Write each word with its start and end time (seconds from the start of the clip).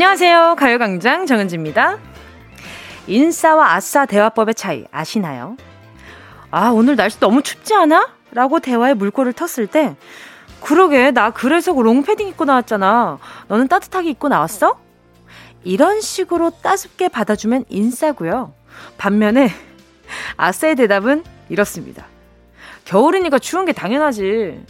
안녕하세요. 0.00 0.56
가요광장 0.56 1.26
정은지입니다. 1.26 1.98
인싸와 3.06 3.74
아싸 3.74 4.06
대화법의 4.06 4.54
차이 4.54 4.86
아시나요? 4.90 5.58
아, 6.50 6.70
오늘 6.70 6.96
날씨 6.96 7.20
너무 7.20 7.42
춥지 7.42 7.74
않아? 7.74 8.08
라고 8.32 8.60
대화에 8.60 8.94
물꼬를 8.94 9.34
텄을 9.34 9.70
때, 9.70 9.96
그러게, 10.62 11.10
나 11.10 11.28
그래서 11.28 11.72
롱패딩 11.72 12.28
입고 12.28 12.46
나왔잖아. 12.46 13.18
너는 13.48 13.68
따뜻하게 13.68 14.08
입고 14.08 14.28
나왔어? 14.28 14.80
이런 15.64 16.00
식으로 16.00 16.48
따숩게 16.48 17.08
받아주면 17.08 17.66
인싸고요. 17.68 18.54
반면에, 18.96 19.50
아싸의 20.38 20.76
대답은 20.76 21.24
이렇습니다. 21.50 22.06
겨울이니까 22.86 23.38
추운 23.38 23.66
게 23.66 23.72
당연하지. 23.74 24.64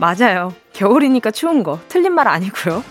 맞아요. 0.00 0.54
겨울이니까 0.72 1.30
추운 1.30 1.62
거. 1.62 1.78
틀린 1.88 2.14
말 2.14 2.26
아니고요. 2.26 2.82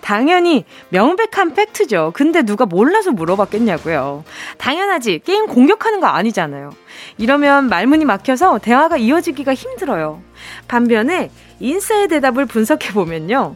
당연히 0.00 0.64
명백한 0.88 1.54
팩트죠. 1.54 2.10
근데 2.12 2.42
누가 2.42 2.66
몰라서 2.66 3.12
물어봤겠냐고요. 3.12 4.24
당연하지. 4.58 5.20
게임 5.24 5.46
공격하는 5.46 6.00
거 6.00 6.08
아니잖아요. 6.08 6.72
이러면 7.18 7.68
말문이 7.68 8.04
막혀서 8.04 8.58
대화가 8.58 8.96
이어지기가 8.96 9.54
힘들어요. 9.54 10.20
반면에 10.66 11.30
인싸의 11.60 12.08
대답을 12.08 12.46
분석해 12.46 12.92
보면요. 12.92 13.54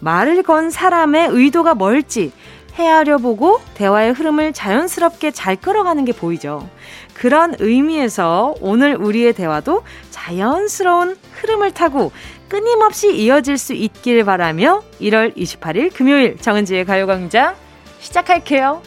말을 0.00 0.42
건 0.42 0.68
사람의 0.68 1.28
의도가 1.30 1.74
뭘지 1.74 2.32
헤아려 2.74 3.16
보고 3.16 3.62
대화의 3.72 4.12
흐름을 4.12 4.52
자연스럽게 4.52 5.30
잘 5.30 5.56
끌어가는 5.56 6.04
게 6.04 6.12
보이죠. 6.12 6.68
그런 7.14 7.54
의미에서 7.58 8.56
오늘 8.60 8.94
우리의 8.94 9.32
대화도 9.32 9.84
자연스러운 10.10 11.16
흐름을 11.36 11.72
타고 11.72 12.12
끊임없이 12.48 13.16
이어질 13.16 13.58
수 13.58 13.72
있길 13.74 14.24
바라며 14.24 14.82
1월 15.00 15.36
28일 15.36 15.94
금요일 15.94 16.36
정은지의 16.36 16.84
가요광장 16.84 17.56
시작할게요. 18.00 18.82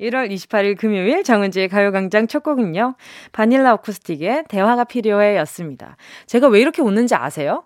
1월 0.00 0.30
28일 0.30 0.78
금요일 0.78 1.22
정은지의 1.22 1.68
가요광장 1.68 2.26
첫 2.26 2.42
곡은요. 2.42 2.94
바닐라 3.32 3.74
어쿠스틱의 3.74 4.44
대화가 4.48 4.84
필요해 4.84 5.36
였습니다. 5.38 5.96
제가 6.26 6.48
왜 6.48 6.60
이렇게 6.60 6.80
웃는지 6.82 7.14
아세요? 7.14 7.64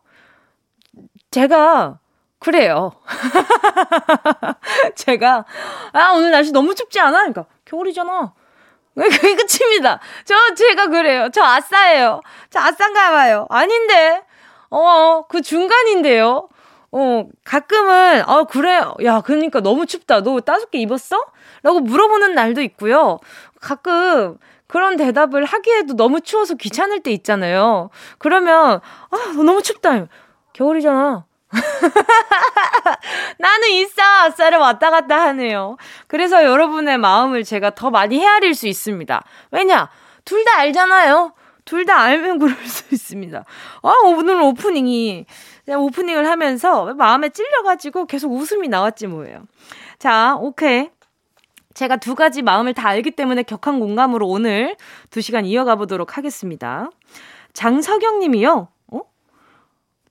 제가 1.30 2.00
그래요. 2.40 2.92
제가 4.96 5.44
아 5.92 6.12
오늘 6.12 6.30
날씨 6.30 6.52
너무 6.52 6.74
춥지 6.74 7.00
않아? 7.00 7.18
그러니까 7.18 7.46
겨울이잖아. 7.64 8.34
그게 8.94 9.34
끝입니다. 9.36 10.00
저 10.24 10.34
제가 10.54 10.88
그래요. 10.88 11.28
저 11.32 11.42
아싸예요. 11.42 12.20
저 12.50 12.60
아싸인가 12.60 13.10
봐요. 13.10 13.46
아닌데. 13.50 14.22
어, 14.70 15.24
그 15.28 15.42
중간인데요. 15.42 16.48
어, 16.92 17.24
가끔은 17.44 18.28
어 18.28 18.44
그래요. 18.44 18.94
야, 19.04 19.20
그러니까 19.20 19.60
너무 19.60 19.86
춥다. 19.86 20.22
너 20.22 20.40
따숩게 20.40 20.78
입었어? 20.78 21.20
라고 21.62 21.80
물어보는 21.80 22.34
날도 22.34 22.60
있고요. 22.62 23.18
가끔 23.60 24.38
그런 24.66 24.96
대답을 24.96 25.44
하기에도 25.44 25.94
너무 25.94 26.20
추워서 26.20 26.54
귀찮을 26.54 27.00
때 27.00 27.10
있잖아요. 27.12 27.90
그러면 28.18 28.80
아, 29.10 29.16
너무 29.34 29.62
춥다. 29.62 30.06
겨울이잖아. 30.52 31.24
나는 33.38 33.68
있어! 33.70 34.02
쌀을 34.36 34.58
왔다 34.58 34.90
갔다 34.90 35.20
하네요. 35.26 35.76
그래서 36.06 36.44
여러분의 36.44 36.98
마음을 36.98 37.44
제가 37.44 37.70
더 37.74 37.90
많이 37.90 38.18
헤아릴 38.20 38.54
수 38.54 38.66
있습니다. 38.66 39.22
왜냐? 39.50 39.88
둘 40.24 40.44
다 40.44 40.58
알잖아요. 40.58 41.32
둘 41.64 41.86
다 41.86 41.98
알면 42.00 42.38
그럴 42.38 42.54
수 42.66 42.84
있습니다. 42.92 43.44
아, 43.82 43.94
오늘 44.04 44.40
오프닝이, 44.40 45.26
오프닝을 45.68 46.28
하면서 46.28 46.92
마음에 46.94 47.28
찔려가지고 47.30 48.06
계속 48.06 48.32
웃음이 48.32 48.68
나왔지 48.68 49.06
뭐예요. 49.06 49.44
자, 49.98 50.36
오케이. 50.38 50.90
제가 51.74 51.96
두 51.96 52.14
가지 52.14 52.42
마음을 52.42 52.72
다 52.72 52.88
알기 52.88 53.10
때문에 53.12 53.42
격한 53.42 53.80
공감으로 53.80 54.28
오늘 54.28 54.76
두 55.10 55.20
시간 55.20 55.44
이어가 55.44 55.74
보도록 55.74 56.16
하겠습니다. 56.16 56.88
장석영 57.52 58.20
님이요. 58.20 58.68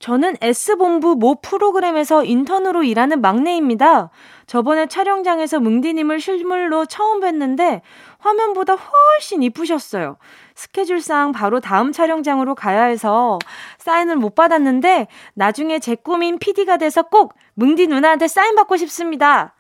저는 0.03 0.36
S본부 0.41 1.16
모 1.16 1.36
프로그램에서 1.36 2.25
인턴으로 2.25 2.84
일하는 2.84 3.22
막내입니다. 3.22 4.09
저번에 4.47 4.86
촬영장에서 4.86 5.62
뭉디님을 5.62 6.19
실물로 6.19 6.86
처음 6.88 7.22
뵀는데 7.22 7.80
화면보다 8.19 8.75
훨씬 8.75 9.42
이쁘셨어요. 9.44 10.18
스케줄상 10.56 11.31
바로 11.31 11.62
다음 11.62 11.94
촬영장으로 11.94 12.53
가야 12.53 12.84
해서 12.84 13.40
사인을 13.78 14.18
못 14.18 14.36
받았는데 14.36 15.08
나중에 15.36 15.80
제 15.80 15.96
꿈인 15.96 16.38
PD가 16.38 16.75
돼서 16.75 17.03
꼭 17.03 17.34
뭉디 17.53 17.88
누나한테 17.88 18.28
사인 18.28 18.56
받고 18.56 18.75
싶습니다. 18.75 19.56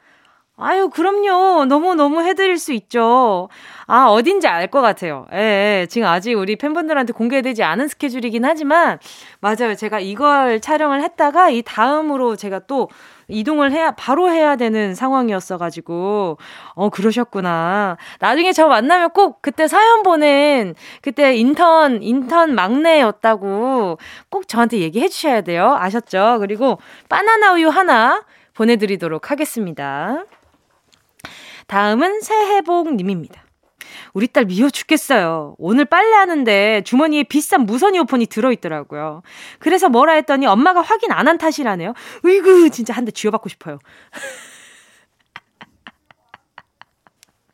아유, 0.55 0.89
그럼요. 0.89 1.65
너무너무 1.65 2.21
해드릴 2.21 2.59
수 2.59 2.73
있죠. 2.73 3.49
아, 3.87 4.05
어딘지 4.05 4.47
알 4.47 4.67
것 4.69 4.81
같아요. 4.81 5.25
예, 5.33 5.81
예, 5.81 5.87
지금 5.89 6.07
아직 6.07 6.35
우리 6.35 6.55
팬분들한테 6.55 7.11
공개되지 7.13 7.63
않은 7.63 7.87
스케줄이긴 7.87 8.45
하지만, 8.45 8.99
맞아요. 9.41 9.75
제가 9.75 9.99
이걸 9.99 10.61
촬영을 10.61 11.01
했다가 11.01 11.49
이 11.49 11.63
다음으로 11.63 12.35
제가 12.35 12.59
또 12.67 12.87
이동을 13.27 13.71
해야, 13.71 13.91
바로 13.91 14.29
해야 14.29 14.55
되는 14.55 14.93
상황이었어가지고, 14.95 16.37
어, 16.75 16.89
그러셨구나. 16.89 17.97
나중에 18.19 18.53
저 18.53 18.67
만나면 18.67 19.09
꼭 19.09 19.41
그때 19.41 19.67
사연 19.67 20.03
보낸, 20.03 20.75
그때 21.01 21.35
인턴, 21.35 22.03
인턴 22.03 22.53
막내였다고 22.53 23.97
꼭 24.29 24.47
저한테 24.47 24.77
얘기해 24.79 25.07
주셔야 25.09 25.41
돼요. 25.41 25.75
아셨죠? 25.79 26.37
그리고 26.39 26.77
바나나 27.09 27.53
우유 27.53 27.69
하나 27.69 28.23
보내드리도록 28.53 29.31
하겠습니다. 29.31 30.23
다음은 31.67 32.21
새해복님입니다. 32.21 33.43
우리 34.13 34.27
딸 34.27 34.45
미워 34.45 34.69
죽겠어요. 34.69 35.55
오늘 35.57 35.85
빨래하는데 35.85 36.83
주머니에 36.85 37.23
비싼 37.23 37.65
무선 37.65 37.95
이어폰이 37.95 38.27
들어있더라고요. 38.27 39.21
그래서 39.59 39.89
뭐라 39.89 40.13
했더니 40.13 40.45
엄마가 40.47 40.81
확인 40.81 41.11
안 41.11 41.27
한 41.27 41.37
탓이라네요. 41.37 41.93
으이구, 42.25 42.69
진짜 42.71 42.93
한 42.93 43.05
대 43.05 43.11
쥐어받고 43.11 43.49
싶어요. 43.49 43.79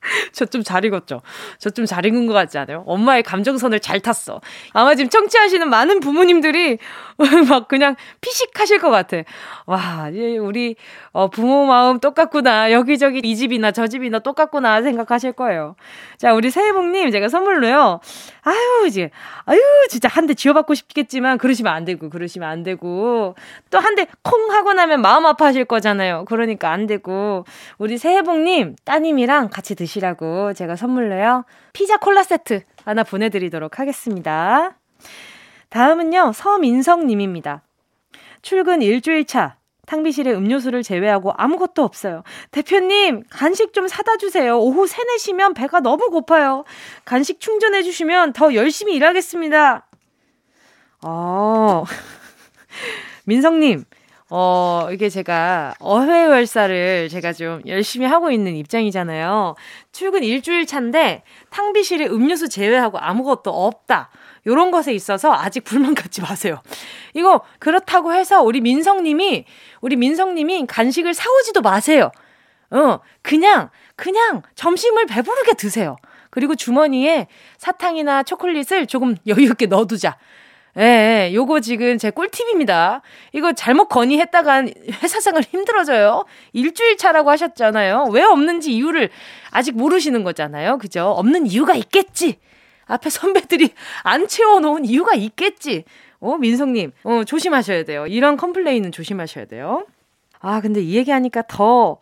저 0.33 0.45
좀잘 0.45 0.85
익었죠? 0.85 1.21
저 1.57 1.69
좀잘 1.69 2.05
익은 2.05 2.27
것 2.27 2.33
같지 2.33 2.57
않아요? 2.57 2.83
엄마의 2.87 3.23
감정선을 3.23 3.79
잘 3.79 3.99
탔어. 3.99 4.39
아마 4.73 4.95
지금 4.95 5.09
청취하시는 5.09 5.69
많은 5.69 5.99
부모님들이 5.99 6.77
막 7.49 7.67
그냥 7.67 7.95
피식하실 8.21 8.79
것 8.79 8.89
같아. 8.89 9.17
와, 9.65 10.09
우리 10.41 10.75
어, 11.11 11.29
부모 11.29 11.65
마음 11.65 11.99
똑같구나. 11.99 12.71
여기저기 12.71 13.19
이 13.23 13.35
집이나 13.35 13.71
저 13.71 13.87
집이나 13.87 14.19
똑같구나 14.19 14.81
생각하실 14.81 15.33
거예요. 15.33 15.75
자, 16.17 16.33
우리 16.33 16.49
새해복님 16.49 17.11
제가 17.11 17.27
선물로요. 17.29 17.99
아유, 18.43 18.87
이제, 18.87 19.09
아유, 19.45 19.59
진짜 19.89 20.07
한 20.07 20.29
대 20.29 20.33
쥐어받고 20.35 20.75
싶겠지만 20.75 21.37
그러시면 21.39 21.73
안 21.73 21.85
되고, 21.85 22.09
그러시면 22.09 22.47
안 22.47 22.61
되고. 22.63 23.35
또 23.71 23.79
한 23.79 23.95
대 23.95 24.05
콩 24.21 24.51
하고 24.51 24.73
나면 24.73 25.01
마음 25.01 25.25
아파하실 25.25 25.65
거잖아요. 25.65 26.25
그러니까 26.27 26.71
안 26.71 26.85
되고. 26.87 27.45
우리 27.79 27.97
새해복님 27.97 28.75
따님이랑 28.85 29.49
같이 29.49 29.75
드시 29.75 29.98
라고 29.99 30.53
제가 30.53 30.75
선물로요. 30.75 31.45
피자 31.73 31.97
콜라 31.97 32.23
세트 32.23 32.63
하나 32.85 33.03
보내드리도록 33.03 33.79
하겠습니다. 33.79 34.77
다음은요, 35.69 36.33
서민성님입니다. 36.33 37.61
출근 38.41 38.81
일주일 38.81 39.25
차. 39.25 39.57
탕비실에 39.85 40.33
음료수를 40.33 40.83
제외하고 40.83 41.33
아무것도 41.35 41.83
없어요. 41.83 42.23
대표님, 42.51 43.23
간식 43.29 43.73
좀 43.73 43.87
사다 43.87 44.17
주세요. 44.17 44.59
오후 44.59 44.85
3, 44.85 45.03
4시면 45.17 45.55
배가 45.55 45.79
너무 45.79 46.11
고파요. 46.11 46.63
간식 47.05 47.39
충전해 47.39 47.81
주시면 47.81 48.33
더 48.33 48.53
열심히 48.53 48.93
일하겠습니다. 48.93 49.87
어, 51.01 51.83
민성님, 53.25 53.83
어, 54.31 54.87
이게 54.91 55.09
제가 55.09 55.73
어회월사를 55.79 57.09
제가 57.09 57.33
좀 57.33 57.61
열심히 57.65 58.05
하고 58.05 58.29
있는 58.29 58.55
입장이잖아요. 58.55 59.55
출근 59.91 60.23
일주일 60.23 60.67
차인데 60.67 61.23
탕비실에 61.49 62.07
음료수 62.07 62.47
제외하고 62.47 62.99
아무것도 62.99 63.49
없다. 63.49 64.11
요런 64.45 64.71
것에 64.71 64.93
있어서 64.93 65.33
아직 65.33 65.63
불만 65.63 65.93
갖지 65.95 66.21
마세요. 66.21 66.61
이거 67.13 67.41
그렇다고 67.57 68.13
해서 68.13 68.43
우리 68.43 68.61
민성님이 68.61 69.45
우리 69.81 69.95
민성님이 69.95 70.67
간식을 70.67 71.13
사오지도 71.13 71.61
마세요. 71.61 72.11
어, 72.71 72.99
그냥, 73.23 73.69
그냥 73.95 74.43
점심을 74.53 75.07
배부르게 75.07 75.53
드세요. 75.53 75.95
그리고 76.29 76.55
주머니에 76.55 77.27
사탕이나 77.57 78.21
초콜릿을 78.21 78.85
조금 78.85 79.15
여유 79.25 79.41
있게 79.45 79.65
넣어두자. 79.65 80.17
예, 80.79 81.27
예, 81.29 81.33
요거 81.33 81.59
지금 81.59 81.97
제 81.97 82.09
꿀팁입니다. 82.09 83.01
이거 83.33 83.51
잘못 83.51 83.89
건의했다간 83.89 84.73
회사 85.03 85.19
생활 85.19 85.43
힘들어져요. 85.43 86.23
일주일 86.53 86.95
차라고 86.95 87.29
하셨잖아요. 87.31 88.05
왜 88.11 88.23
없는지 88.23 88.73
이유를 88.73 89.09
아직 89.51 89.75
모르시는 89.75 90.23
거잖아요. 90.23 90.77
그죠? 90.77 91.07
없는 91.09 91.47
이유가 91.47 91.75
있겠지. 91.75 92.39
앞에 92.85 93.09
선배들이 93.09 93.71
안 94.03 94.27
채워놓은 94.27 94.85
이유가 94.85 95.15
있겠지. 95.15 95.83
어, 96.21 96.37
민성님, 96.37 96.93
어, 97.03 97.23
조심하셔야 97.25 97.83
돼요. 97.83 98.07
이런 98.07 98.37
컴플레인은 98.37 98.93
조심하셔야 98.93 99.45
돼요. 99.45 99.85
아, 100.39 100.61
근데 100.61 100.81
이 100.81 100.95
얘기하니까 100.95 101.43
더, 101.47 101.97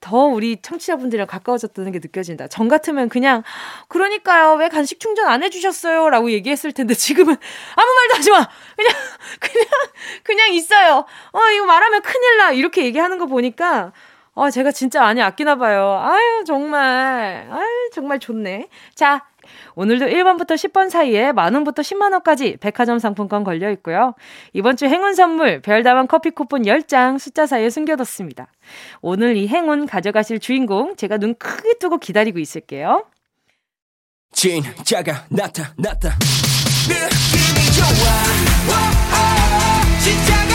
더 0.00 0.16
우리 0.24 0.60
청취자분들이랑 0.62 1.26
가까워졌다는 1.26 1.92
게 1.92 1.98
느껴진다. 1.98 2.48
전 2.48 2.68
같으면 2.68 3.08
그냥, 3.08 3.42
그러니까요, 3.88 4.54
왜 4.54 4.68
간식 4.68 5.00
충전 5.00 5.26
안 5.28 5.42
해주셨어요? 5.42 6.08
라고 6.10 6.30
얘기했을 6.30 6.72
텐데, 6.72 6.94
지금은 6.94 7.34
아무 7.34 7.94
말도 7.94 8.16
하지 8.16 8.30
마! 8.30 8.48
그냥, 8.76 8.92
그냥, 9.40 9.66
그냥 10.22 10.52
있어요. 10.54 11.04
어, 11.32 11.40
이거 11.54 11.66
말하면 11.66 12.02
큰일 12.02 12.36
나! 12.38 12.52
이렇게 12.52 12.84
얘기하는 12.84 13.18
거 13.18 13.26
보니까, 13.26 13.92
어, 14.34 14.50
제가 14.50 14.70
진짜 14.70 15.00
많이 15.00 15.20
아끼나 15.20 15.56
봐요. 15.56 16.00
아유, 16.00 16.44
정말. 16.46 17.48
아유, 17.50 17.90
정말 17.92 18.20
좋네. 18.20 18.68
자, 18.94 19.26
오늘도 19.74 20.06
1번부터 20.06 20.52
10번 20.54 20.90
사이에 20.90 21.32
만원부터 21.32 21.82
10만원까지 21.82 22.60
백화점 22.60 22.98
상품권 22.98 23.44
걸려 23.44 23.70
있고요. 23.72 24.14
이번 24.52 24.76
주 24.76 24.86
행운 24.86 25.14
선물 25.14 25.60
별다방 25.60 26.06
커피 26.06 26.30
쿠폰 26.30 26.62
10장 26.62 27.18
숫자 27.18 27.46
사이에 27.46 27.70
숨겨뒀습니다. 27.70 28.48
오늘 29.00 29.36
이 29.36 29.48
행운 29.48 29.86
가져가실 29.86 30.40
주인공 30.40 30.96
제가 30.96 31.18
눈 31.18 31.34
크게 31.34 31.74
뜨고 31.78 31.98
기다리고 31.98 32.38
있을게요. 32.38 33.04
진짜가 34.32 35.26
나타났다. 35.30 36.16
느낌이 36.88 37.72
좋아. 37.76 37.88
오, 38.68 38.72
오, 39.12 40.00
진짜 40.02 40.47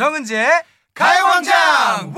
정은지의 0.00 0.48
가요광장 0.94 2.14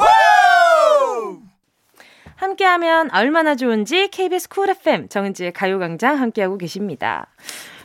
함께하면 2.36 3.10
얼마나 3.10 3.56
좋은지 3.56 4.06
KBS 4.06 4.50
쿨 4.50 4.70
FM 4.70 5.08
정은지의 5.08 5.52
가요광장 5.52 6.20
함께하고 6.20 6.58
계십니다. 6.58 7.26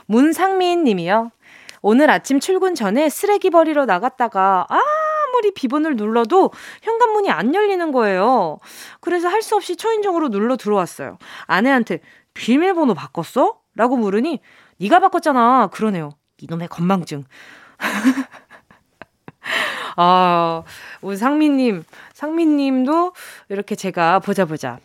문상민 0.06 0.84
님이요. 0.84 1.32
오늘 1.82 2.10
아침 2.10 2.38
출근 2.38 2.76
전에 2.76 3.08
쓰레기 3.08 3.50
버리러 3.50 3.86
나갔다가 3.86 4.68
아무리 4.68 5.52
비번을 5.52 5.96
눌러도 5.96 6.52
현관문이 6.82 7.28
안 7.32 7.52
열리는 7.52 7.90
거예요. 7.90 8.60
그래서 9.00 9.26
할 9.26 9.42
수 9.42 9.56
없이 9.56 9.74
초인종으로 9.74 10.28
눌러 10.28 10.56
들어왔어요. 10.56 11.18
아내한테 11.46 11.98
비밀번호 12.34 12.94
바꿨어? 12.94 13.58
라고 13.74 13.96
물으니 13.96 14.38
네가 14.78 15.00
바꿨잖아. 15.00 15.70
그러네요. 15.72 16.10
이놈의 16.38 16.68
건망증. 16.68 17.24
아, 20.00 20.62
우리 21.02 21.16
상민님, 21.16 21.82
상민님도 22.14 23.12
이렇게 23.48 23.74
제가 23.74 24.20
보자 24.20 24.44
보자. 24.44 24.78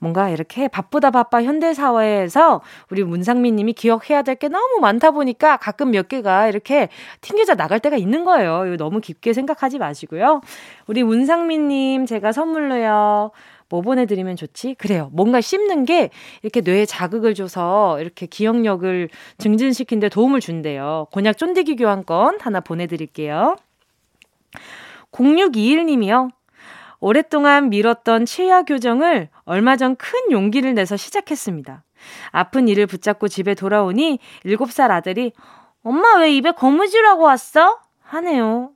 뭔가 0.00 0.28
이렇게 0.28 0.66
바쁘다 0.66 1.12
바빠 1.12 1.40
현대사회에서 1.42 2.60
우리 2.90 3.04
문상민님이 3.04 3.72
기억해야 3.74 4.22
될 4.22 4.34
게 4.34 4.48
너무 4.48 4.80
많다 4.80 5.12
보니까 5.12 5.56
가끔 5.58 5.92
몇 5.92 6.08
개가 6.08 6.48
이렇게 6.48 6.88
튕겨져 7.20 7.54
나갈 7.54 7.78
때가 7.78 7.96
있는 7.96 8.24
거예요. 8.24 8.66
이거 8.66 8.76
너무 8.76 9.00
깊게 9.00 9.32
생각하지 9.34 9.78
마시고요. 9.78 10.40
우리 10.88 11.04
문상민님 11.04 12.06
제가 12.06 12.32
선물로요. 12.32 13.30
뭐 13.68 13.82
보내드리면 13.82 14.34
좋지? 14.34 14.74
그래요. 14.78 15.10
뭔가 15.12 15.40
씹는 15.40 15.84
게 15.84 16.10
이렇게 16.42 16.60
뇌에 16.60 16.86
자극을 16.86 17.34
줘서 17.34 18.00
이렇게 18.00 18.26
기억력을 18.26 19.08
증진시키는데 19.38 20.08
도움을 20.08 20.40
준대요. 20.40 21.06
곤약 21.12 21.38
쫀디기 21.38 21.76
교환권 21.76 22.40
하나 22.40 22.58
보내드릴게요. 22.60 23.54
0621님이요. 25.12 26.30
오랫동안 27.00 27.70
미뤘던 27.70 28.26
치아 28.26 28.62
교정을 28.62 29.28
얼마 29.44 29.76
전 29.76 29.96
큰 29.96 30.30
용기를 30.30 30.74
내서 30.74 30.96
시작했습니다. 30.96 31.82
아픈 32.30 32.68
이를 32.68 32.86
붙잡고 32.86 33.28
집에 33.28 33.54
돌아오니 33.54 34.18
7살 34.44 34.90
아들이 34.90 35.32
엄마 35.82 36.16
왜 36.18 36.32
입에 36.34 36.52
거무줄하고 36.52 37.22
왔어? 37.22 37.78
하네요. 38.02 38.70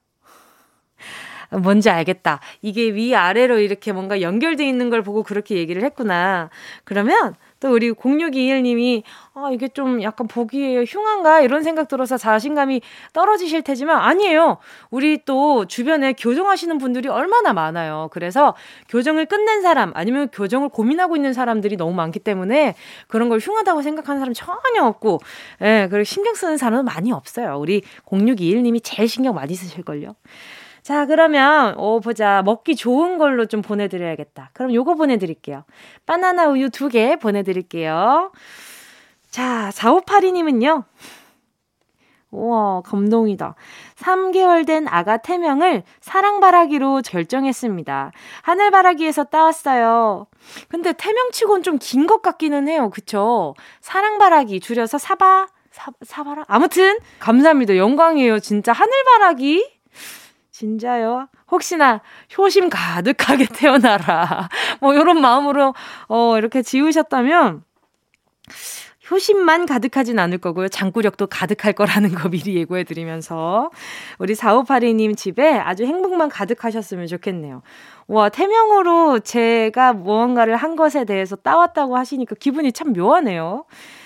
뭔지 1.50 1.88
알겠다. 1.90 2.40
이게 2.62 2.92
위아래로 2.94 3.58
이렇게 3.58 3.92
뭔가 3.92 4.20
연결돼 4.20 4.66
있는 4.66 4.90
걸 4.90 5.02
보고 5.02 5.22
그렇게 5.22 5.56
얘기를 5.56 5.84
했구나. 5.84 6.50
그러면 6.84 7.34
또 7.64 7.72
우리 7.72 7.90
0621님이 7.92 9.02
아, 9.32 9.48
이게 9.50 9.68
좀 9.68 10.02
약간 10.02 10.28
보기에 10.28 10.84
흉한가? 10.84 11.40
이런 11.40 11.62
생각 11.62 11.88
들어서 11.88 12.18
자신감이 12.18 12.82
떨어지실 13.14 13.62
테지만 13.62 14.00
아니에요. 14.02 14.58
우리 14.90 15.24
또 15.24 15.64
주변에 15.64 16.12
교정하시는 16.12 16.76
분들이 16.76 17.08
얼마나 17.08 17.54
많아요. 17.54 18.10
그래서 18.12 18.54
교정을 18.90 19.24
끝낸 19.24 19.62
사람 19.62 19.92
아니면 19.94 20.28
교정을 20.28 20.68
고민하고 20.68 21.16
있는 21.16 21.32
사람들이 21.32 21.78
너무 21.78 21.94
많기 21.94 22.18
때문에 22.18 22.74
그런 23.08 23.30
걸 23.30 23.38
흉하다고 23.38 23.80
생각하는 23.80 24.20
사람 24.20 24.34
전혀 24.34 24.86
없고, 24.86 25.20
예, 25.62 25.88
그리고 25.90 26.04
신경 26.04 26.34
쓰는 26.34 26.58
사람은 26.58 26.84
많이 26.84 27.12
없어요. 27.12 27.56
우리 27.58 27.80
0621님이 28.04 28.80
제일 28.84 29.08
신경 29.08 29.34
많이 29.34 29.54
쓰실걸요. 29.54 30.14
자, 30.84 31.06
그러면, 31.06 31.74
오, 31.78 31.98
보자. 32.00 32.42
먹기 32.44 32.76
좋은 32.76 33.16
걸로 33.16 33.46
좀 33.46 33.62
보내드려야겠다. 33.62 34.50
그럼 34.52 34.74
요거 34.74 34.96
보내드릴게요. 34.96 35.64
바나나 36.04 36.48
우유 36.48 36.68
두 36.68 36.90
개 36.90 37.16
보내드릴게요. 37.16 38.30
자, 39.30 39.70
4582님은요. 39.72 40.84
우와, 42.32 42.82
감동이다. 42.82 43.54
3개월 43.96 44.66
된 44.66 44.86
아가 44.88 45.16
태명을 45.16 45.84
사랑바라기로 46.02 47.00
결정했습니다. 47.06 48.12
하늘바라기에서 48.42 49.24
따왔어요. 49.24 50.26
근데 50.68 50.92
태명치곤 50.92 51.62
좀 51.62 51.78
긴 51.78 52.06
것 52.06 52.20
같기는 52.20 52.68
해요. 52.68 52.90
그쵸? 52.90 53.54
사랑바라기 53.80 54.60
줄여서 54.60 54.98
사바, 54.98 55.46
사, 55.70 55.92
사바라? 56.02 56.44
아무튼, 56.46 56.98
감사합니다. 57.20 57.78
영광이에요. 57.78 58.38
진짜 58.40 58.72
하늘바라기? 58.72 59.73
진짜요? 60.54 61.26
혹시나 61.50 62.00
효심 62.38 62.70
가득하게 62.70 63.46
태어나라. 63.52 64.48
뭐, 64.80 64.94
요런 64.94 65.20
마음으로, 65.20 65.74
어, 66.06 66.38
이렇게 66.38 66.62
지으셨다면, 66.62 67.64
효심만 69.10 69.66
가득하진 69.66 70.20
않을 70.20 70.38
거고요. 70.38 70.68
장구력도 70.68 71.26
가득할 71.26 71.72
거라는 71.72 72.14
거 72.14 72.28
미리 72.28 72.54
예고해 72.54 72.84
드리면서. 72.84 73.70
우리 74.20 74.34
4582님 74.34 75.16
집에 75.16 75.58
아주 75.58 75.86
행복만 75.86 76.28
가득하셨으면 76.28 77.08
좋겠네요. 77.08 77.62
와, 78.06 78.28
태명으로 78.28 79.18
제가 79.18 79.92
무언가를 79.92 80.54
한 80.54 80.76
것에 80.76 81.04
대해서 81.04 81.34
따왔다고 81.34 81.96
하시니까 81.96 82.36
기분이 82.38 82.70
참 82.70 82.92
묘하네요. 82.92 83.64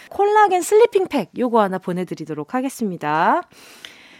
콜라겐 0.08 0.62
sleeping 0.62 1.08
팩 1.08 1.30
요거 1.36 1.60
하나 1.60 1.76
보내 1.78 2.06
드리도록 2.06 2.54
하겠습니다. 2.54 3.42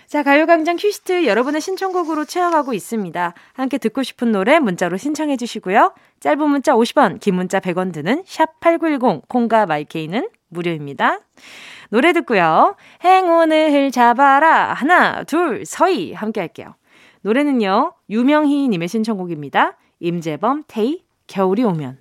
자, 0.08 0.22
가요광장 0.22 0.76
request 0.76 1.26
여러분의 1.26 1.60
신청곡으로 1.60 2.24
채워가고 2.24 2.72
있습니다. 2.72 3.34
함께 3.52 3.76
듣고 3.76 4.02
싶은 4.02 4.32
노래 4.32 4.58
문자로 4.58 4.96
신청해 4.96 5.36
주시고요. 5.36 5.92
짧은 6.20 6.48
문자 6.48 6.72
50원, 6.72 7.20
긴 7.20 7.34
문자 7.34 7.60
100원 7.60 7.92
드는 7.92 8.24
샵8910, 8.24 9.28
콩과 9.28 9.66
마이케이는 9.66 10.30
무료입니다. 10.48 11.20
노래 11.90 12.14
듣고요. 12.14 12.76
행운을 13.04 13.90
잡아라. 13.90 14.72
하나, 14.72 15.24
둘, 15.24 15.66
서희. 15.66 16.14
함께 16.14 16.40
할게요. 16.40 16.74
노래는요, 17.20 17.92
유명희님의 18.08 18.88
신청곡입니다. 18.88 19.76
임재범, 20.00 20.64
테이, 20.68 21.04
겨울이 21.26 21.64
오면. 21.64 21.98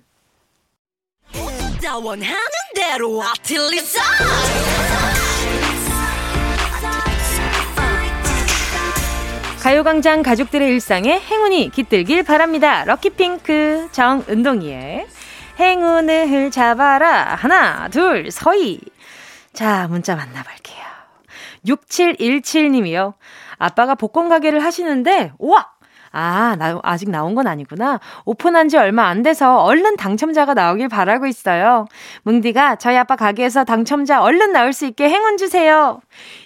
가요광장 9.62 10.22
가족들의 10.22 10.68
일상에 10.68 11.18
행운이 11.18 11.70
깃들길 11.70 12.22
바랍니다. 12.22 12.84
럭키핑크 12.84 13.88
정은동이의 13.90 15.06
행운을 15.58 16.50
잡아라. 16.52 17.34
하나, 17.34 17.88
둘, 17.88 18.30
서희. 18.30 18.80
자, 19.52 19.88
문자 19.88 20.14
만나볼게요. 20.14 20.78
6717님이요. 21.66 23.14
아빠가 23.58 23.96
복권 23.96 24.28
가게를 24.28 24.62
하시는데, 24.62 25.32
우와! 25.38 25.66
아, 26.10 26.56
나, 26.58 26.80
아직 26.84 27.10
나온 27.10 27.34
건 27.34 27.46
아니구나. 27.46 28.00
오픈한 28.24 28.68
지 28.68 28.76
얼마 28.76 29.08
안 29.08 29.22
돼서 29.22 29.62
얼른 29.62 29.96
당첨자가 29.96 30.54
나오길 30.54 30.88
바라고 30.88 31.26
있어요. 31.26 31.86
뭉디가 32.22 32.76
저희 32.76 32.96
아빠 32.96 33.16
가게에서 33.16 33.64
당첨자 33.64 34.22
얼른 34.22 34.52
나올 34.52 34.72
수 34.72 34.86
있게 34.86 35.08
행운 35.08 35.36
주세요. 35.36 36.00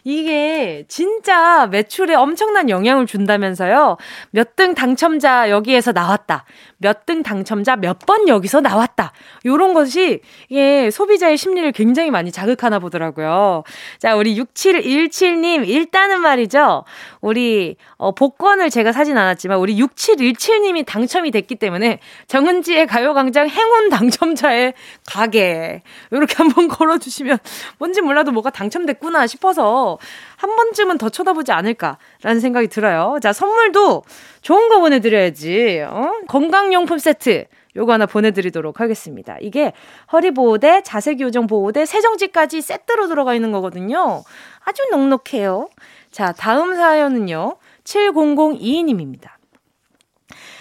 이게 0.04 0.84
진짜 0.88 1.66
매출에 1.66 2.14
엄청난 2.14 2.68
영향을 2.68 3.06
준다면서요. 3.06 3.96
몇 4.30 4.56
등 4.56 4.74
당첨자 4.74 5.48
여기에서 5.50 5.92
나왔다. 5.92 6.44
몇 6.78 7.06
등 7.06 7.22
당첨자 7.22 7.76
몇 7.76 7.98
번 8.06 8.26
여기서 8.28 8.60
나왔다. 8.60 9.12
요런 9.44 9.74
것이 9.74 10.20
예, 10.50 10.90
소비자의 10.90 11.36
심리를 11.36 11.70
굉장히 11.72 12.10
많이 12.10 12.32
자극하나 12.32 12.78
보더라고요. 12.80 13.62
자, 13.98 14.16
우리 14.16 14.36
6717님 14.36 15.66
일단은 15.68 16.20
말이죠. 16.20 16.84
우리 17.20 17.76
어 17.96 18.12
복권을 18.12 18.70
제가 18.70 18.92
사진 18.92 19.16
않았지만 19.16 19.58
우리 19.58 19.76
6717님이 19.80 20.84
당첨이 20.84 21.30
됐기 21.30 21.54
때문에 21.56 22.00
정은지의 22.26 22.86
가요광장 22.88 23.48
행운 23.48 23.88
당첨자의 23.88 24.74
가게 25.06 25.82
이렇게 26.10 26.34
한번 26.36 26.66
걸어주시면 26.68 27.38
뭔지 27.78 28.00
몰라도 28.00 28.32
뭐가 28.32 28.50
당첨됐구나 28.50 29.26
싶어서 29.28 29.91
한 30.36 30.56
번쯤은 30.56 30.98
더 30.98 31.08
쳐다보지 31.08 31.52
않을까라는 31.52 32.40
생각이 32.40 32.68
들어요. 32.68 33.18
자 33.22 33.32
선물도 33.32 34.02
좋은 34.42 34.68
거 34.68 34.80
보내드려야지. 34.80 35.82
어? 35.88 36.12
건강용품 36.28 36.98
세트. 36.98 37.46
요거 37.74 37.92
하나 37.92 38.06
보내드리도록 38.06 38.80
하겠습니다. 38.80 39.38
이게 39.40 39.72
허리보호대, 40.12 40.82
자세교정보호대, 40.82 41.86
세정지까지 41.86 42.60
세트로 42.60 43.08
들어가 43.08 43.34
있는 43.34 43.50
거거든요. 43.50 44.22
아주 44.64 44.82
넉넉해요. 44.90 45.68
자, 46.10 46.32
다음 46.32 46.76
사연은요. 46.76 47.56
7002님입니다. 47.84 49.30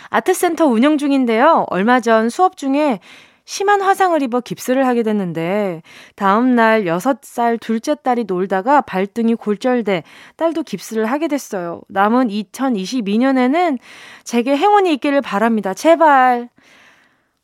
아트센터 0.10 0.66
운영 0.66 0.98
중인데요. 0.98 1.66
얼마 1.70 2.00
전 2.00 2.30
수업 2.30 2.58
중에 2.58 3.00
심한 3.45 3.81
화상을 3.81 4.21
입어 4.21 4.39
깁스를 4.41 4.86
하게 4.88 5.03
됐는데 5.03 5.81
다음날 6.15 6.86
6살 6.86 7.60
둘째 7.60 7.95
딸이 7.95 8.25
놀다가 8.25 8.81
발등이 8.81 9.36
골절돼 9.36 10.03
딸도 10.38 10.63
깁스를 10.63 11.05
하게 11.05 11.27
됐어요. 11.27 11.81
남은 11.89 12.29
2022년에는 12.29 13.77
제게 14.24 14.55
행운이 14.55 14.93
있기를 14.93 15.21
바랍니다. 15.21 15.74
제발. 15.74 16.50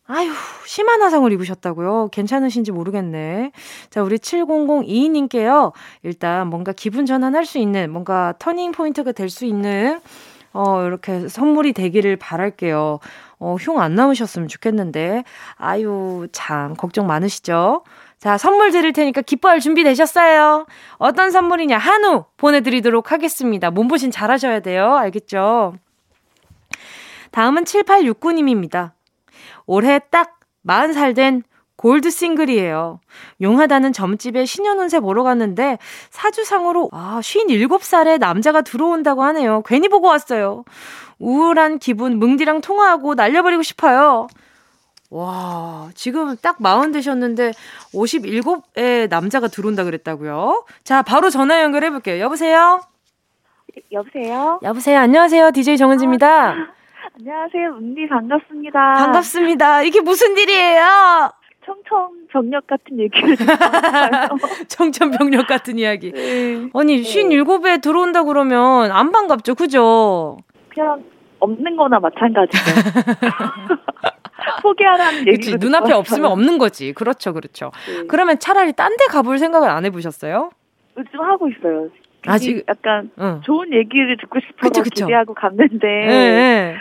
아휴, 0.09 0.31
심한 0.65 1.01
화상을 1.01 1.29
입으셨다고요? 1.33 2.09
괜찮으신지 2.13 2.71
모르겠네. 2.71 3.51
자, 3.89 4.03
우리 4.03 4.17
7002님께요. 4.17 5.73
일단 6.03 6.47
뭔가 6.47 6.71
기분 6.71 7.05
전환할 7.05 7.45
수 7.45 7.57
있는, 7.57 7.91
뭔가 7.91 8.33
turning 8.39 8.71
point가 8.71 9.11
될 9.11 9.29
수 9.29 9.43
있는, 9.45 9.99
어, 10.57 10.83
이렇게 10.87 11.27
선물이 11.27 11.73
되기를 11.73 12.15
바랄게요. 12.15 12.99
어, 13.39 13.55
흉 13.59 13.77
안 13.77 13.93
남으셨으면 13.93 14.47
좋겠는데. 14.47 15.23
아유, 15.55 16.27
참, 16.31 16.75
걱정 16.75 17.05
많으시죠? 17.05 17.83
자, 18.17 18.39
선물 18.39 18.71
드릴 18.71 18.91
테니까 18.91 19.21
기뻐할 19.21 19.59
준비 19.59 19.83
되셨어요? 19.83 20.65
어떤 20.97 21.29
선물이냐? 21.29 21.77
한우 21.77 22.25
보내드리도록 22.37 23.11
하겠습니다. 23.11 23.69
몸보신 23.69 24.09
잘 24.09 24.31
하셔야 24.31 24.59
돼요. 24.61 24.95
알겠죠? 24.95 25.75
다음은 27.29 27.65
7869님입니다. 27.65 28.93
올해 29.67 29.99
딱 30.09 30.39
40살 30.65 31.15
된 31.15 31.43
골드 31.77 32.09
싱글이에요. 32.09 32.99
용하다는 33.41 33.93
점집에 33.93 34.45
신년운세 34.45 34.99
보러 34.99 35.23
갔는데 35.23 35.77
사주상으로 36.09 36.89
아, 36.91 37.19
57살에 37.21 38.19
남자가 38.19 38.61
들어온다고 38.61 39.23
하네요. 39.23 39.61
괜히 39.63 39.87
보고 39.87 40.07
왔어요. 40.07 40.65
우울한 41.19 41.79
기분 41.79 42.17
뭉디랑 42.19 42.61
통화하고 42.61 43.15
날려버리고 43.15 43.61
싶어요. 43.63 44.27
와, 45.09 45.89
지금 45.95 46.35
딱 46.41 46.57
마흔 46.59 46.91
되셨는데 46.91 47.53
57에 47.93 49.07
남자가 49.09 49.47
들어온다 49.47 49.83
그랬다고요? 49.83 50.65
자, 50.83 51.01
바로 51.01 51.29
전화 51.29 51.61
연결해 51.61 51.91
볼게요. 51.91 52.19
여보세요? 52.21 52.81
여보세요? 53.91 54.59
여보세요. 54.63 54.99
안녕하세요. 54.99 55.51
DJ 55.51 55.77
정은지입니다. 55.77 56.49
아, 56.49 56.55
안녕하세요. 57.19 57.77
은디 57.77 58.07
반갑습니다. 58.09 58.93
반갑습니다. 58.95 59.83
이게 59.83 60.01
무슨 60.01 60.37
일이에요? 60.37 61.31
청천벽력 61.67 62.65
같은 62.65 62.97
얘기를 62.99 63.35
청천벽력 64.69 65.47
같은 65.47 65.77
이야기. 65.77 66.11
네. 66.13 66.69
아니, 66.73 67.01
57에 67.01 67.81
들어온다 67.81 68.23
그러면 68.23 68.89
안 68.91 69.11
반갑죠. 69.11 69.55
그죠? 69.55 70.37
그냥 70.69 71.03
없는 71.39 71.75
거나 71.75 71.99
마찬가지죠. 71.99 72.63
포기하라는 74.61 75.19
얘기. 75.27 75.31
그치, 75.31 75.55
눈앞에 75.57 75.93
없으면 75.93 76.31
없는 76.31 76.57
거지. 76.57 76.93
그렇죠, 76.93 77.33
그렇죠. 77.33 77.71
네. 77.87 78.07
그러면 78.07 78.39
차라리 78.39 78.73
딴 78.73 78.91
데 78.97 79.05
가볼 79.11 79.37
생각을 79.37 79.69
안 79.69 79.85
해보셨어요? 79.85 80.49
요즘 80.97 81.19
하고 81.21 81.47
있어요. 81.49 81.89
아직 82.25 82.63
약간 82.67 83.11
응. 83.19 83.41
좋은 83.43 83.71
얘기를 83.73 84.17
듣고 84.17 84.39
싶어서 84.39 84.81
기대하고 84.83 85.33
갔는데 85.35 85.87
네, 85.87 86.07
네. 86.07 86.75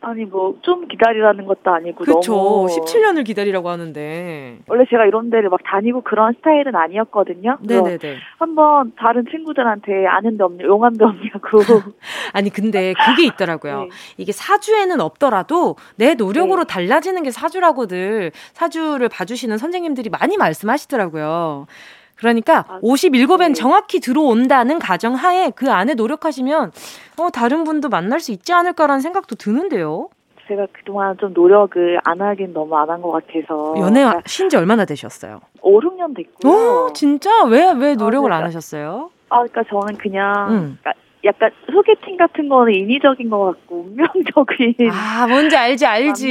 아니 0.00 0.24
뭐 0.24 0.54
좀 0.62 0.86
기다리라는 0.86 1.46
것도 1.46 1.70
아니고 1.70 2.04
그쵸. 2.04 2.32
너무 2.32 2.66
17년을 2.66 3.24
기다리라고 3.24 3.68
하는데 3.68 4.58
원래 4.68 4.84
제가 4.88 5.06
이런 5.06 5.30
데를 5.30 5.48
막 5.50 5.60
다니고 5.64 6.02
그런 6.02 6.34
스타일은 6.34 6.74
아니었거든요. 6.74 7.58
네네네. 7.62 8.16
한번 8.38 8.92
다른 8.98 9.24
친구들한테 9.30 10.06
아는 10.06 10.36
데 10.36 10.44
없냐 10.44 10.64
용한 10.64 10.94
데 10.94 11.04
없냐고. 11.04 11.58
아니 12.32 12.50
근데 12.50 12.94
그게 12.94 13.26
있더라고요. 13.26 13.82
네. 13.82 13.88
이게 14.16 14.32
사주에는 14.32 15.00
없더라도 15.00 15.76
내 15.96 16.14
노력으로 16.14 16.64
네. 16.64 16.72
달라지는 16.72 17.22
게 17.22 17.30
사주라고들 17.30 18.32
사주를 18.52 19.08
봐주시는 19.08 19.58
선생님들이 19.58 20.10
많이 20.10 20.36
말씀하시더라고요. 20.36 21.66
그러니까 22.18 22.64
아, 22.68 22.80
57엔 22.82 23.48
네. 23.48 23.52
정확히 23.54 24.00
들어온다는 24.00 24.78
가정 24.78 25.14
하에 25.14 25.50
그 25.50 25.70
안에 25.70 25.94
노력하시면 25.94 26.72
어, 27.18 27.30
다른 27.30 27.64
분도 27.64 27.88
만날 27.88 28.20
수 28.20 28.32
있지 28.32 28.52
않을까라는 28.52 29.00
생각도 29.00 29.36
드는데요. 29.36 30.08
제가 30.48 30.66
그동안 30.72 31.16
좀 31.18 31.32
노력을 31.34 32.00
안 32.04 32.20
하긴 32.20 32.52
너무 32.54 32.74
안 32.76 32.88
한 32.90 33.02
것 33.02 33.12
같아서. 33.12 33.74
연애 33.78 34.04
신지 34.26 34.56
얼마나 34.56 34.84
되셨어요? 34.84 35.40
5, 35.60 35.80
6년 35.80 36.16
됐고요. 36.16 36.52
오, 36.86 36.92
진짜? 36.94 37.44
왜, 37.44 37.70
왜 37.72 37.94
노력을 37.94 38.26
아, 38.32 38.36
그러니까, 38.36 38.36
안 38.36 38.44
하셨어요? 38.44 39.10
아, 39.28 39.42
그러니까 39.42 39.62
저는 39.68 39.98
그냥, 39.98 40.34
음. 40.50 40.78
그러니까 40.80 40.92
약간 41.28 41.50
소개팅 41.70 42.16
같은 42.16 42.48
거는 42.48 42.72
인위적인 42.74 43.28
것 43.28 43.44
같고 43.44 43.86
운명적인 43.90 44.74
아 44.90 45.26
뭔지 45.26 45.56
알지 45.56 45.84
알지. 45.84 46.30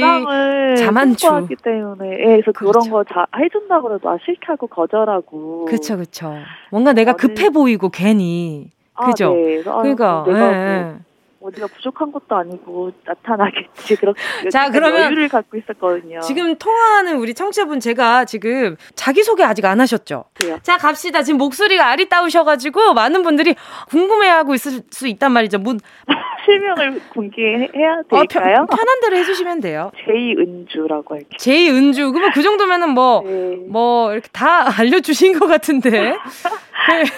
자만추. 0.78 1.28
하기 1.28 1.54
때문에. 1.62 2.10
예, 2.20 2.24
그래서 2.24 2.52
그렇죠. 2.52 2.80
그런 2.80 2.90
거 2.90 3.04
자, 3.04 3.26
해준다 3.38 3.80
그래도 3.80 4.10
아 4.10 4.18
싫다고 4.24 4.66
거절하고. 4.66 5.66
그렇죠 5.66 5.94
그렇죠 5.96 6.34
뭔가 6.72 6.92
내가 6.92 7.12
급해 7.12 7.50
보이고 7.50 7.88
괜히. 7.90 8.70
아, 8.94 9.06
그죠? 9.06 9.32
네. 9.32 9.62
그러니까 9.62 10.20
아, 10.20 10.24
내가 10.26 10.52
예, 10.52 10.82
뭐, 10.82 10.98
어디가 11.40 11.68
부족한 11.68 12.10
것도 12.12 12.34
아니고 12.36 12.92
나타나겠지 13.04 13.94
그렇게 14.00 14.20
자 14.50 14.70
그러면 14.70 15.02
여유를 15.02 15.28
갖고 15.28 15.56
있었거든요. 15.56 16.20
지금 16.20 16.56
통화하는 16.56 17.16
우리 17.18 17.34
청취자분 17.34 17.80
제가 17.80 18.24
지금 18.24 18.76
자기 18.94 19.22
소개 19.22 19.44
아직 19.44 19.64
안 19.64 19.80
하셨죠? 19.80 20.24
그래요. 20.34 20.58
자 20.62 20.76
갑시다. 20.76 21.22
지금 21.22 21.38
목소리가 21.38 21.86
아리따우셔가지고 21.86 22.94
많은 22.94 23.22
분들이 23.22 23.54
궁금해하고 23.88 24.54
있을 24.54 24.82
수 24.90 25.06
있단 25.06 25.32
말이죠. 25.32 25.58
문 25.58 25.78
실명을 26.44 27.00
공개해야 27.10 28.02
될까요? 28.10 28.56
어, 28.62 28.66
편, 28.66 28.78
한 28.78 29.00
대로 29.02 29.16
해주시면 29.18 29.60
돼요. 29.60 29.92
제이은주라고 30.06 31.14
할게요. 31.14 31.30
제이은주. 31.38 32.10
그러면 32.12 32.32
그 32.32 32.42
정도면은 32.42 32.90
뭐뭐 32.90 33.22
네. 33.30 33.56
뭐 33.68 34.12
이렇게 34.12 34.28
다 34.32 34.66
알려주신 34.80 35.38
것 35.38 35.46
같은데. 35.46 36.16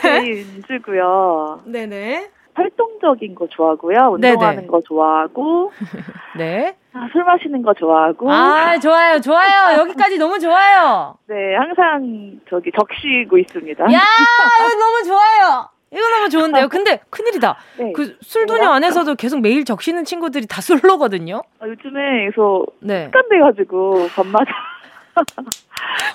제이은주고요. 0.02 1.62
네네. 1.66 2.30
활동적인 2.60 3.34
거 3.34 3.46
좋아하고요. 3.48 3.98
운동하는 4.12 4.56
네네. 4.56 4.66
거 4.66 4.80
좋아하고. 4.80 5.72
네. 6.38 6.76
아, 6.92 7.08
술 7.12 7.24
마시는 7.24 7.62
거 7.62 7.72
좋아하고. 7.74 8.30
아, 8.30 8.78
좋아요, 8.78 9.20
좋아요. 9.20 9.78
여기까지 9.78 10.18
너무 10.18 10.38
좋아요. 10.38 11.14
네, 11.26 11.54
항상 11.56 12.40
저기 12.48 12.70
적시고 12.72 13.38
있습니다. 13.38 13.84
야, 13.84 13.88
이거 13.88 14.78
너무 14.78 15.04
좋아요. 15.04 15.68
이거 15.92 16.08
너무 16.08 16.28
좋은데요. 16.28 16.68
근데 16.68 17.00
큰일이다. 17.10 17.56
네. 17.78 17.92
그 17.92 18.16
술도녀 18.20 18.70
안에서도 18.70 19.14
계속 19.16 19.40
매일 19.40 19.64
적시는 19.64 20.04
친구들이 20.04 20.46
다 20.46 20.60
술로거든요. 20.60 21.42
아, 21.60 21.66
요즘에 21.66 22.30
그래서 22.30 22.64
네. 22.80 23.04
습관돼가지고 23.06 24.08
밤마다 24.14 24.52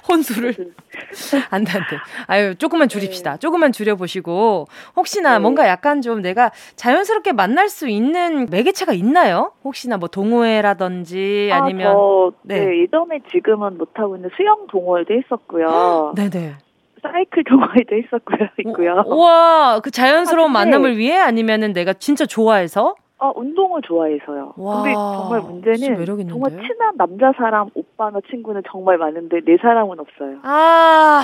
혼수를 0.07 0.73
안 1.49 1.63
돼, 1.63 1.71
안 1.73 1.87
돼. 1.89 1.97
아유, 2.27 2.55
조금만 2.55 2.87
줄입시다. 2.89 3.33
네. 3.33 3.37
조금만 3.39 3.71
줄여보시고, 3.71 4.67
혹시나 4.95 5.33
네. 5.33 5.39
뭔가 5.39 5.67
약간 5.67 6.01
좀 6.01 6.21
내가 6.21 6.51
자연스럽게 6.75 7.31
만날 7.33 7.69
수 7.69 7.87
있는 7.87 8.47
매개체가 8.49 8.93
있나요? 8.93 9.51
혹시나 9.63 9.97
뭐 9.97 10.07
동호회라든지 10.07 11.49
아, 11.51 11.57
아니면. 11.57 11.93
저, 11.95 12.31
네. 12.43 12.59
네. 12.65 12.81
예전에 12.83 13.19
지금은 13.31 13.77
못 13.77 13.89
하고 13.95 14.15
있는 14.15 14.29
수영 14.37 14.67
동호회도 14.67 15.13
했었고요. 15.13 16.13
네네. 16.17 16.55
사이클 17.01 17.43
동호회도 17.43 17.95
했었고요, 17.95 18.47
있고요. 18.59 19.03
우와, 19.05 19.79
그 19.83 19.91
자연스러운 19.91 20.49
아, 20.49 20.53
만남을 20.53 20.97
위해 20.97 21.17
아니면은 21.19 21.71
내가 21.73 21.93
진짜 21.93 22.25
좋아해서? 22.25 22.95
어, 23.17 23.31
운동을 23.35 23.81
좋아해서요. 23.81 24.53
와, 24.57 24.75
근데 24.75 24.93
정말 24.93 25.41
문제는 25.41 26.05
정말 26.27 26.51
친한 26.61 26.97
남자 26.97 27.31
사람, 27.37 27.69
오빠나 27.73 28.19
친구는 28.29 28.63
정말 28.69 28.97
많은데 28.97 29.41
내 29.45 29.57
사람은 29.57 29.99
없어요. 29.99 30.39
아. 30.43 31.23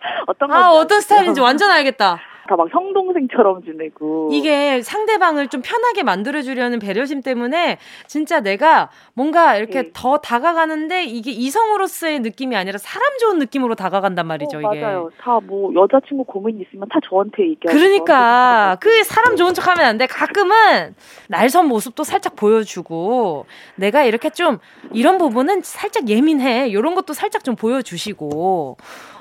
어떤 0.26 0.50
아, 0.52 0.70
어떤 0.70 1.00
스타일인지 1.00 1.40
완전 1.42 1.70
알겠다. 1.70 2.20
다막 2.50 2.68
성동생처럼 2.72 3.62
지내고. 3.62 4.28
이게 4.32 4.82
상대방을 4.82 5.46
좀 5.48 5.62
편하게 5.62 6.02
만들어주려는 6.02 6.80
배려심 6.80 7.22
때문에 7.22 7.78
진짜 8.08 8.40
내가 8.40 8.90
뭔가 9.14 9.54
이렇게 9.56 9.82
네. 9.84 9.90
더 9.94 10.18
다가가는데 10.18 11.04
이게 11.04 11.30
이성으로서의 11.30 12.18
느낌이 12.20 12.56
아니라 12.56 12.78
사람 12.78 13.18
좋은 13.18 13.38
느낌으로 13.38 13.76
다가간단 13.76 14.26
말이죠, 14.26 14.58
어, 14.58 14.60
이게. 14.72 14.80
맞아요. 14.80 15.10
다 15.20 15.38
뭐 15.40 15.72
여자친구 15.74 16.24
고민 16.24 16.60
있으면 16.60 16.88
다 16.88 16.98
저한테 17.08 17.42
얘기하고. 17.50 17.78
그러니까. 17.78 18.76
그 18.80 19.04
사람 19.04 19.36
좋은 19.36 19.54
척 19.54 19.68
하면 19.68 19.86
안 19.86 19.96
돼. 19.96 20.06
가끔은 20.06 20.94
날선 21.28 21.66
모습도 21.68 22.02
살짝 22.04 22.34
보여주고 22.36 23.46
내가 23.76 24.02
이렇게 24.02 24.28
좀 24.30 24.58
이런 24.92 25.18
부분은 25.18 25.62
살짝 25.62 26.08
예민해. 26.08 26.68
이런 26.68 26.94
것도 26.96 27.12
살짝 27.14 27.44
좀 27.44 27.54
보여주시고. 27.54 28.76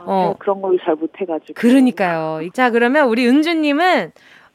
어. 0.10 0.36
그런 0.40 0.62
걸 0.62 0.78
잘 0.84 0.96
못해가지고. 0.96 1.54
그러니까요. 1.56 2.42
자, 2.54 2.70
그러면 2.72 3.08
우리 3.08 3.28
은주님은 3.28 4.12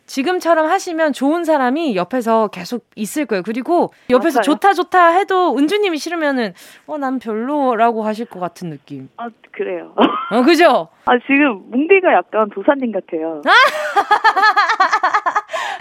지금처럼 0.07 0.67
하시면 0.67 1.13
좋은 1.15 1.45
사람이 1.45 1.97
옆에서 1.97 2.49
계속 2.49 2.85
있을 2.95 3.25
거예요. 3.25 3.43
그리고 3.43 3.91
옆에서 4.11 4.41
맞아요. 4.41 4.43
좋다 4.45 4.75
좋다 4.75 5.09
해도 5.13 5.57
은주님이 5.57 5.97
싫으면은 5.97 6.53
어 6.87 6.99
난 6.99 7.19
별로라고 7.19 8.03
하실 8.05 8.27
것 8.27 8.39
같은 8.39 8.69
느낌. 8.69 9.09
아 9.17 9.29
그래요. 9.53 9.95
어 10.31 10.43
그죠? 10.43 10.89
아 11.07 11.13
지금 11.27 11.63
뭉디가 11.71 12.13
약간 12.13 12.51
도사님 12.51 12.93
같아요. 12.93 13.41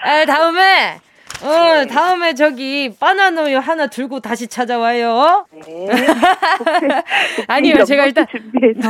아 0.04 0.26
다음에 0.26 1.00
어, 1.44 1.86
다음에 1.88 2.34
저기 2.34 2.96
바나나우유 2.98 3.58
하나 3.58 3.88
들고 3.88 4.22
다시 4.22 4.48
찾아와요. 4.48 5.46
네. 5.52 5.88
아니요, 7.48 7.84
제가 7.84 8.06
일단 8.06 8.26
준비해서. 8.32 8.90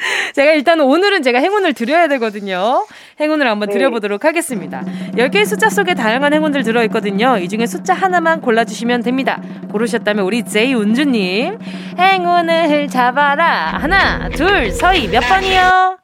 제가 0.34 0.52
일단 0.52 0.80
오늘은 0.80 1.22
제가 1.22 1.38
행운을 1.38 1.74
드려야 1.74 2.08
되거든요. 2.08 2.86
행운을 3.20 3.48
한번 3.48 3.68
네. 3.68 3.74
드려보도록 3.74 4.24
하겠습니다. 4.24 4.82
10개의 5.14 5.46
숫자 5.46 5.68
속에 5.68 5.94
다양한 5.94 6.32
행운들 6.32 6.62
들어있거든요. 6.62 7.38
이 7.38 7.48
중에 7.48 7.66
숫자 7.66 7.94
하나만 7.94 8.40
골라주시면 8.40 9.02
됩니다. 9.02 9.40
고르셨다면 9.70 10.24
우리 10.24 10.44
제이 10.44 10.74
운주님. 10.74 11.58
행운을 11.98 12.88
잡아라. 12.88 13.78
하나, 13.78 14.28
둘, 14.30 14.70
서희 14.70 15.08
몇 15.08 15.20
번이요? 15.20 15.98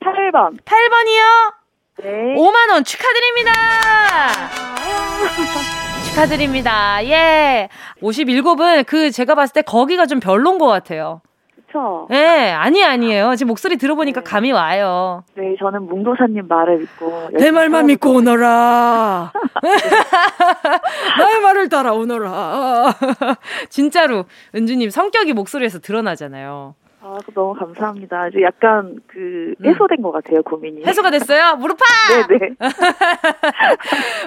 8번. 0.00 0.58
8번이요? 0.64 1.54
네. 2.02 2.34
5만 2.36 2.70
원 2.72 2.84
축하드립니다. 2.84 3.52
축하드립니다. 6.10 7.04
예. 7.04 7.68
57은 8.02 8.84
그 8.86 9.10
제가 9.10 9.34
봤을 9.34 9.52
때 9.52 9.62
거기가 9.62 10.06
좀 10.06 10.20
별론 10.20 10.58
것 10.58 10.66
같아요. 10.66 11.20
그쵸? 11.68 12.06
네, 12.10 12.50
아니, 12.50 12.82
아니에요. 12.82 13.34
지금 13.36 13.48
목소리 13.48 13.76
들어보니까 13.76 14.22
네. 14.22 14.24
감이 14.24 14.52
와요. 14.52 15.22
네, 15.34 15.54
저는 15.58 15.82
뭉도사님 15.86 16.48
말을 16.48 16.78
믿고. 16.78 17.28
내 17.32 17.50
말만 17.50 17.86
믿고 17.86 18.10
오너라. 18.14 19.32
나의 21.18 21.40
말을 21.42 21.68
따라 21.68 21.92
오너라. 21.92 22.94
진짜로, 23.68 24.24
은주님 24.54 24.90
성격이 24.90 25.34
목소리에서 25.34 25.78
드러나잖아요. 25.78 26.74
아, 27.00 27.16
너무 27.34 27.54
감사합니다. 27.54 28.28
이제 28.28 28.42
약간 28.42 28.98
그 29.06 29.54
음. 29.60 29.66
해소된 29.66 29.98
음. 29.98 30.02
것 30.02 30.12
같아요, 30.12 30.42
고민이. 30.42 30.84
해소가 30.84 31.10
됐어요? 31.10 31.56
무릎팍! 31.56 31.84
네네. 32.28 32.56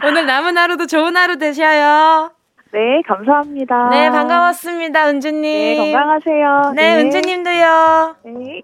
오늘 0.07 0.25
남은 0.25 0.57
하루도 0.57 0.85
좋은 0.87 1.17
하루 1.17 1.37
되셔요. 1.37 2.31
네, 2.73 3.01
감사합니다. 3.07 3.89
네, 3.89 4.09
반가웠습니다, 4.09 5.09
은주님. 5.09 5.41
네, 5.41 5.77
건강하세요. 5.77 6.73
네, 6.75 6.95
네. 6.95 7.01
은주님도요. 7.01 8.15
네. 8.25 8.61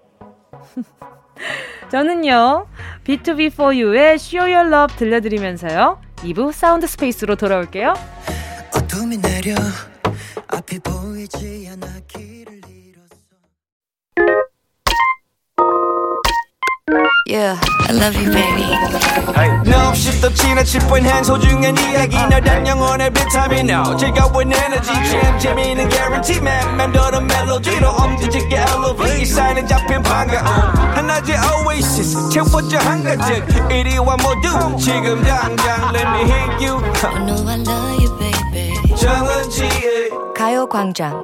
저는요, 1.90 2.66
BTOB 3.04 3.59
4U의 3.59 4.14
Show 4.14 4.52
Your 4.52 4.68
Love 4.74 4.96
들려드리면서요, 4.96 6.00
2부 6.16 6.52
Sound 6.52 6.86
Space로 6.86 7.36
돌아올게요. 7.36 7.94
어둠이 8.74 9.18
내려 9.18 9.54
앞이 10.48 10.78
보이지 10.80 11.68
않아 11.72 11.86
길을 12.08 12.57
Yeah, 17.27 17.57
I 17.87 17.91
love 17.93 18.15
you, 18.15 18.31
baby. 18.31 18.67
No, 19.69 19.93
shift 19.93 20.21
the 20.21 20.29
china 20.35 20.63
chip 20.63 20.83
when 20.91 21.03
hands 21.03 21.27
hold 21.29 21.43
you 21.43 21.57
and 21.57 21.79
이야기 21.79 22.15
너란 22.29 22.67
영혼의 22.67 23.11
비타민O 23.11 23.95
즐거운 23.97 24.51
에너지 24.53 24.91
jam 25.09 25.39
재미있는 25.39 25.89
guarantee 25.89 26.37
man 26.37 26.77
맴도는 26.77 27.27
멜로디로 27.27 27.89
엄지짓게 27.89 28.55
elevate 28.55 29.25
사인은 29.25 29.67
잡힌 29.67 30.03
반가움 30.03 30.45
하나의 30.45 31.37
oasis 31.65 32.29
채워져 32.29 32.77
한가득 32.79 33.71
이리와 33.71 34.17
모두 34.17 34.77
지금 34.77 35.23
당장 35.23 35.93
let 35.95 36.07
me 36.07 36.23
hit 36.29 36.65
you 36.65 36.77
I 37.03 37.25
know 37.25 37.47
I 37.47 37.57
love 37.59 38.03
you, 38.03 38.17
baby. 38.19 38.95
정은지의 38.95 40.09
가요광장 40.35 41.23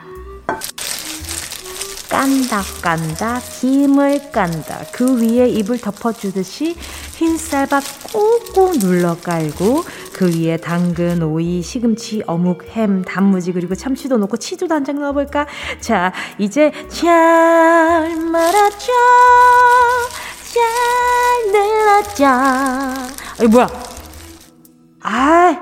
깐다 2.11 2.61
깐다 2.81 3.39
김을 3.39 4.31
깐다. 4.33 4.79
그 4.91 5.21
위에 5.21 5.47
입을 5.47 5.77
덮어주듯이 5.79 6.75
흰쌀밥 7.15 7.81
꾹꾹 8.11 8.79
눌러 8.79 9.15
깔고 9.15 9.83
그 10.13 10.27
위에 10.37 10.57
당근, 10.57 11.23
오이, 11.23 11.61
시금치, 11.61 12.23
어묵, 12.27 12.65
햄, 12.71 13.01
단무지 13.03 13.53
그리고 13.53 13.75
참치도 13.75 14.17
넣고 14.17 14.35
치즈도 14.37 14.75
한 14.75 14.83
장 14.83 14.99
넣어볼까? 14.99 15.45
자 15.79 16.11
이제 16.37 16.71
잘 16.89 18.15
말았죠 18.17 18.91
잘 20.51 21.51
늘었죠 21.51 22.25
아이 22.25 23.47
뭐야? 23.49 23.67
아이 25.01 25.57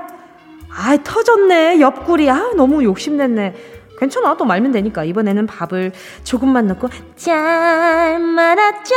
아이 0.72 0.98
터졌네. 1.04 1.80
옆구리. 1.80 2.30
아 2.30 2.52
너무 2.56 2.82
욕심냈네 2.82 3.54
괜찮아. 4.00 4.34
또 4.36 4.46
말면 4.46 4.72
되니까. 4.72 5.04
이번에는 5.04 5.46
밥을 5.46 5.92
조금만 6.24 6.66
넣고, 6.68 6.88
짠, 7.16 8.22
말았죠. 8.22 8.94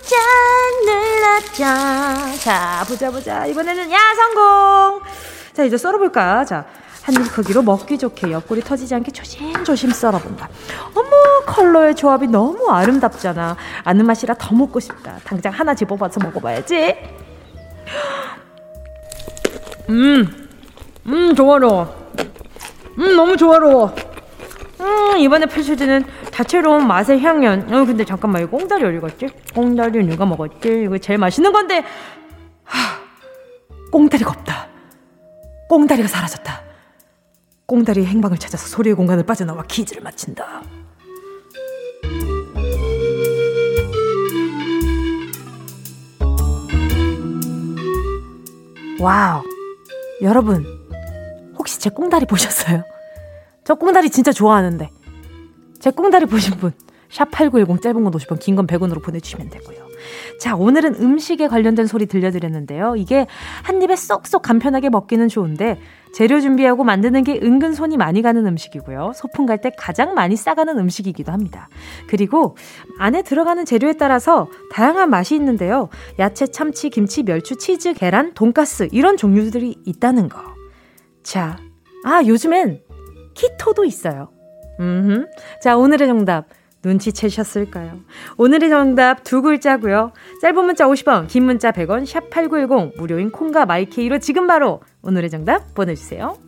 짠, 0.00 0.18
눌렀죠. 0.86 2.38
자, 2.40 2.84
보자, 2.86 3.10
보자. 3.10 3.44
이번에는, 3.46 3.90
야, 3.90 3.98
성공! 4.14 5.00
자, 5.52 5.64
이제 5.64 5.76
썰어볼까? 5.76 6.44
자, 6.44 6.64
한입 7.02 7.32
크기로 7.32 7.62
먹기 7.62 7.98
좋게 7.98 8.30
옆구리 8.30 8.60
터지지 8.60 8.94
않게 8.94 9.10
조심조심 9.10 9.90
썰어본다. 9.90 10.48
어머, 10.94 11.10
컬러의 11.46 11.96
조합이 11.96 12.28
너무 12.28 12.70
아름답잖아. 12.70 13.56
아는 13.82 14.06
맛이라 14.06 14.34
더 14.34 14.54
먹고 14.54 14.78
싶다. 14.78 15.18
당장 15.24 15.52
하나 15.52 15.74
집어봐서 15.74 16.20
먹어봐야지. 16.20 16.96
음, 19.88 20.48
음, 21.06 21.34
좋아, 21.34 21.58
좋아. 21.58 21.88
음, 22.98 23.16
너무 23.16 23.36
조화로워. 23.36 23.94
음, 24.80 25.18
이번에 25.18 25.46
펼쳐지는 25.46 26.04
다채로운 26.32 26.86
맛의 26.86 27.20
향연. 27.20 27.72
어, 27.72 27.84
근데 27.84 28.04
잠깐만, 28.04 28.42
이 28.42 28.46
꽁다리 28.46 28.84
어디 28.84 29.00
갔지? 29.00 29.28
꽁다리 29.54 30.04
누가 30.04 30.26
먹었지? 30.26 30.82
이거 30.84 30.98
제일 30.98 31.18
맛있는 31.18 31.52
건데, 31.52 31.84
하, 32.64 32.98
꽁다리가 33.90 34.30
없다. 34.30 34.68
꽁다리가 35.68 36.08
사라졌다. 36.08 36.62
꽁다리의 37.66 38.06
행방을 38.06 38.38
찾아서 38.38 38.66
소리의 38.66 38.94
공간을 38.96 39.24
빠져나와 39.24 39.62
퀴즈를 39.64 40.02
마친다. 40.02 40.62
와우. 49.00 49.42
여러분, 50.22 50.77
혹시 51.58 51.78
제 51.80 51.90
꽁다리 51.90 52.26
보셨어요? 52.26 52.84
저 53.64 53.74
꽁다리 53.74 54.10
진짜 54.10 54.32
좋아하는데. 54.32 54.90
제 55.80 55.90
꽁다리 55.90 56.26
보신 56.26 56.54
분, 56.56 56.72
샵8910 57.10 57.80
짧은 57.82 58.02
건 58.04 58.12
50원, 58.12 58.38
긴 58.40 58.56
건 58.56 58.66
100원으로 58.66 59.02
보내주시면 59.02 59.50
되고요. 59.50 59.86
자, 60.40 60.54
오늘은 60.56 60.96
음식에 61.00 61.48
관련된 61.48 61.86
소리 61.86 62.06
들려드렸는데요. 62.06 62.94
이게 62.96 63.26
한 63.62 63.82
입에 63.82 63.96
쏙쏙 63.96 64.42
간편하게 64.42 64.88
먹기는 64.90 65.28
좋은데, 65.28 65.80
재료 66.14 66.40
준비하고 66.40 66.84
만드는 66.84 67.22
게 67.24 67.38
은근 67.42 67.74
손이 67.74 67.96
많이 67.96 68.22
가는 68.22 68.46
음식이고요. 68.46 69.12
소풍 69.14 69.46
갈 69.46 69.58
때 69.60 69.70
가장 69.76 70.14
많이 70.14 70.36
싸가는 70.36 70.78
음식이기도 70.78 71.32
합니다. 71.32 71.68
그리고 72.08 72.56
안에 72.98 73.22
들어가는 73.22 73.64
재료에 73.64 73.94
따라서 73.94 74.48
다양한 74.72 75.10
맛이 75.10 75.34
있는데요. 75.34 75.88
야채, 76.18 76.46
참치, 76.46 76.90
김치, 76.90 77.24
멸치, 77.24 77.56
치즈, 77.56 77.94
계란, 77.94 78.32
돈가스 78.34 78.88
이런 78.92 79.16
종류들이 79.16 79.76
있다는 79.84 80.28
거. 80.28 80.57
자, 81.28 81.58
아 82.06 82.24
요즘엔 82.24 82.80
키토도 83.34 83.84
있어요. 83.84 84.30
음, 84.80 85.26
자 85.60 85.76
오늘의 85.76 86.08
정답 86.08 86.46
눈치채셨을까요? 86.82 88.00
오늘의 88.38 88.70
정답 88.70 89.24
두 89.24 89.42
글자고요. 89.42 90.12
짧은 90.40 90.64
문자 90.64 90.86
50원, 90.86 91.28
긴 91.28 91.44
문자 91.44 91.70
100원, 91.70 92.06
샵 92.06 92.30
8910, 92.30 92.96
무료인 92.96 93.30
콩과 93.30 93.66
my 93.66 93.88
K로 93.88 94.20
지금 94.20 94.46
바로 94.46 94.80
오늘의 95.02 95.28
정답 95.28 95.74
보내주세요. 95.74 96.38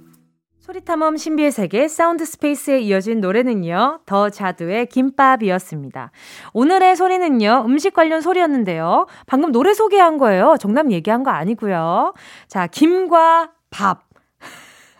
소리탐험 0.60 1.18
신비의 1.18 1.50
세계 1.50 1.86
Sound 1.86 2.24
Space에 2.24 2.80
이어진 2.80 3.20
노래는요. 3.20 4.00
더 4.06 4.30
자두의 4.30 4.86
김밥이었습니다. 4.86 6.10
오늘의 6.54 6.96
소리는요. 6.96 7.64
음식 7.66 7.92
관련 7.92 8.22
소리였는데요. 8.22 9.08
방금 9.26 9.52
노래 9.52 9.74
소개한 9.74 10.16
거예요. 10.16 10.56
정답 10.58 10.90
얘기한 10.90 11.22
거 11.22 11.30
아니고요. 11.32 12.14
자, 12.48 12.66
김과 12.66 13.50
밥. 13.68 14.09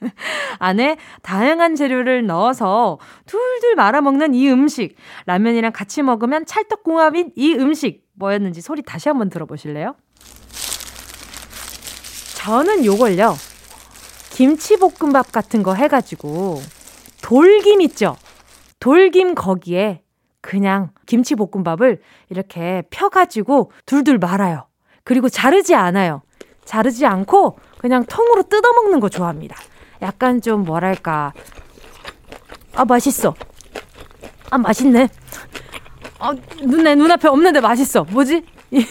안에 0.59 0.97
다양한 1.23 1.75
재료를 1.77 2.27
넣어서 2.27 2.99
둘둘 3.27 3.75
말아먹는 3.77 4.35
이 4.35 4.51
음식. 4.51 4.97
라면이랑 5.27 5.73
같이 5.73 6.03
먹으면 6.03 6.47
찰떡궁합인 6.47 7.33
이 7.37 7.55
음식. 7.55 8.05
뭐였는지 8.15 8.61
소리 8.61 8.83
다시 8.83 9.09
한번 9.09 9.31
들어보실래요? 9.31 9.95
저는 12.37 12.85
요걸요. 12.85 13.35
김치볶음밥 14.31 15.33
같은 15.33 15.63
거 15.63 15.75
해가지고 15.75 16.61
돌김 17.23 17.83
있죠? 17.83 18.17
돌김 18.79 19.35
거기에 19.35 20.03
그냥 20.41 20.91
김치볶음밥을 21.05 22.01
이렇게 22.31 22.83
펴가지고 22.91 23.73
둘둘 23.85 24.19
말아요. 24.19 24.67
그리고 25.05 25.29
자르지 25.29 25.75
않아요. 25.75 26.23
자르지 26.65 27.05
않고 27.05 27.59
그냥 27.79 28.05
통으로 28.05 28.45
뜯어먹는 28.45 29.01
거 29.01 29.09
좋아합니다. 29.09 29.57
약간 30.03 30.41
좀 30.41 30.65
뭐랄까. 30.65 31.33
아, 32.75 32.85
맛있어. 32.85 33.35
아, 34.51 34.59
맛있네. 34.59 35.09
아, 36.19 36.35
눈에, 36.63 36.95
눈앞에 36.95 37.29
없는데 37.29 37.61
맛있어. 37.61 38.05
뭐지? 38.05 38.45
이, 38.71 38.87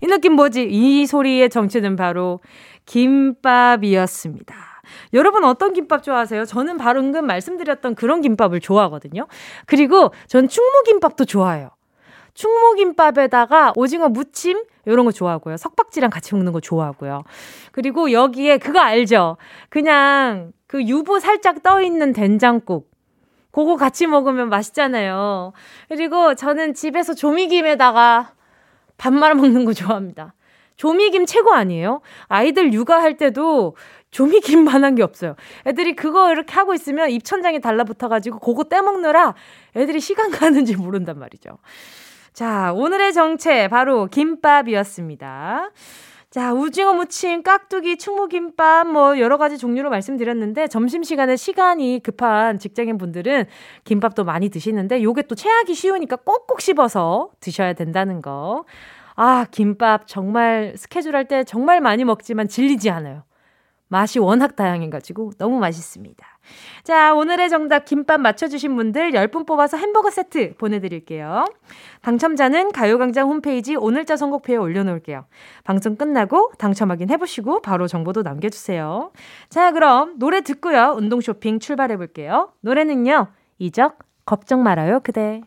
이 0.00 0.06
느낌 0.06 0.34
뭐지? 0.34 0.68
이 0.70 1.06
소리의 1.06 1.50
정체는 1.50 1.96
바로 1.96 2.40
김밥이었습니다. 2.86 4.54
여러분 5.14 5.44
어떤 5.44 5.72
김밥 5.72 6.02
좋아하세요? 6.02 6.44
저는 6.44 6.78
방금 6.78 7.26
말씀드렸던 7.26 7.94
그런 7.94 8.20
김밥을 8.20 8.60
좋아하거든요. 8.60 9.26
그리고 9.66 10.12
전 10.28 10.48
충무김밥도 10.48 11.24
좋아해요. 11.24 11.70
충무김밥에다가 12.34 13.72
오징어 13.76 14.08
무침 14.08 14.62
이런 14.86 15.04
거 15.04 15.12
좋아하고요. 15.12 15.56
석박지랑 15.56 16.10
같이 16.10 16.34
먹는 16.34 16.52
거 16.52 16.60
좋아하고요. 16.60 17.24
그리고 17.72 18.12
여기에 18.12 18.58
그거 18.58 18.78
알죠? 18.78 19.36
그냥 19.68 20.52
그 20.66 20.82
유부 20.82 21.20
살짝 21.20 21.62
떠 21.62 21.82
있는 21.82 22.12
된장국. 22.12 22.90
그거 23.50 23.76
같이 23.76 24.06
먹으면 24.06 24.48
맛있잖아요. 24.48 25.52
그리고 25.88 26.34
저는 26.34 26.74
집에서 26.74 27.14
조미김에다가 27.14 28.32
밥 28.98 29.12
말아 29.12 29.34
먹는 29.34 29.64
거 29.64 29.72
좋아합니다. 29.72 30.34
조미김 30.76 31.24
최고 31.24 31.52
아니에요? 31.52 32.02
아이들 32.28 32.72
육아할 32.72 33.16
때도 33.16 33.76
조미김만한 34.10 34.94
게 34.94 35.02
없어요. 35.02 35.36
애들이 35.66 35.96
그거 35.96 36.30
이렇게 36.30 36.52
하고 36.54 36.74
있으면 36.74 37.10
입천장에 37.10 37.58
달라붙어가지고 37.58 38.40
그거 38.40 38.64
떼먹느라 38.64 39.34
애들이 39.74 40.00
시간 40.00 40.30
가는지 40.30 40.76
모른단 40.76 41.18
말이죠. 41.18 41.58
자, 42.36 42.70
오늘의 42.74 43.14
정체 43.14 43.66
바로 43.68 44.08
김밥이었습니다. 44.08 45.70
자, 46.28 46.52
우징어 46.52 46.92
무침, 46.92 47.42
깍두기, 47.42 47.96
충무김밥 47.96 48.88
뭐 48.88 49.18
여러 49.18 49.38
가지 49.38 49.56
종류로 49.56 49.88
말씀드렸는데 49.88 50.66
점심 50.68 51.02
시간에 51.02 51.34
시간이 51.36 52.00
급한 52.02 52.58
직장인 52.58 52.98
분들은 52.98 53.46
김밥도 53.84 54.24
많이 54.24 54.50
드시는데 54.50 55.02
요게 55.02 55.22
또 55.28 55.34
체하기 55.34 55.74
쉬우니까 55.74 56.16
꼭꼭 56.16 56.60
씹어서 56.60 57.30
드셔야 57.40 57.72
된다는 57.72 58.20
거. 58.20 58.66
아, 59.14 59.46
김밥 59.50 60.06
정말 60.06 60.74
스케줄 60.76 61.16
할 61.16 61.24
때 61.28 61.42
정말 61.42 61.80
많이 61.80 62.04
먹지만 62.04 62.48
질리지 62.48 62.90
않아요. 62.90 63.22
맛이 63.88 64.18
워낙 64.18 64.56
다양해 64.56 64.90
가지고 64.90 65.32
너무 65.38 65.58
맛있습니다. 65.58 66.35
자, 66.84 67.14
오늘의 67.14 67.50
정답 67.50 67.84
김밥 67.84 68.20
맞춰주신 68.20 68.76
분들 68.76 69.12
10분 69.12 69.46
뽑아서 69.46 69.76
햄버거 69.76 70.10
세트 70.10 70.54
보내드릴게요. 70.56 71.44
당첨자는 72.02 72.72
가요광장 72.72 73.28
홈페이지 73.28 73.74
오늘자 73.74 74.16
선곡표에 74.16 74.56
올려놓을게요. 74.56 75.26
방송 75.64 75.96
끝나고 75.96 76.52
당첨 76.58 76.90
확인해보시고 76.90 77.62
바로 77.62 77.86
정보도 77.86 78.22
남겨주세요. 78.22 79.10
자, 79.48 79.72
그럼 79.72 80.18
노래 80.18 80.42
듣고요. 80.42 80.94
운동 80.96 81.20
쇼핑 81.20 81.58
출발해볼게요. 81.58 82.52
노래는요. 82.60 83.28
이적, 83.58 83.98
걱정 84.24 84.62
말아요, 84.62 85.00
그대. 85.00 85.42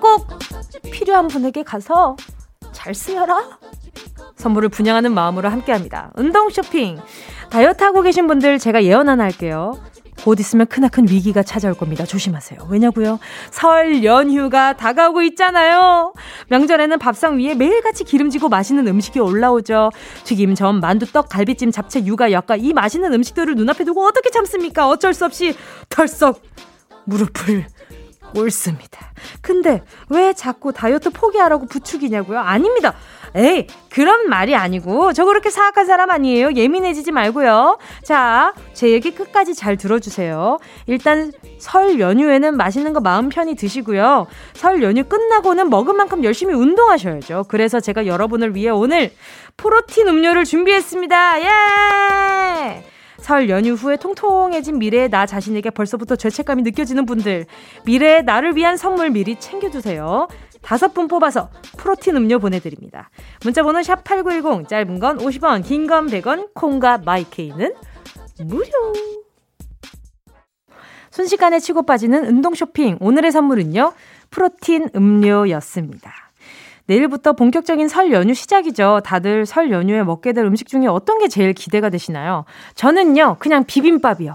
꼭 0.00 0.26
필요한 0.82 1.28
분에게 1.28 1.62
가서 1.62 2.16
잘 2.72 2.94
쓰여라. 2.94 3.58
선물을 4.36 4.68
분양하는 4.68 5.12
마음으로 5.12 5.48
함께합니다. 5.48 6.12
운동 6.16 6.48
쇼핑. 6.50 6.98
다이어트 7.50 7.82
하고 7.82 8.02
계신 8.02 8.26
분들 8.26 8.58
제가 8.58 8.84
예언 8.84 9.08
하나 9.08 9.24
할게요. 9.24 9.78
곧 10.24 10.40
있으면 10.40 10.66
크나큰 10.66 11.08
위기가 11.08 11.42
찾아올 11.42 11.74
겁니다. 11.74 12.04
조심하세요. 12.04 12.66
왜냐고요? 12.70 13.18
설 13.50 14.04
연휴가 14.04 14.76
다가오고 14.76 15.22
있잖아요. 15.22 16.12
명절에는 16.48 16.98
밥상 16.98 17.38
위에 17.38 17.54
매일같이 17.54 18.04
기름지고 18.04 18.48
맛있는 18.48 18.86
음식이 18.88 19.20
올라오죠. 19.20 19.90
튀김, 20.24 20.54
전, 20.54 20.80
만두, 20.80 21.06
떡, 21.12 21.28
갈비찜, 21.28 21.70
잡채, 21.70 22.04
육아, 22.04 22.32
약과 22.32 22.56
이 22.56 22.72
맛있는 22.72 23.12
음식들을 23.12 23.54
눈앞에 23.54 23.84
두고 23.84 24.04
어떻게 24.06 24.30
참습니까? 24.30 24.88
어쩔 24.88 25.14
수 25.14 25.24
없이 25.24 25.54
털썩 25.88 26.42
무릎을 27.04 27.66
옳습니다. 28.36 29.12
근데 29.40 29.82
왜 30.08 30.32
자꾸 30.32 30.72
다이어트 30.72 31.10
포기하라고 31.10 31.66
부추기냐고요? 31.66 32.38
아닙니다. 32.38 32.94
에이, 33.34 33.66
그런 33.90 34.28
말이 34.28 34.54
아니고, 34.54 35.12
저 35.12 35.24
그렇게 35.24 35.50
사악한 35.50 35.86
사람 35.86 36.10
아니에요. 36.10 36.52
예민해지지 36.54 37.12
말고요. 37.12 37.78
자, 38.02 38.54
제 38.72 38.90
얘기 38.90 39.14
끝까지 39.14 39.54
잘 39.54 39.76
들어주세요. 39.76 40.58
일단, 40.86 41.32
설 41.58 42.00
연휴에는 42.00 42.56
맛있는 42.56 42.92
거 42.92 43.00
마음 43.00 43.28
편히 43.28 43.54
드시고요. 43.54 44.26
설 44.54 44.82
연휴 44.82 45.04
끝나고는 45.04 45.68
먹은 45.68 45.96
만큼 45.96 46.24
열심히 46.24 46.54
운동하셔야죠. 46.54 47.44
그래서 47.48 47.80
제가 47.80 48.06
여러분을 48.06 48.54
위해 48.54 48.70
오늘 48.70 49.12
프로틴 49.56 50.08
음료를 50.08 50.44
준비했습니다. 50.44 51.42
예! 51.42 52.84
설 53.18 53.48
연휴 53.50 53.72
후에 53.72 53.96
통통해진 53.96 54.78
미래의 54.78 55.10
나 55.10 55.26
자신에게 55.26 55.70
벌써부터 55.70 56.16
죄책감이 56.16 56.62
느껴지는 56.62 57.04
분들, 57.04 57.46
미래의 57.84 58.24
나를 58.24 58.56
위한 58.56 58.76
선물 58.76 59.10
미리 59.10 59.38
챙겨두세요. 59.38 60.28
다섯 60.62 60.94
분 60.94 61.08
뽑아서 61.08 61.50
프로틴 61.76 62.16
음료 62.16 62.38
보내드립니다. 62.38 63.10
문자번호 63.44 63.82
샵 63.82 64.02
8910, 64.04 64.68
짧은 64.68 64.98
건 64.98 65.18
50원, 65.18 65.64
긴 65.64 65.86
건 65.86 66.06
100원, 66.06 66.54
콩과 66.54 66.98
마이케이는 66.98 67.74
무료. 68.44 68.92
순식간에 71.10 71.58
치고 71.58 71.82
빠지는 71.84 72.26
운동 72.26 72.54
쇼핑. 72.54 72.96
오늘의 73.00 73.32
선물은요, 73.32 73.92
프로틴 74.30 74.90
음료였습니다. 74.94 76.27
내일부터 76.88 77.34
본격적인 77.34 77.86
설 77.88 78.12
연휴 78.12 78.32
시작이죠. 78.34 79.02
다들 79.04 79.44
설 79.46 79.70
연휴에 79.70 80.02
먹게 80.02 80.32
될 80.32 80.46
음식 80.46 80.68
중에 80.68 80.86
어떤 80.86 81.18
게 81.18 81.28
제일 81.28 81.52
기대가 81.52 81.90
되시나요? 81.90 82.44
저는요, 82.74 83.36
그냥 83.38 83.64
비빔밥이요. 83.64 84.34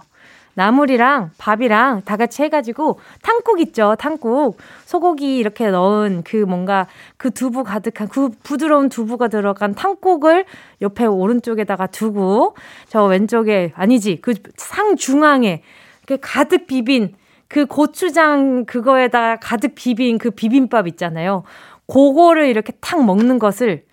나물이랑 0.56 1.32
밥이랑 1.40 2.04
다 2.06 2.16
같이 2.16 2.44
해가지고 2.44 3.00
탕국 3.24 3.60
있죠, 3.62 3.96
탕국. 3.98 4.58
소고기 4.86 5.38
이렇게 5.38 5.72
넣은 5.72 6.22
그 6.24 6.36
뭔가 6.38 6.86
그 7.18 7.32
두부 7.32 7.64
가득한 7.64 8.08
그 8.10 8.30
부드러운 8.44 8.88
두부가 8.88 9.30
들어간 9.30 9.74
탕국을 9.74 10.46
옆에 10.84 11.06
오른쪽에다가 11.06 11.88
두고 11.88 12.56
저 12.88 13.04
왼쪽에 13.06 13.74
아니지 13.76 14.22
그 14.22 14.34
상 14.58 14.96
중앙에 14.96 15.64
그 16.06 16.18
가득 16.22 16.68
비빈 16.68 17.16
그 17.48 17.66
고추장 17.66 18.66
그거에다가 18.66 19.38
가득 19.40 19.74
비빈 19.76 20.20
그 20.20 20.32
비빔밥 20.32 20.88
있잖아요. 20.88 21.44
그거를 21.88 22.48
이렇게 22.48 22.74
탁 22.82 23.04
먹는 23.04 23.40
것을 23.40 23.86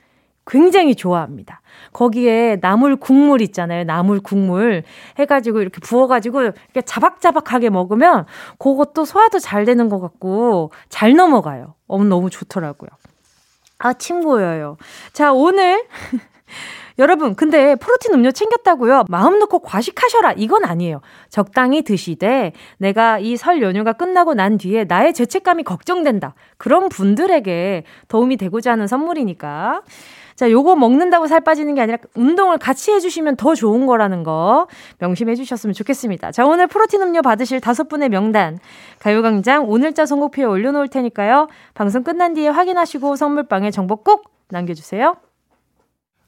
굉장히 0.47 0.95
좋아합니다. 0.95 1.61
거기에 1.93 2.59
나물 2.61 2.97
국물 2.97 3.41
있잖아요. 3.43 3.85
나물 3.85 4.21
국물 4.21 4.83
해가지고 5.19 5.61
이렇게 5.61 5.81
부어가지고 5.81 6.43
이렇게 6.43 6.83
자박자박하게 6.83 7.71
먹으면 7.71 8.27
그것도 8.59 9.05
소화도 9.05 9.39
잘 9.39 9.65
되는 9.65 9.89
것 9.89 10.01
같고 10.01 10.73
잘 10.89 11.15
넘어가요. 11.15 11.75
어, 11.87 12.03
너무 12.03 12.31
좋더라고요. 12.31 12.91
아, 13.79 13.93
침 13.95 14.23
고여요. 14.23 14.77
자, 15.13 15.33
오늘. 15.33 15.87
여러분, 17.01 17.35
근데 17.35 17.75
프로틴 17.77 18.15
음료 18.15 18.31
챙겼다고요? 18.31 19.05
마음 19.09 19.39
놓고 19.41 19.61
과식하셔라. 19.61 20.35
이건 20.37 20.65
아니에요. 20.65 21.01
적당히 21.31 21.83
드시되 21.83 22.53
내가 22.79 23.19
이 23.19 23.37
설 23.37 23.63
연휴가 23.63 23.95
끝나고 23.95 24.35
난 24.35 24.59
뒤에 24.59 24.85
나의 24.85 25.15
죄책감이 25.15 25.63
걱정된다. 25.65 26.35
그런 26.59 26.89
분들에게 26.91 27.85
도움이 28.09 28.37
되고자 28.37 28.73
하는 28.73 28.87
선물이니까. 28.87 29.81
자, 30.37 30.51
요거 30.51 30.77
먹는다고 30.77 31.27
살 31.27 31.41
빠지는 31.41 31.75
게 31.75 31.81
아니라 31.81 31.99
운동을 32.15 32.59
같이 32.59 32.93
해주시면 32.93 33.37
더 33.37 33.55
좋은 33.55 33.87
거라는 33.87 34.23
거 34.23 34.67
명심해 34.99 35.35
주셨으면 35.37 35.73
좋겠습니다. 35.75 36.33
자, 36.33 36.47
오늘 36.47 36.67
프로틴 36.67 37.01
음료 37.03 37.23
받으실 37.23 37.61
다섯 37.61 37.89
분의 37.89 38.11
명단 38.11 38.59
가요광장 39.01 39.69
오늘자 39.71 40.05
선곡표에 40.07 40.45
올려놓을 40.45 40.89
테니까요. 40.89 41.49
방송 41.75 42.03
끝난 42.05 42.35
뒤에 42.35 42.49
확인하시고 42.49 43.17
선물방에 43.17 43.71
정보 43.71 43.97
꼭 43.97 44.31
남겨주세요. 44.51 45.17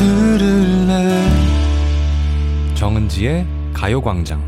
들을래 0.00 1.28
정은지의 2.74 3.46
가요광장 3.74 4.40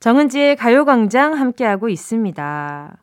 정은지의 0.00 0.56
가요광장 0.56 1.34
함께하고 1.34 1.90
있습니다. 1.90 2.96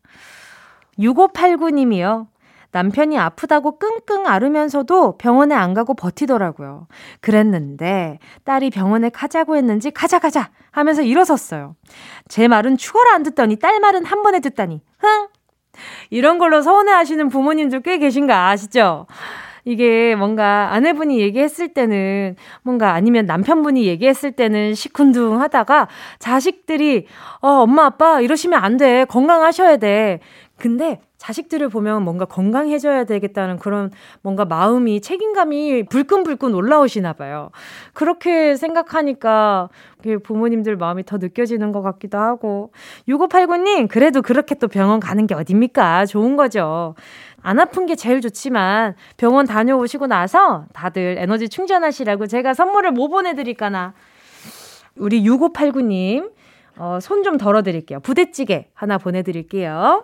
6589님이요. 0.98 2.26
남편이 2.72 3.20
아프다고 3.20 3.78
끙끙 3.78 4.26
앓으면서도 4.26 5.20
병원에 5.20 5.54
안 5.54 5.76
가고 5.76 5.94
버티더라고요. 5.94 6.88
그랬는데 7.22 8.18
딸이 8.46 8.72
병원에 8.72 9.10
가자고 9.10 9.58
했는지 9.58 9.92
가자 9.92 10.18
가자 10.18 10.50
하면서 10.72 11.04
일어섰어요. 11.04 11.76
제 12.30 12.48
말은 12.48 12.78
죽어라 12.78 13.14
안 13.14 13.22
듣더니 13.22 13.58
딸 13.58 13.80
말은 13.80 14.06
한 14.06 14.24
번에 14.24 14.40
듣다니 14.40 14.82
흥 14.98 15.28
이런 16.10 16.38
걸로 16.38 16.62
서운해 16.62 16.92
하시는 16.92 17.28
부모님들 17.30 17.82
꽤 17.82 17.98
계신 17.98 18.28
거 18.28 18.34
아시죠? 18.34 19.08
이게 19.66 20.16
뭔가 20.16 20.74
아내분이 20.74 21.20
얘기했을 21.20 21.70
때는 21.74 22.36
뭔가 22.64 22.94
아니면 22.94 23.26
남편분이 23.26 23.86
얘기했을 23.86 24.34
때는 24.34 24.74
시큰둥 24.74 25.42
하다가 25.42 25.88
자식들이 26.20 27.08
어, 27.42 27.48
엄마 27.48 27.86
아빠 27.86 28.20
이러시면 28.20 28.62
안 28.62 28.78
돼. 28.78 29.06
건강하셔야 29.06 29.78
돼. 29.78 30.20
근데 30.58 31.00
자식들을 31.24 31.70
보면 31.70 32.04
뭔가 32.04 32.26
건강해져야 32.26 33.06
되겠다는 33.06 33.58
그런 33.58 33.92
뭔가 34.22 34.44
마음이 34.44 35.00
책임감이 35.00 35.84
불끈불끈 35.86 36.54
올라오시나 36.54 37.14
봐요. 37.14 37.50
그렇게 37.94 38.58
생각하니까 38.58 39.70
부모님들 40.24 40.76
마음이 40.76 41.06
더 41.06 41.18
느껴지는 41.20 41.72
것 41.72 41.82
같기도 41.82 42.18
하고. 42.18 42.74
6589님, 43.08 43.88
그래도 43.88 44.22
그렇게 44.22 44.56
또 44.56 44.68
병원 44.68 45.00
가는 45.00 45.26
게 45.26 45.34
어딥니까? 45.34 46.08
좋은 46.08 46.36
거죠. 46.36 46.96
안 47.42 47.58
아픈 47.58 47.86
게 47.86 47.96
제일 47.96 48.20
좋지만 48.20 48.96
병원 49.16 49.46
다녀오시고 49.46 50.08
나서 50.08 50.66
다들 50.74 51.16
에너지 51.20 51.48
충전하시라고 51.48 52.28
제가 52.28 52.54
선물을 52.54 52.92
뭐 52.92 53.08
보내드릴까나. 53.08 53.94
우리 54.98 55.24
6589님, 55.24 56.32
어, 56.78 57.00
손 57.02 57.24
좀 57.24 57.38
덜어드릴게요. 57.38 58.02
부대찌개 58.02 58.68
하나 58.74 58.98
보내드릴게요. 58.98 60.04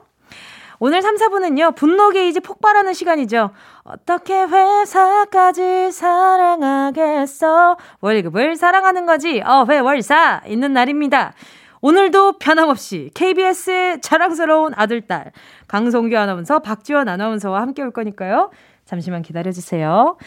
오늘 0.81 1.01
3, 1.01 1.17
4분은요, 1.17 1.75
분노 1.75 2.09
게이지 2.09 2.39
폭발하는 2.39 2.93
시간이죠. 2.93 3.51
어떻게 3.83 4.43
회사까지 4.43 5.91
사랑하겠어? 5.91 7.75
월급을 7.99 8.55
사랑하는 8.55 9.05
거지. 9.05 9.41
어, 9.41 9.65
회월사 9.67 10.41
있는 10.47 10.71
날입니다. 10.71 11.33
오늘도 11.81 12.39
변함없이 12.39 13.11
KBS의 13.13 14.01
자랑스러운 14.01 14.73
아들 14.75 15.01
딸 15.01 15.31
강성규 15.67 16.17
아나운서, 16.17 16.59
박지원 16.59 17.09
아나운서와 17.09 17.61
함께 17.61 17.81
올 17.81 17.91
거니까요. 17.91 18.51
잠시만 18.85 19.21
기다려주세요. 19.21 20.17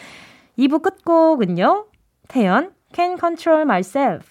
2부 0.59 0.83
끝곡은요. 0.83 1.87
태연, 2.27 2.73
Can 2.93 3.17
Control 3.19 3.61
Myself. 3.63 4.27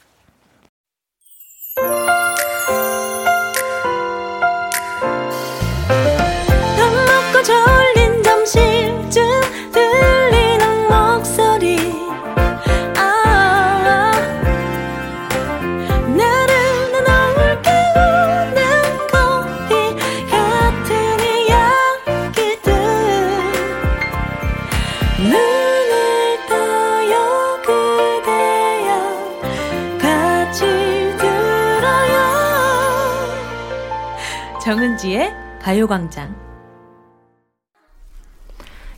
가요광장. 35.63 36.35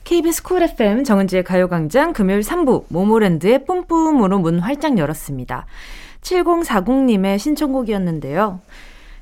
KBS 0.05 0.43
Cool 0.43 0.63
FM 0.63 1.05
정은지의 1.05 1.45
가요광장 1.45 2.15
금요일 2.15 2.41
3부 2.41 2.85
모모랜드의 2.89 3.67
뿜뿜으로 3.67 4.39
문 4.39 4.61
활짝 4.61 4.97
열었습니다. 4.97 5.67
7040님의 6.23 7.39
신청곡이었는데요. 7.39 8.61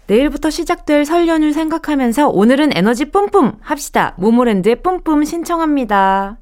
내일부터 0.06 0.50
시작될 0.50 1.04
설 1.04 1.26
연휴 1.26 1.52
생각하면서 1.52 2.28
오늘은 2.28 2.76
에너지 2.76 3.06
뿜뿜 3.06 3.54
합시다. 3.60 4.14
모모랜드의 4.18 4.76
뿜뿜 4.76 5.24
신청합니다. 5.24 6.38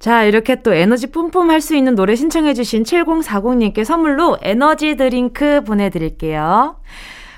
자, 0.00 0.24
이렇게 0.24 0.62
또 0.62 0.74
에너지 0.74 1.06
뿜뿜 1.06 1.48
할 1.48 1.60
수 1.60 1.76
있는 1.76 1.94
노래 1.94 2.16
신청해주신 2.16 2.82
7040님께 2.82 3.84
선물로 3.84 4.38
에너지 4.42 4.96
드링크 4.96 5.62
보내드릴게요. 5.62 6.76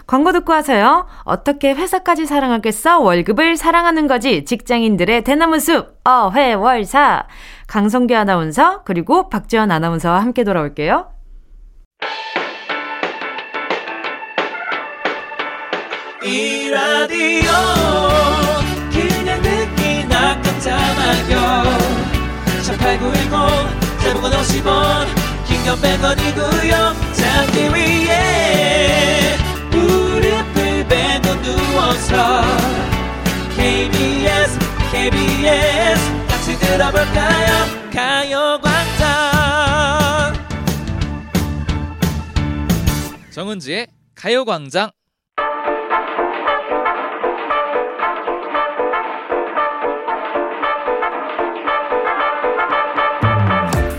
광고 0.06 0.32
듣고 0.32 0.52
와서요. 0.52 1.06
어떻게 1.24 1.74
회사까지 1.74 2.26
사랑하겠어? 2.26 3.00
월급을 3.00 3.56
사랑하는 3.56 4.06
거지. 4.06 4.44
직장인들의 4.44 5.24
대나무 5.24 5.58
숲. 5.58 5.98
어회월사. 6.04 7.26
강성규 7.66 8.14
아나운서 8.14 8.82
그리고 8.84 9.28
박지원 9.28 9.72
아나운서와 9.72 10.20
함께 10.20 10.44
돌아올게요. 10.44 11.10
이 16.22 16.70
라디오 16.70 17.50
그냥 18.90 19.42
듣기나 19.42 20.40
깜짝마요 20.42 21.62
18910 22.64 24.00
대목원 24.00 24.32
50원 24.32 25.06
긴건 25.46 25.76
100원이고요 25.76 27.14
잠기 27.14 27.68
위에 27.72 29.36
베고 30.88 31.42
누워서 31.42 32.42
KBS 33.56 34.58
KBS 34.90 36.26
같이 36.28 36.58
들어볼까요 36.58 37.90
가요광장 37.92 39.06
정은지의 43.30 43.86
가요광장 44.14 44.90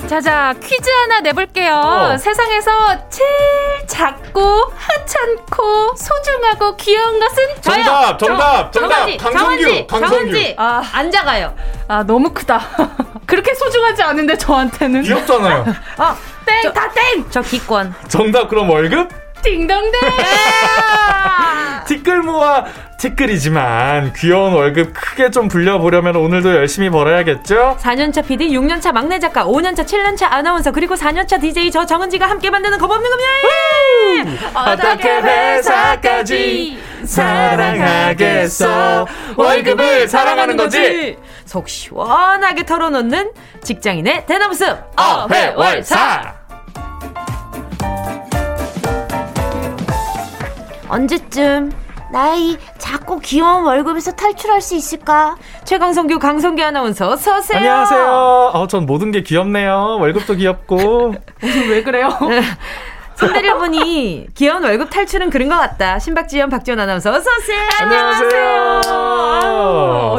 자자 0.08 0.54
퀴즈 0.64 0.90
하나 0.90 1.20
내볼게요. 1.20 1.74
어. 1.76 2.18
세상에서 2.18 3.10
제일 3.10 3.77
작고 4.02 4.72
하찮고 4.76 5.96
소중하고 5.96 6.76
귀여운 6.78 7.20
것은 7.20 7.44
정답, 7.62 8.20
정답, 8.20 8.72
정답. 8.72 9.18
강성규, 9.18 9.88
강성규. 9.88 10.38
아, 10.58 10.84
안 10.94 11.10
작아요. 11.12 11.56
아, 11.88 12.04
너무 12.04 12.30
크다. 12.32 12.62
그렇게 13.26 13.56
소중하지 13.56 14.04
않은데 14.04 14.38
저한테는. 14.38 15.02
귀엽잖아요. 15.02 15.66
아, 15.98 16.16
땡, 16.46 16.62
저, 16.62 16.72
다 16.72 16.92
땡! 16.92 17.26
저 17.32 17.42
기권. 17.42 17.94
정답, 18.08 18.48
그럼 18.50 18.70
월급? 18.70 19.10
딩동댕! 19.44 19.92
티끌 21.88 22.22
모아 22.22 22.66
티끌이지만 22.98 24.14
귀여운 24.14 24.54
월급 24.54 24.94
크게 24.94 25.30
좀 25.30 25.48
불려보려면 25.48 26.16
오늘도 26.16 26.56
열심히 26.56 26.90
벌어야겠죠? 26.90 27.78
4년차 27.80 28.26
PD, 28.26 28.50
6년차 28.50 28.92
막내 28.92 29.20
작가, 29.20 29.46
5년차, 29.46 29.86
7년차 29.86 30.24
아나운서, 30.32 30.72
그리고 30.72 30.96
4년차 30.96 31.40
DJ 31.40 31.72
저 31.72 31.86
정은지가 31.86 32.28
함께 32.28 32.50
만드는 32.50 32.78
겁없는 32.80 33.10
금요일! 33.10 34.40
어떻게 34.54 35.10
회사까지 35.10 36.80
사랑하겠어? 37.06 39.08
월급을 39.38 40.08
사랑하는 40.08 40.58
거지! 40.58 41.18
속 41.46 41.70
시원하게 41.70 42.66
털어놓는 42.66 43.32
직장인의 43.64 44.26
대나무숲 44.26 44.76
어회월사! 44.98 46.34
언제쯤 50.90 51.72
나의 52.12 52.58
작고 52.78 53.20
귀여운 53.20 53.64
월급에서 53.66 54.14
탈출할 54.14 54.62
수 54.62 54.76
있을까? 54.76 55.36
최강성규, 55.66 56.20
강성규 56.20 56.64
아나운서, 56.64 57.18
서세요. 57.18 57.60
안녕하세요. 57.60 58.52
어, 58.54 58.68
전 58.68 58.86
모든 58.86 59.12
게 59.12 59.24
귀엽네요. 59.24 59.98
월급도 60.00 60.36
귀엽고. 60.36 61.16
왜 61.70 61.84
그래요? 61.84 62.10
손대리분이 63.18 64.28
귀여운 64.36 64.64
월급 64.64 64.90
탈출은 64.92 65.30
그런 65.32 65.50
것 65.50 65.58
같다. 65.58 65.98
신박지연, 65.98 66.50
박지원 66.50 66.80
아나운서 66.80 67.10
어서 67.12 67.28
오세요. 67.40 67.60
안녕하세요. 67.82 68.82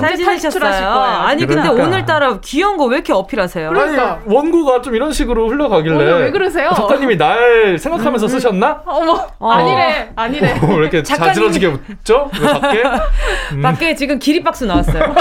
잘 0.01 0.17
지내셨어요? 0.17 0.89
아니 0.91 1.47
그러니까. 1.47 1.71
근데 1.71 1.83
오늘따라 1.85 2.41
귀여운 2.41 2.77
거 2.77 2.89
왜 2.89 2.97
이렇게 2.97 3.13
어필하세요? 3.13 3.69
그러니까. 3.69 4.21
아니 4.25 4.35
원고가 4.35 4.81
좀 4.81 4.95
이런 4.95 5.13
식으로 5.13 5.49
흘러가길래 5.51 6.13
왜 6.25 6.31
그러세요? 6.31 6.71
작가님이 6.75 7.19
날 7.19 7.79
생각하면서 7.79 8.27
음. 8.27 8.29
쓰셨나? 8.29 8.83
어머 8.87 9.27
어. 9.39 9.51
아니래 9.53 10.11
아니래. 10.17 10.53
어, 10.63 10.67
왜 10.71 10.77
이렇게 10.77 11.03
작가님이... 11.03 11.35
자지러지게 11.35 11.67
웃죠? 11.67 12.31
밖에? 12.33 12.83
음. 13.53 13.61
밖에 13.63 13.95
지금 13.95 14.19
기립박수 14.19 14.65
나왔어요. 14.67 15.15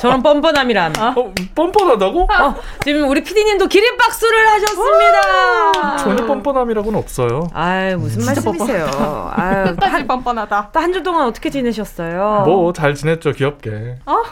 저런 0.00 0.22
뻔뻔함이란. 0.22 0.92
어, 1.00 1.14
뻔뻔하다고? 1.54 2.22
어, 2.22 2.54
지금 2.84 3.08
우리 3.08 3.22
피디님도 3.24 3.66
기립박수를 3.66 4.48
하셨습니다. 4.48 5.96
전혀 5.98 6.24
뻔뻔함이라고는 6.26 6.98
없. 6.98 7.09
없어요. 7.10 7.48
아유 7.52 7.96
무슨 7.98 8.24
말씀이세요? 8.24 8.86
아유 9.34 9.64
끝까지 9.74 10.06
뻔뻔하다. 10.06 10.70
한 10.74 10.90
주 10.90 11.02
동안 11.02 11.26
어떻게 11.26 11.50
지내셨어요? 11.50 12.42
뭐 12.46 12.72
잘 12.72 12.94
지냈죠 12.94 13.32
귀엽게. 13.32 13.98
어? 14.06 14.22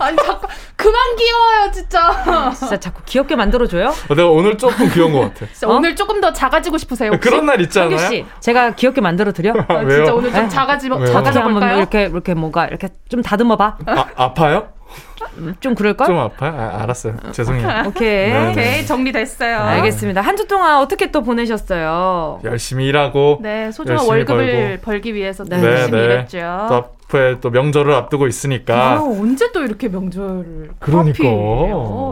아니 0.00 0.16
자꾸 0.16 0.46
그만 0.76 0.94
귀여워요 1.16 1.70
진짜. 1.72 2.52
진짜 2.54 2.76
자꾸 2.78 3.02
귀엽게 3.04 3.36
만들어줘요? 3.36 3.88
어, 4.08 4.14
내가 4.14 4.28
오늘 4.28 4.58
조금 4.58 4.88
귀여운 4.90 5.12
것 5.12 5.20
같아. 5.34 5.46
어? 5.66 5.74
오늘 5.76 5.94
조금 5.94 6.20
더 6.20 6.32
작아지고 6.32 6.76
싶으세요? 6.78 7.10
혹시? 7.12 7.28
그런 7.28 7.46
날 7.46 7.60
있잖아요. 7.62 7.98
씨, 8.08 8.24
제가 8.40 8.74
귀엽게 8.74 9.00
만들어 9.00 9.32
드려. 9.32 9.52
아, 9.68 9.88
진짜 9.88 10.12
오늘 10.14 10.32
좀 10.32 10.48
작아지 10.48 10.88
작아져 11.12 11.42
볼까요? 11.42 11.78
이렇게 11.78 12.02
이렇게 12.04 12.34
뭔가 12.34 12.66
이렇게 12.66 12.88
좀 13.08 13.22
다듬어 13.22 13.56
봐. 13.56 13.76
아, 13.86 14.06
아파요? 14.16 14.68
좀 15.60 15.74
그럴걸? 15.74 16.06
좀 16.06 16.18
아파요? 16.18 16.54
아, 16.56 16.82
알았어요. 16.82 17.14
죄송해요. 17.32 17.84
오케이. 17.88 18.32
네. 18.32 18.50
오케이. 18.50 18.86
정리됐어요. 18.86 19.58
알겠습니다. 19.58 20.20
한 20.20 20.36
주 20.36 20.46
동안 20.48 20.78
어떻게 20.78 21.10
또 21.10 21.22
보내셨어요? 21.22 22.40
열심히 22.44 22.86
일하고. 22.86 23.38
네, 23.42 23.70
소중한 23.70 24.06
월급을 24.06 24.46
벌고. 24.68 24.82
벌기 24.82 25.14
위해서 25.14 25.44
네, 25.44 25.62
열심히 25.62 25.98
네. 25.98 26.04
일했죠. 26.04 26.66
또 26.68 26.74
앞에 26.74 27.40
또 27.40 27.50
명절을 27.50 27.92
앞두고 27.92 28.26
있으니까. 28.26 28.92
아, 28.94 29.02
언제 29.02 29.50
또 29.52 29.62
이렇게 29.62 29.88
명절을. 29.88 30.70
그러니까. 30.78 31.24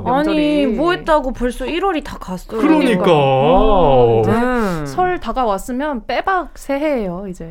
아니, 0.04 0.66
뭐 0.66 0.92
했다고 0.92 1.32
벌써 1.32 1.64
1월이 1.64 2.04
다 2.04 2.18
갔어요. 2.18 2.60
그러니까. 2.60 3.04
네. 4.26 4.86
설 4.86 5.20
다가왔으면 5.20 6.06
빼박 6.06 6.50
새해예요, 6.56 7.26
이제. 7.28 7.48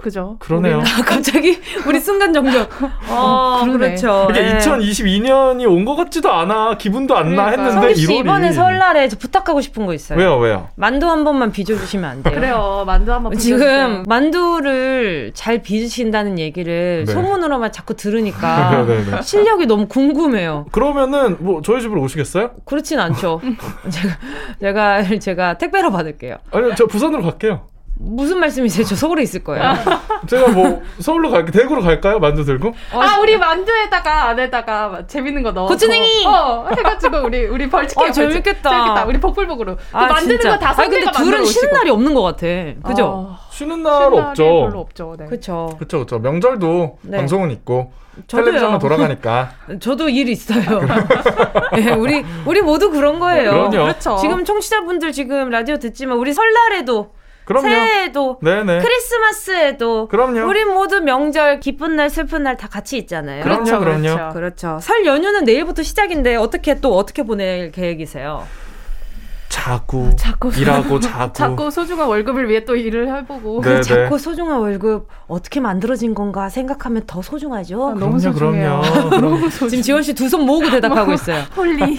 그죠. 0.00 0.36
그러네요. 0.38 0.82
갑자기 1.06 1.58
우리 1.86 2.00
순간 2.00 2.32
정적. 2.32 2.70
어, 3.10 3.60
그렇죠. 3.70 4.28
이게 4.30 4.40
네. 4.42 4.58
2022년이 4.58 5.68
온 5.70 5.84
것 5.84 5.96
같지도 5.96 6.30
않아. 6.32 6.76
기분도 6.78 7.16
안나 7.16 7.50
그러니까. 7.50 7.64
했는데 7.64 7.92
1월이. 7.94 8.20
이번에 8.20 8.52
설날에 8.52 9.08
부탁하고 9.08 9.60
싶은 9.60 9.86
거 9.86 9.94
있어요. 9.94 10.18
왜요, 10.18 10.36
왜요? 10.38 10.68
만두 10.76 11.08
한 11.08 11.24
번만 11.24 11.52
빚어주시면 11.52 12.04
안 12.10 12.22
돼요? 12.22 12.34
그래요. 12.34 12.84
만두 12.86 13.12
한번 13.12 13.36
지금 13.38 14.04
만두를 14.06 15.32
잘 15.34 15.62
빚으신다는 15.62 16.38
얘기를 16.38 17.04
네. 17.06 17.12
소문으로만 17.12 17.72
자꾸 17.72 17.94
들으니까 17.94 18.84
네, 18.86 18.96
네, 19.04 19.10
네. 19.10 19.22
실력이 19.22 19.66
너무 19.66 19.86
궁금해요. 19.86 20.66
그러면은 20.72 21.36
뭐 21.40 21.60
저희 21.62 21.80
집으로 21.80 22.00
오시겠어요? 22.02 22.52
그렇진 22.64 22.98
않죠. 23.00 23.40
제가 23.90 24.14
제가 24.60 25.18
제가 25.18 25.54
택배로 25.58 25.90
받을게요. 25.90 26.36
아니요, 26.52 26.74
저 26.76 26.86
부산으로 26.86 27.22
갈게요. 27.22 27.62
무슨 28.02 28.40
말씀이세요? 28.40 28.84
저 28.86 28.96
서울에 28.96 29.22
있을 29.22 29.44
거예요. 29.44 29.74
제가 30.26 30.48
뭐 30.48 30.80
서울로 31.00 31.30
갈게 31.30 31.52
대구로 31.52 31.82
갈까요? 31.82 32.18
만두 32.18 32.44
들고? 32.44 32.68
어, 32.68 33.00
아 33.00 33.20
우리 33.20 33.36
만두에다가 33.36 34.28
안에다가 34.28 35.06
재밌는 35.06 35.42
거 35.42 35.52
넣어. 35.52 35.66
고추냉이. 35.68 36.26
어 36.26 36.66
해가지고 36.74 37.18
우리 37.18 37.44
우리 37.44 37.68
벌칙해. 37.68 38.06
아, 38.06 38.10
재밌겠다. 38.10 38.70
재밌겠다. 38.70 39.04
우리 39.04 39.20
복불복으로. 39.20 39.76
아, 39.92 40.06
만드는 40.06 40.38
거다 40.38 40.72
선배가 40.72 41.12
근데 41.12 41.24
둘은 41.24 41.44
쉬는 41.44 41.72
날이 41.72 41.90
없는 41.90 42.14
것 42.14 42.22
같아. 42.22 42.46
그죠? 42.88 43.04
어, 43.04 43.38
쉬는 43.50 43.82
날 43.82 44.14
없죠. 44.14 44.44
별로 44.44 44.80
없죠. 44.80 45.16
네. 45.18 45.26
그렇죠. 45.26 45.74
그렇죠, 45.76 45.98
그렇죠. 45.98 46.18
명절도 46.18 46.98
네. 47.02 47.18
방송은 47.18 47.50
있고. 47.50 47.92
텔레비전은 48.26 48.78
돌아가니까. 48.80 49.50
저도 49.80 50.08
일 50.08 50.28
있어요. 50.28 50.60
네, 51.72 51.92
우리 51.92 52.24
우리 52.44 52.60
모두 52.60 52.90
그런 52.90 53.18
거예요. 53.20 53.50
그럼요. 53.50 53.70
그렇죠. 53.70 54.16
지금 54.16 54.44
청취자분들 54.44 55.12
지금 55.12 55.48
라디오 55.50 55.78
듣지만 55.78 56.18
우리 56.18 56.32
설날에도 56.32 57.12
그럼요. 57.44 57.68
새해에도 57.68 58.38
네네. 58.42 58.80
크리스마스에도 58.80 60.06
그럼요. 60.08 60.46
우리 60.48 60.64
모두 60.64 61.00
명절 61.00 61.60
기쁜 61.60 61.96
날 61.96 62.08
슬픈 62.10 62.42
날 62.44 62.56
다 62.56 62.68
같이 62.68 62.98
있잖아요. 62.98 63.42
그럼요, 63.42 63.64
그렇죠, 63.64 63.80
그럼요. 63.80 64.02
그렇죠. 64.02 64.32
그렇죠. 64.34 64.78
설 64.82 65.06
연휴는 65.06 65.44
내일부터 65.44 65.82
시작인데 65.82 66.36
어떻게 66.36 66.80
또 66.80 66.96
어떻게 66.96 67.22
보낼 67.22 67.70
계획이세요? 67.72 68.46
자꾸, 69.50 70.14
자꾸 70.16 70.50
일하고 70.56 70.98
자꾸 71.00 71.32
자꾸 71.34 71.70
소중한 71.72 72.06
월급을 72.06 72.48
위해 72.48 72.64
또 72.64 72.76
일을 72.76 73.14
해보고 73.14 73.60
그 73.60 73.82
자꾸 73.82 74.16
소중한 74.16 74.58
월급 74.60 75.08
어떻게 75.26 75.58
만들어진 75.60 76.14
건가 76.14 76.48
생각하면 76.48 77.02
더 77.06 77.20
소중하죠. 77.20 77.90
아, 77.90 77.94
너무 77.94 78.18
소중해요. 78.18 78.80
너무 79.10 79.50
소중. 79.50 79.68
지금 79.68 79.82
지원 79.82 80.02
씨 80.02 80.14
두 80.14 80.28
손 80.28 80.46
모으고 80.46 80.70
대답하고 80.70 81.12
있어요. 81.14 81.42
holy 81.56 81.96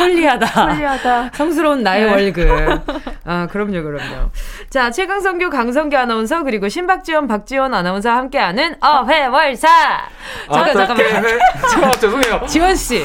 홀리하다. 0.00 0.46
홀리하다. 0.72 1.30
성스러운 1.34 1.82
나의 1.84 2.04
네. 2.06 2.12
월급. 2.12 2.82
아 3.24 3.46
그럼요 3.46 3.82
그럼요. 3.82 4.30
자 4.70 4.90
최강성규 4.90 5.50
강성규 5.50 5.96
아나운서 5.96 6.42
그리고 6.42 6.68
신박지원 6.68 7.28
박지원 7.28 7.72
아나운서 7.74 8.10
함께하는 8.10 8.74
어회월사. 8.80 9.68
잠깐 10.52 10.76
아, 10.76 10.86
잠깐만. 10.86 11.06
아, 11.84 11.90
죄송해요. 11.92 12.46
지원 12.46 12.74
씨. 12.74 13.04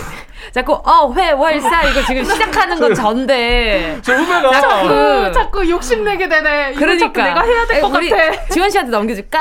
자꾸 0.52 0.74
어 0.84 1.12
회월사 1.14 1.84
이거 1.84 2.02
지금 2.06 2.24
시작하는 2.24 2.80
건 2.80 2.94
전데 2.94 3.98
저 4.02 4.14
후배가 4.14 4.52
자꾸 4.52 5.32
자꾸 5.34 5.70
욕심내게 5.70 6.28
되네. 6.28 6.74
그러니까 6.74 7.24
내가 7.24 7.42
해야 7.42 7.66
될 7.66 7.82
것 7.82 7.92
같아. 7.92 8.46
지원 8.50 8.70
씨한테 8.70 8.92
넘겨줄까? 8.92 9.40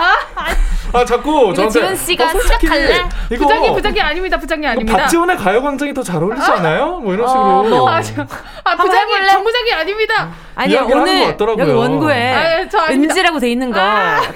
아 0.92 1.04
자꾸 1.04 1.52
저한테 1.54 1.68
지원 1.80 1.96
씨가 1.96 2.24
어, 2.26 2.40
시작할래? 2.40 3.02
부장님 3.36 3.74
부장님 3.74 4.02
아닙니다. 4.04 4.38
부장님 4.38 4.68
아닙니다. 4.70 4.96
박지원의 4.98 5.36
가요광장이 5.36 5.92
더 5.92 6.02
잘 6.04 6.22
어울리지 6.22 6.48
않아요? 6.52 7.00
뭐 7.00 7.14
이런 7.14 7.26
식으로. 7.26 7.42
어, 7.84 7.88
아, 7.88 7.96
아 8.64 8.76
부장님 8.76 9.26
정 9.30 9.42
부장이 9.42 9.72
아닙니다. 9.72 10.28
아니 10.54 10.76
오늘 10.76 11.36
여기 11.58 11.62
원고에 11.72 12.68
아, 12.72 12.90
은지라고 12.90 13.40
돼 13.40 13.50
있는 13.50 13.72
거다 13.72 13.84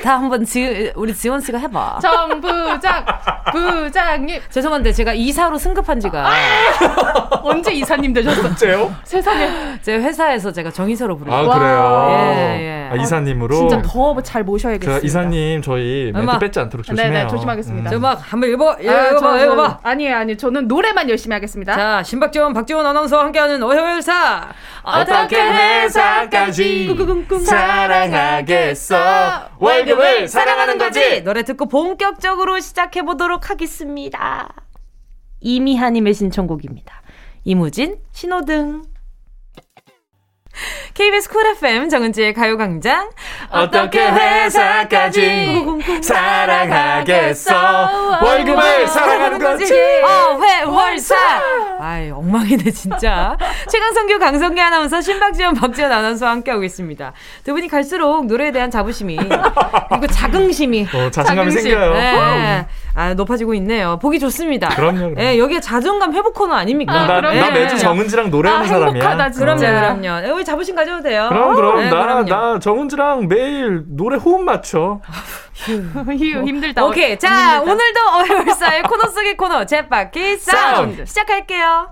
아. 0.04 0.08
한번 0.18 0.44
지, 0.44 0.92
우리 0.96 1.14
지원 1.14 1.40
씨가 1.40 1.58
해봐. 1.58 2.00
정 2.02 2.40
부장 2.40 3.04
부장님 3.52 4.40
죄송한데 4.50 4.92
제가 4.92 5.12
이사로 5.14 5.58
승급한 5.58 6.00
지가 6.00 6.26
아. 6.26 6.32
언제 7.42 7.72
이사님 7.72 8.12
되셨어? 8.12 8.46
언제요? 8.46 8.94
세상에. 9.04 9.48
제 9.82 9.96
회사에서 9.96 10.52
제가 10.52 10.70
정의서로 10.70 11.16
부르고. 11.16 11.34
아, 11.34 11.58
그래요? 11.58 12.08
예, 12.10 12.60
예. 12.60 12.88
아, 12.92 12.94
이사님으로? 12.96 13.56
진짜 13.56 13.82
더 13.82 14.08
잘 14.22 14.42
모셔야겠어요. 14.44 15.00
이사님, 15.02 15.62
저희 15.62 16.10
멘트 16.12 16.38
뺏지 16.38 16.58
않도록 16.60 16.84
조심해요. 16.84 17.12
네네, 17.12 17.26
조심하겠습니다. 17.28 17.90
음. 17.90 17.96
음악 17.96 18.32
한번 18.32 18.50
읽어, 18.50 18.76
읽어봐, 18.80 19.32
아, 19.32 19.42
읽어봐. 19.42 19.78
아니에요, 19.82 20.16
아니에요. 20.16 20.36
저는 20.36 20.66
노래만 20.68 21.08
열심히 21.08 21.34
하겠습니다. 21.34 21.74
자, 21.74 22.02
신박지원, 22.02 22.52
박지원 22.54 22.84
아나운서와 22.86 23.24
함께하는 23.24 23.62
어효일사. 23.62 24.48
어떻게 24.82 25.36
회사까지 25.40 26.96
사랑하겠어. 27.44 28.96
월급을 29.58 30.28
사랑하는 30.28 30.78
거지. 30.78 31.22
노래 31.24 31.42
듣고 31.42 31.66
본격적으로 31.68 32.58
시작해 32.60 33.02
보도록 33.02 33.50
하겠습니다. 33.50 34.48
이미하님의 35.40 36.14
신청곡입니다. 36.14 37.02
이무진, 37.44 37.98
신호등. 38.12 38.82
KBS 40.94 41.28
쿨 41.30 41.46
FM 41.46 41.88
정은지의 41.88 42.34
가요광장. 42.34 43.10
어떻게 43.50 44.04
회사까지 44.10 45.54
사랑하겠어. 46.02 47.54
월급을 48.24 48.88
사랑하는 48.88 49.38
거지. 49.38 49.72
어, 49.72 50.40
회, 50.42 50.62
월사. 50.64 51.14
아이, 51.78 52.10
엉망이네, 52.10 52.72
진짜. 52.72 53.36
최강성규, 53.70 54.18
강성기 54.18 54.60
아나운서, 54.60 55.00
신박지원, 55.00 55.54
박지원 55.54 55.92
아나운서와 55.92 56.32
함께하고 56.32 56.64
있습니다. 56.64 57.12
두 57.44 57.52
분이 57.54 57.68
갈수록 57.68 58.26
노래에 58.26 58.50
대한 58.50 58.72
자부심이, 58.72 59.16
그리고 59.16 60.06
자긍심이. 60.08 60.88
어, 60.92 61.10
자신감이 61.10 61.50
자긍심. 61.52 61.70
생겨요. 61.70 61.92
네. 61.92 62.66
아, 62.98 63.14
높아지고 63.14 63.54
있네요. 63.54 63.96
보기 64.02 64.18
좋습니다. 64.18 64.70
그럼요. 64.70 65.14
예, 65.18 65.38
여기가 65.38 65.60
자존감 65.60 66.12
회복 66.14 66.34
코너 66.34 66.54
아닙니까? 66.54 66.92
아, 66.92 67.06
나, 67.06 67.20
나 67.20 67.50
매주 67.52 67.78
정은지랑 67.78 68.28
노래하는 68.28 68.64
아, 68.64 68.68
사람이야. 68.68 69.30
그럼요, 69.30 69.60
그럼요. 69.60 70.28
여기 70.28 70.44
자부심 70.44 70.74
가져도 70.74 71.00
돼요. 71.04 71.26
그럼, 71.28 71.54
그럼. 71.54 71.76
네, 71.76 71.90
나, 71.90 72.02
그럼요. 72.02 72.28
나 72.28 72.58
정은지랑 72.58 73.28
매일 73.28 73.84
노래 73.86 74.16
호흡 74.16 74.42
맞춰. 74.42 75.00
휴, 75.64 76.44
힘들다. 76.44 76.84
오케이. 76.84 77.16
자, 77.16 77.60
힘들다. 77.60 77.72
오늘도 77.72 78.00
어열사의 78.34 78.82
코너 78.82 79.06
속의 79.06 79.36
코너, 79.36 79.64
jet바퀴 79.64 80.36
사운드. 80.38 81.06
시작할게요. 81.06 81.90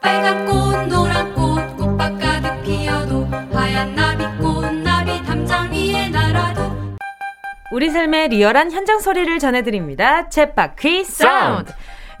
빨간 0.00 0.44
꽃, 0.44 0.88
노란 0.88 1.21
우리 7.72 7.88
삶의 7.88 8.28
리얼한 8.28 8.70
현장 8.70 9.00
소리를 9.00 9.38
전해드립니다. 9.38 10.28
챗바퀴 10.28 11.04
사운드. 11.04 11.72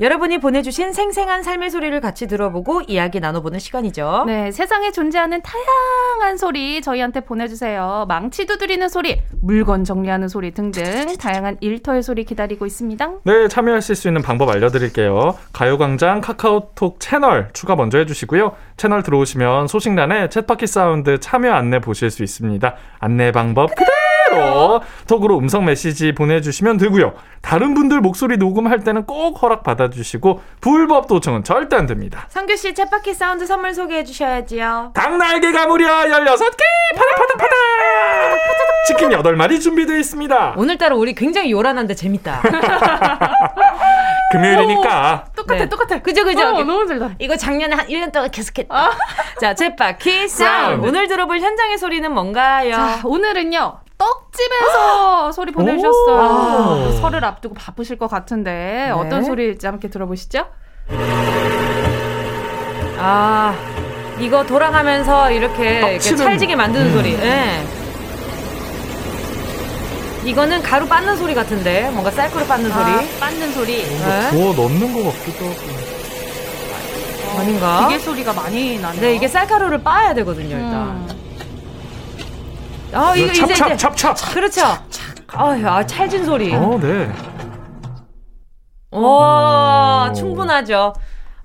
여러분이 0.02 0.38
보내주신 0.38 0.92
생생한 0.92 1.44
삶의 1.44 1.70
소리를 1.70 2.00
같이 2.00 2.26
들어보고 2.26 2.82
이야기 2.88 3.20
나눠보는 3.20 3.60
시간이죠. 3.60 4.24
네, 4.26 4.50
세상에 4.50 4.90
존재하는 4.90 5.40
다양한 5.42 6.36
소리 6.38 6.82
저희한테 6.82 7.20
보내주세요. 7.20 8.06
망치 8.08 8.46
두드리는 8.46 8.88
소리, 8.88 9.22
물건 9.40 9.84
정리하는 9.84 10.26
소리 10.26 10.50
등등 10.50 10.82
다양한 11.20 11.56
일터의 11.60 12.02
소리 12.02 12.24
기다리고 12.24 12.66
있습니다. 12.66 13.12
네, 13.22 13.46
참여하실 13.46 13.94
수 13.94 14.08
있는 14.08 14.22
방법 14.22 14.48
알려드릴게요. 14.48 15.36
가요광장 15.52 16.20
카카오톡 16.20 16.98
채널 16.98 17.50
추가 17.52 17.76
먼저 17.76 17.98
해주시고요. 17.98 18.56
채널 18.76 19.04
들어오시면 19.04 19.68
소식란에 19.68 20.30
챗바퀴 20.30 20.66
사운드 20.66 21.20
참여 21.20 21.52
안내 21.52 21.78
보실 21.78 22.10
수 22.10 22.24
있습니다. 22.24 22.74
안내 22.98 23.30
방법 23.30 23.70
그대로 23.70 24.02
그대로 24.32 24.80
톡으로 25.06 25.38
음성 25.38 25.64
메시지 25.64 26.12
보내주시면 26.12 26.78
되고요. 26.78 27.12
다른 27.42 27.74
분들 27.74 28.00
목소리 28.00 28.38
녹음할 28.38 28.80
때는 28.80 29.04
꼭 29.04 29.42
허락 29.42 29.62
받아 29.62 29.90
주시고 29.92 30.40
불법 30.60 31.06
도청은 31.06 31.44
절대 31.44 31.76
안 31.76 31.86
됩니다. 31.86 32.26
성규 32.28 32.56
씨 32.56 32.72
챗바퀴 32.74 33.14
사운드 33.14 33.46
선물 33.46 33.74
소개해 33.74 34.04
주셔야지요. 34.04 34.92
닭날개가 34.94 35.66
무려 35.66 35.86
16개! 36.04 36.62
파닥파닥파닥! 36.96 37.50
치킨 38.86 39.10
8마리 39.10 39.60
준비되어 39.60 39.96
있습니다. 39.98 40.54
오늘따라 40.56 40.96
우리 40.96 41.14
굉장히 41.14 41.52
요란한데 41.52 41.94
재밌다. 41.94 42.42
금요일이니까. 44.32 45.24
오, 45.28 45.32
똑같아, 45.36 45.58
네. 45.58 45.68
똑같아. 45.68 45.98
그죠, 46.00 46.24
그죠. 46.24 46.40
어, 46.40 46.64
너무 46.64 46.86
잘다. 46.86 47.10
이거 47.18 47.36
작년에 47.36 47.76
한 47.76 47.86
1년 47.86 48.10
동안 48.12 48.30
계속했다. 48.30 48.74
아. 48.74 48.90
자, 49.40 49.54
챗바퀴 49.54 50.26
사운드. 50.28 50.86
오늘 50.86 51.06
들어볼 51.06 51.38
현장의 51.38 51.76
소리는 51.78 52.10
뭔가요? 52.10 52.72
자, 52.72 53.00
오늘은요. 53.04 53.80
떡집에서 53.98 55.28
아. 55.28 55.32
소리 55.32 55.52
보내주셨어요. 55.52 56.18
아. 56.18 57.00
설을 57.00 57.24
앞두고 57.24 57.54
바쁘실 57.54 57.98
것 57.98 58.08
같은데 58.08 58.86
네. 58.86 58.90
어떤 58.90 59.24
소리일지 59.24 59.66
함께 59.66 59.88
들어보시죠. 59.88 60.46
아 62.98 63.54
이거 64.18 64.44
돌아가면서 64.44 65.30
이렇게, 65.30 65.78
이렇게 65.80 65.98
찰지게 65.98 66.56
만드는 66.56 66.86
음. 66.86 66.92
소리. 66.92 67.16
네. 67.16 67.64
이거는 70.24 70.62
가루 70.62 70.86
빻는 70.86 71.16
소리 71.16 71.34
같은데 71.34 71.90
뭔가 71.90 72.10
쌀가루 72.10 72.46
빻는 72.46 72.70
아, 72.70 72.74
소리. 72.74 73.18
빻는 73.18 73.52
소리. 73.52 73.76
네. 73.82 74.30
부어 74.30 74.52
넣는 74.54 74.92
것 74.94 75.12
같기도 75.12 75.44
하고. 75.46 75.92
어, 77.34 77.40
아닌가? 77.40 77.88
기계 77.88 77.98
소리가 77.98 78.32
많이 78.32 78.78
나네요. 78.78 79.00
네, 79.00 79.14
이게 79.14 79.26
쌀가루를 79.26 79.78
빻아야 79.82 80.14
되거든요, 80.14 80.54
일단. 80.54 80.72
음. 80.72 81.21
아, 82.92 83.14
이거 83.16 83.32
이제 83.32 83.54
찹찹 83.54 83.76
찹찹. 83.78 84.14
그렇죠. 84.34 84.62
아, 85.28 85.60
야, 85.62 85.86
찰진 85.86 86.24
소리. 86.24 86.54
어, 86.54 86.78
네. 86.80 87.10
오, 88.90 90.12
충분하죠. 90.14 90.92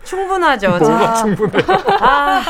충분하죠. 0.03 0.69
뭐가 0.77 1.13
충분해? 1.15 1.63
아. 2.01 2.41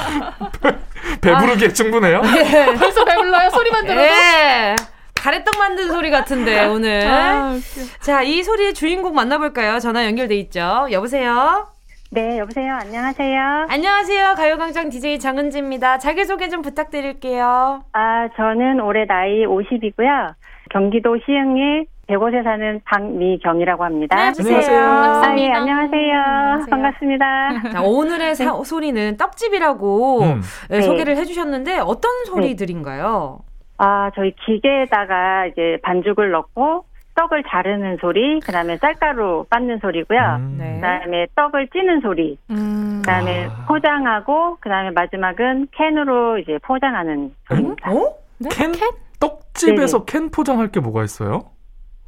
배부르게 1.22 1.68
아. 1.68 1.74
충분해요? 1.74 2.22
네. 2.22 2.74
벌써 2.76 3.04
배불러요? 3.06 3.50
소리만 3.52 3.86
들어도? 3.86 4.02
네. 4.02 4.76
가래떡 5.16 5.58
만든 5.58 5.88
소리 5.88 6.10
같은데, 6.12 6.66
오늘. 6.66 7.08
아, 7.08 7.56
자, 8.02 8.22
이 8.22 8.44
소리의 8.44 8.74
주인공 8.74 9.14
만나볼까요? 9.16 9.80
전화 9.80 10.06
연결돼 10.06 10.36
있죠. 10.36 10.88
여보세요? 10.92 11.68
네, 12.10 12.40
여보세요. 12.40 12.74
안녕하세요. 12.76 13.68
안녕하세요. 13.70 14.36
가요광장 14.36 14.90
DJ 14.90 15.20
장은지입니다. 15.20 15.98
자기소개 15.98 16.48
좀 16.48 16.62
부탁드릴게요. 16.62 17.84
아, 17.92 18.30
저는 18.36 18.80
올해 18.80 19.06
나이 19.06 19.46
50이고요. 19.46 20.34
경기도 20.72 21.18
시흥에 21.26 21.86
105세 22.08 22.44
사는 22.44 22.80
박미경이라고 22.86 23.84
합니다. 23.84 24.16
네, 24.16 24.22
안녕하세요. 24.40 24.80
반갑습니다. 24.80 25.28
아, 25.28 25.38
예, 25.38 25.52
안녕하세요. 25.52 26.14
안녕하세요. 26.14 26.66
반갑습니다. 26.70 27.72
자, 27.74 27.82
오늘의 27.82 28.36
사, 28.36 28.46
네. 28.58 28.64
소리는 28.64 29.18
떡집이라고 29.18 30.22
음. 30.22 30.42
네, 30.70 30.82
소개를 30.82 31.18
해주셨는데 31.18 31.80
어떤 31.80 32.24
네. 32.24 32.26
소리들인가요? 32.26 33.40
아, 33.80 34.12
저희 34.16 34.34
기계에다가 34.46 35.48
이제 35.48 35.78
반죽을 35.84 36.32
넣고 36.32 36.86
떡을 37.18 37.44
자르는 37.48 37.98
소리, 38.00 38.40
그다음에 38.42 38.78
쌀가루 38.78 39.48
빻는 39.50 39.80
소리고요. 39.80 40.20
음. 40.38 40.56
네. 40.60 40.76
그다음에 40.76 41.26
떡을 41.36 41.68
찌는 41.70 42.02
소리. 42.02 42.38
음. 42.52 43.02
그다음에 43.04 43.48
아. 43.48 43.66
포장하고 43.68 44.58
그다음에 44.62 44.92
마지막은 44.92 45.68
캔으로 45.72 46.38
이제 46.38 46.60
포장하는 46.62 47.34
소리입니다. 47.48 47.92
어? 47.92 48.14
네? 48.38 48.50
캔? 48.52 48.72
캔? 48.72 48.90
떡집에서 49.20 50.06
네네. 50.06 50.06
캔 50.08 50.30
포장할 50.30 50.68
게 50.68 50.80
뭐가 50.80 51.04
있어요? 51.04 51.50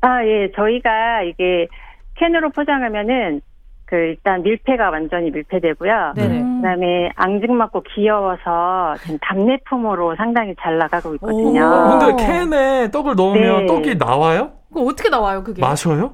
아, 0.01 0.23
예. 0.23 0.51
저희가 0.55 1.23
이게 1.23 1.67
캔으로 2.15 2.51
포장하면은 2.51 3.41
그 3.89 3.95
일단 3.95 4.43
밀폐가 4.43 4.91
완전히 4.91 5.31
밀폐되고요. 5.31 6.13
네네. 6.15 6.43
그다음에 6.61 7.09
앙증 7.15 7.57
맞고 7.57 7.81
귀여워서 7.95 8.93
지금 9.01 9.17
답례품으로 9.19 10.15
상당히 10.15 10.53
잘 10.61 10.77
나가고 10.77 11.15
있거든요. 11.15 11.97
근데 11.99 12.23
캔에 12.23 12.91
떡을 12.91 13.15
넣으면 13.15 13.61
네. 13.61 13.65
떡이 13.65 13.95
나와요? 13.97 14.51
그 14.71 14.85
어떻게 14.85 15.09
나와요, 15.09 15.43
그게? 15.43 15.59
마셔요? 15.59 16.13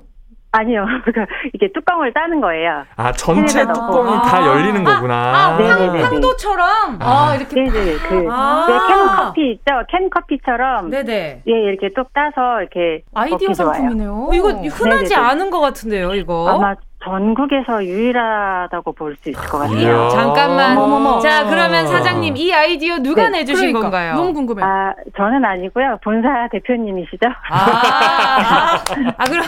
아니요. 0.54 0.86
그러니까 1.04 1.36
이게 1.54 1.70
뚜껑을 1.74 2.14
따는 2.14 2.40
거예요. 2.40 2.86
아, 2.96 3.12
전체 3.12 3.66
뚜껑이 3.66 4.16
아~ 4.16 4.22
다 4.22 4.48
열리는 4.48 4.82
거구나. 4.86 5.14
아, 5.14 5.58
아 5.58 6.04
황도처럼? 6.06 7.00
아, 7.02 7.32
아, 7.32 7.36
이렇게. 7.36 7.56
네네. 7.56 7.98
그, 8.08 8.28
아~ 8.32 8.66
캔 8.88 9.18
커피 9.18 9.52
있죠? 9.52 9.66
캔 9.90 10.10
커피처럼. 10.10 10.90
네네. 10.92 11.42
예, 11.46 11.52
이렇게 11.52 11.94
뚝 11.94 12.14
따서 12.14 12.62
이렇게. 12.62 13.04
아이디어 13.14 13.54
상품이네요. 13.54 14.30
어, 14.30 14.34
이거 14.34 14.48
흔하지 14.48 15.10
네네네. 15.10 15.16
않은 15.16 15.50
것 15.50 15.60
같은데요, 15.60 16.14
이거. 16.16 16.48
아마 16.48 16.76
전국에서 17.06 17.84
유일하다고 17.86 18.94
볼 18.94 19.16
수 19.22 19.30
있을 19.30 19.42
것 19.48 19.60
같아요. 19.60 20.10
잠깐만. 20.10 20.78
어머머. 20.78 21.20
자, 21.20 21.46
그러면 21.46 21.88
사장님 21.88 22.36
이 22.36 22.52
아이디어 22.52 22.98
누가 22.98 23.30
네, 23.30 23.40
내주신 23.40 23.68
그러니까. 23.72 23.80
건가요? 23.82 24.16
너무 24.16 24.34
궁금해. 24.34 24.64
아, 24.64 24.94
저는 25.16 25.46
아니고요. 25.46 26.00
본사 26.04 26.50
대표님이시죠. 26.52 27.28
아, 27.52 27.56
아, 27.56 28.84
아 29.18 29.24
그럼 29.26 29.46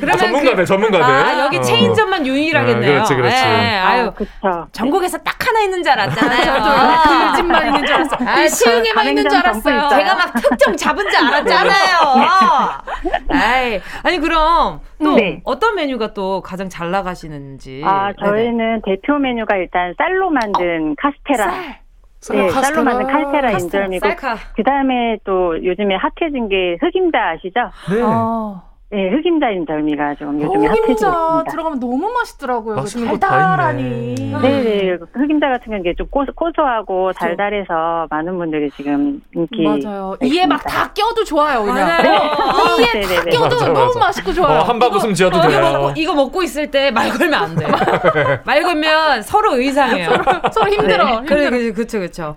그러면 0.00 0.14
아, 0.14 0.16
전문가들, 0.16 0.56
그, 0.56 0.64
전문가들. 0.66 1.04
아, 1.04 1.44
여기 1.44 1.58
어. 1.58 1.60
체인점만 1.60 2.26
유일하겠네요. 2.26 2.90
아, 2.90 2.94
그렇지, 2.94 3.14
그렇지. 3.16 3.36
네, 3.44 3.78
아유, 3.78 4.12
아, 4.42 4.66
전국에서 4.72 5.18
딱 5.18 5.34
하나 5.46 5.60
있는 5.60 5.82
줄 5.82 5.92
알았잖아요. 5.92 6.44
저도 6.44 6.70
그 7.32 7.36
집만 7.36 7.66
있는 7.66 7.86
줄 7.86 7.94
알았어요. 7.96 8.28
아, 8.28 8.46
시흥에만 8.48 9.08
있는 9.08 9.28
줄 9.28 9.38
알았어요. 9.38 9.88
제가 9.90 10.14
막 10.14 10.32
특정 10.34 10.76
잡은 10.76 11.04
줄 11.10 11.26
알았잖아요. 11.26 12.80
아이, 13.30 13.80
아니 14.04 14.18
그럼 14.18 14.80
또 15.02 15.14
네. 15.16 15.40
어떤 15.44 15.74
메뉴가 15.74 16.14
또 16.14 16.40
가장 16.40 16.68
잘 16.68 16.90
나 16.90 16.99
가시는지. 17.02 17.82
아, 17.84 18.12
저희는 18.14 18.56
네네. 18.56 18.80
대표 18.84 19.18
메뉴가 19.18 19.56
일단 19.56 19.94
쌀로 19.98 20.30
만든 20.30 20.92
어, 20.92 20.94
카스테라. 20.98 21.50
쌀. 22.20 22.36
네, 22.36 22.46
카스테라. 22.48 22.62
쌀로 22.62 22.84
만든 22.84 23.06
카스테라 23.06 23.50
인절미고 23.52 24.08
그 24.56 24.62
다음에 24.62 25.18
또 25.24 25.62
요즘에 25.64 25.96
핫해진 25.96 26.48
게 26.48 26.76
흑임자 26.80 27.18
아시죠? 27.30 27.60
네. 27.94 28.02
어. 28.02 28.69
네, 28.92 29.08
흑임자 29.08 29.50
인절미가 29.50 30.16
좀 30.16 30.40
요즘에 30.42 30.66
핫해지고 30.66 30.92
있습니다. 30.92 31.44
들어가면 31.48 31.78
너무 31.78 32.10
맛있더라고요. 32.12 32.74
맛있는 32.74 33.20
달달하니. 33.20 34.14
네, 34.16 34.62
네. 34.64 34.98
흑임자 35.12 35.48
같은 35.48 35.66
경우는 35.70 35.94
좀 35.96 36.08
고소, 36.10 36.32
고소하고 36.34 37.02
그렇죠. 37.04 37.18
달달해서 37.20 38.08
많은 38.10 38.36
분들이 38.36 38.68
지금 38.72 39.20
인기. 39.32 39.62
맞아요. 39.62 40.16
이에 40.24 40.44
막 40.44 40.60
다 40.64 40.92
껴도 40.92 41.22
좋아요, 41.22 41.62
그냥. 41.62 42.02
네. 42.02 42.18
이에 42.80 43.02
다 43.16 43.24
껴도 43.30 43.54
맞아, 43.54 43.66
너무 43.68 43.86
맞아. 43.86 43.98
맛있고 44.00 44.32
좋아요. 44.32 44.58
어, 44.58 44.62
한박 44.64 44.92
웃음 44.92 45.14
지어도 45.14 45.40
돼요. 45.40 45.50
이거 45.60 45.70
먹고, 45.78 45.92
이거 45.96 46.14
먹고 46.14 46.42
있을 46.42 46.68
때 46.72 46.90
말 46.90 47.10
걸면 47.10 47.34
안 47.34 47.54
돼. 47.54 47.66
말 48.44 48.62
걸면 48.64 49.22
서로 49.22 49.54
의상해요. 49.56 50.10
서로, 50.10 50.22
서로 50.52 50.70
힘들어. 50.72 51.04
네. 51.04 51.16
힘들어. 51.18 51.50
그래, 51.50 51.72
그쵸, 51.72 52.00
그쵸. 52.00 52.34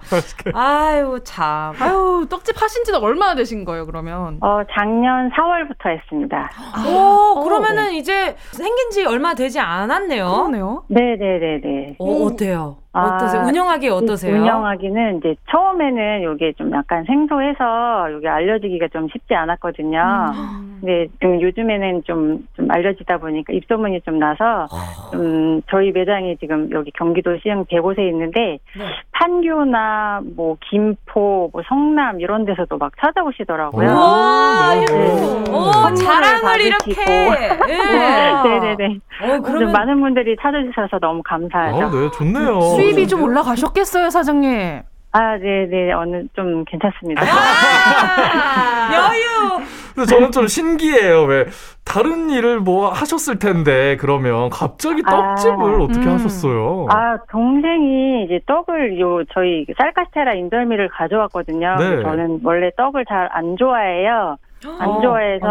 아유, 0.53 1.19
참. 1.23 1.73
아유, 1.79 2.27
떡집 2.29 2.61
하신 2.61 2.83
지는 2.83 2.99
얼마나 3.01 3.33
되신 3.33 3.65
거예요, 3.65 3.87
그러면? 3.87 4.37
어, 4.41 4.61
작년 4.71 5.31
4월부터 5.31 5.89
했습니다. 5.89 6.42
오, 6.87 7.39
어, 7.39 7.43
그러면은 7.43 7.91
네. 7.91 7.97
이제 7.97 8.35
생긴 8.51 8.91
지 8.91 9.05
얼마 9.05 9.33
되지 9.33 9.59
않았네요. 9.59 10.29
그러네요. 10.29 10.83
네네네네. 10.89 11.95
어, 11.99 12.23
어때요? 12.25 12.82
어떠세요? 12.93 13.41
아, 13.41 13.45
운영하기 13.45 13.89
어떠세요? 13.89 14.35
운영하기는 14.35 15.17
이제 15.17 15.35
처음에는 15.49 16.35
이게 16.35 16.53
좀 16.53 16.71
약간 16.73 17.03
생소해서 17.05 18.09
이게 18.17 18.27
알려지기가 18.27 18.89
좀 18.89 19.07
쉽지 19.11 19.33
않았거든요. 19.33 19.99
음. 20.35 20.77
근데 20.79 21.07
좀 21.19 21.41
요즘에는 21.41 22.03
좀, 22.05 22.47
좀 22.55 22.69
알려지다 22.69 23.17
보니까 23.17 23.51
입소문이 23.53 24.01
좀 24.01 24.19
나서 24.19 24.67
아. 24.69 25.09
좀 25.11 25.61
저희 25.71 25.91
매장이 25.91 26.37
지금 26.37 26.69
여기 26.71 26.91
경기도 26.91 27.35
시흥 27.39 27.65
대곳에 27.67 28.05
있는데 28.09 28.59
네. 28.77 28.85
판교나 29.11 30.21
뭐 30.35 30.57
김포, 30.69 31.49
뭐 31.51 31.63
성남 31.67 32.19
이런 32.19 32.45
데서도 32.45 32.77
막 32.77 32.91
찾아오시더라고요. 32.99 33.87
와, 33.87 34.75
네. 34.85 34.85
네. 34.85 35.51
오, 35.51 35.95
자랑을 35.95 36.61
이렇게. 36.61 36.93
네. 36.93 37.49
네네네. 38.43 38.99
어, 39.21 39.39
그러면 39.41 39.71
많은 39.71 39.99
분들이 40.01 40.35
찾아주셔서 40.41 40.99
너무 40.99 41.21
감사하죠. 41.23 41.85
아, 41.85 41.89
네, 41.89 42.11
좋네요. 42.11 42.59
수입이 42.83 43.07
좀 43.07 43.23
올라가셨겠어요, 43.23 44.09
사장님? 44.09 44.81
아, 45.15 45.37
네, 45.37 45.67
네, 45.69 45.91
어느 45.93 46.23
좀 46.35 46.65
괜찮습니다. 46.65 47.21
아, 47.21 48.89
여유. 49.13 49.63
근데 49.93 50.07
저는 50.07 50.31
좀 50.31 50.47
신기해요. 50.47 51.23
왜 51.25 51.45
다른 51.85 52.31
일을 52.31 52.59
뭐 52.59 52.89
하셨을 52.89 53.37
텐데 53.37 53.95
그러면 53.97 54.49
갑자기 54.49 55.03
아, 55.05 55.11
떡집을 55.35 55.75
아, 55.81 55.83
어떻게 55.83 56.05
음. 56.07 56.13
하셨어요? 56.13 56.87
아, 56.89 57.17
동생이 57.29 58.25
이제 58.25 58.39
떡을 58.47 58.99
요 58.99 59.23
저희 59.35 59.67
쌀카스테라 59.77 60.33
인절미를 60.33 60.89
가져왔거든요. 60.89 61.75
네. 61.77 62.01
저는 62.01 62.39
원래 62.43 62.71
떡을 62.75 63.05
잘 63.07 63.29
안 63.31 63.55
좋아해요. 63.55 64.37
안 64.79 64.89
어, 64.89 65.01
좋아해서 65.01 65.45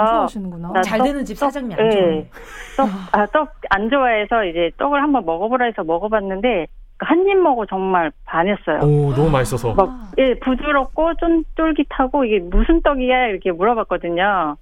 안. 0.75 0.83
잘 0.83 0.99
떡, 0.99 1.05
되는 1.05 1.25
집 1.25 1.37
사장님 1.39 1.79
안 1.79 1.91
좋아해. 1.91 2.07
네. 2.07 2.29
떡, 2.77 2.89
아, 3.13 3.27
떡 3.27 3.53
안 3.71 3.89
좋아해서 3.91 4.45
이제 4.47 4.71
떡을 4.79 5.01
한번 5.03 5.25
먹어보라 5.25 5.67
해서 5.67 5.85
먹어봤는데 5.85 6.67
한 7.03 7.27
입 7.29 7.37
먹어 7.39 7.67
정말 7.67 8.11
반했어요. 8.25 8.79
오, 8.83 9.13
너무 9.15 9.31
맛있어서. 9.31 9.75
막, 9.75 9.91
예, 10.19 10.35
부드럽고 10.35 11.15
좀 11.15 11.43
쫄깃하고 11.57 12.25
이게 12.25 12.39
무슨 12.41 12.81
떡이야? 12.83 13.27
이렇게 13.27 13.53
물어봤거든요. 13.53 14.57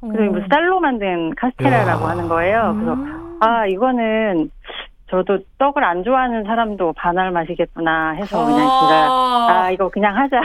그래서 0.00 0.32
무슨 0.32 0.48
쌀로 0.50 0.80
만든 0.80 1.34
카스테라라고 1.34 2.04
하는 2.06 2.28
거예요. 2.28 2.74
그래서, 2.74 2.96
아, 3.40 3.66
이거는 3.66 4.50
저도 5.10 5.38
떡을 5.58 5.84
안 5.84 6.04
좋아하는 6.04 6.44
사람도 6.44 6.92
반할 6.94 7.30
맛이겠구나 7.32 8.10
해서 8.12 8.44
그냥 8.44 8.58
제가, 8.60 9.06
아, 9.50 9.70
이거 9.72 9.88
그냥 9.88 10.16
하자. 10.16 10.40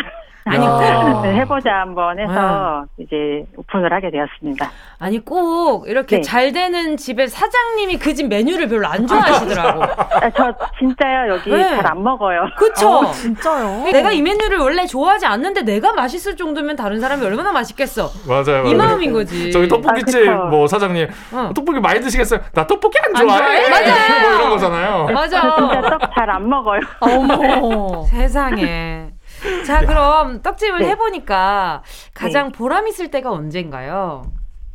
아니 0.47 0.63
꼭 0.65 1.21
네, 1.23 1.33
해보자 1.39 1.73
한번 1.79 2.19
해서 2.19 2.85
네. 2.97 3.03
이제 3.03 3.45
오픈을 3.57 3.91
하게 3.91 4.11
되었습니다. 4.11 4.69
아니 4.99 5.23
꼭 5.25 5.87
이렇게 5.87 6.17
네. 6.17 6.21
잘 6.21 6.51
되는 6.53 6.97
집의 6.97 7.27
사장님이 7.29 7.97
그 7.97 8.13
집 8.15 8.27
메뉴를 8.27 8.69
별로 8.69 8.87
안 8.87 9.05
좋아하시더라고. 9.07 9.81
아, 9.83 10.29
저 10.37 10.53
진짜요 10.79 11.33
여기 11.33 11.49
네. 11.49 11.75
잘안 11.75 12.01
먹어요. 12.03 12.45
그쵸? 12.57 12.89
어, 12.89 13.11
진짜요? 13.11 13.85
내가 13.91 14.11
이 14.11 14.21
메뉴를 14.21 14.59
원래 14.59 14.85
좋아하지 14.85 15.25
않는데 15.25 15.63
내가 15.63 15.91
맛있을 15.93 16.37
정도면 16.37 16.75
다른 16.75 16.99
사람이 17.01 17.25
얼마나 17.25 17.51
맛있겠어. 17.51 18.09
맞아요. 18.27 18.43
맞아요. 18.45 18.67
이 18.67 18.75
마음인 18.75 19.13
거지. 19.13 19.51
저기 19.51 19.67
떡볶이집 19.67 20.29
아, 20.29 20.45
뭐 20.45 20.67
사장님 20.67 21.07
어. 21.33 21.51
떡볶이 21.55 21.79
많이 21.79 21.99
드시겠어요? 22.01 22.39
나 22.53 22.65
떡볶이 22.67 22.97
안 23.03 23.13
좋아해. 23.15 23.65
안 23.65 23.71
맞아요. 23.71 24.21
뭐 24.21 24.31
이런 24.35 24.49
거잖아요. 24.51 25.05
맞아. 25.11 25.55
진짜 25.57 25.81
떡 25.81 26.01
잘 26.13 26.29
안 26.29 26.47
먹어요. 26.47 26.79
어머 27.01 28.03
세상에. 28.11 29.07
자, 29.65 29.85
그럼 29.85 30.41
떡집을 30.41 30.79
네. 30.79 30.89
해보니까 30.89 31.83
가장 32.13 32.51
네. 32.51 32.57
보람 32.57 32.87
있을 32.87 33.09
때가 33.11 33.31
언젠가요? 33.31 34.23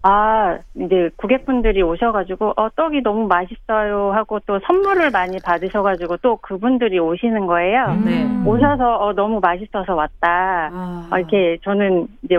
아, 0.02 0.56
이제 0.76 1.10
고객분들이 1.16 1.82
오셔가지고, 1.82 2.54
어, 2.56 2.70
떡이 2.74 3.02
너무 3.02 3.26
맛있어요 3.26 4.12
하고 4.12 4.40
또 4.46 4.58
선물을 4.66 5.10
많이 5.10 5.38
받으셔가지고 5.38 6.16
또 6.18 6.36
그분들이 6.36 6.98
오시는 6.98 7.46
거예요. 7.46 7.84
음. 7.88 8.04
네. 8.06 8.50
오셔서, 8.50 8.96
어, 8.96 9.12
너무 9.12 9.40
맛있어서 9.40 9.94
왔다. 9.94 10.70
아. 10.72 11.08
어, 11.12 11.18
이렇게 11.18 11.58
저는 11.64 12.08
이제 12.22 12.36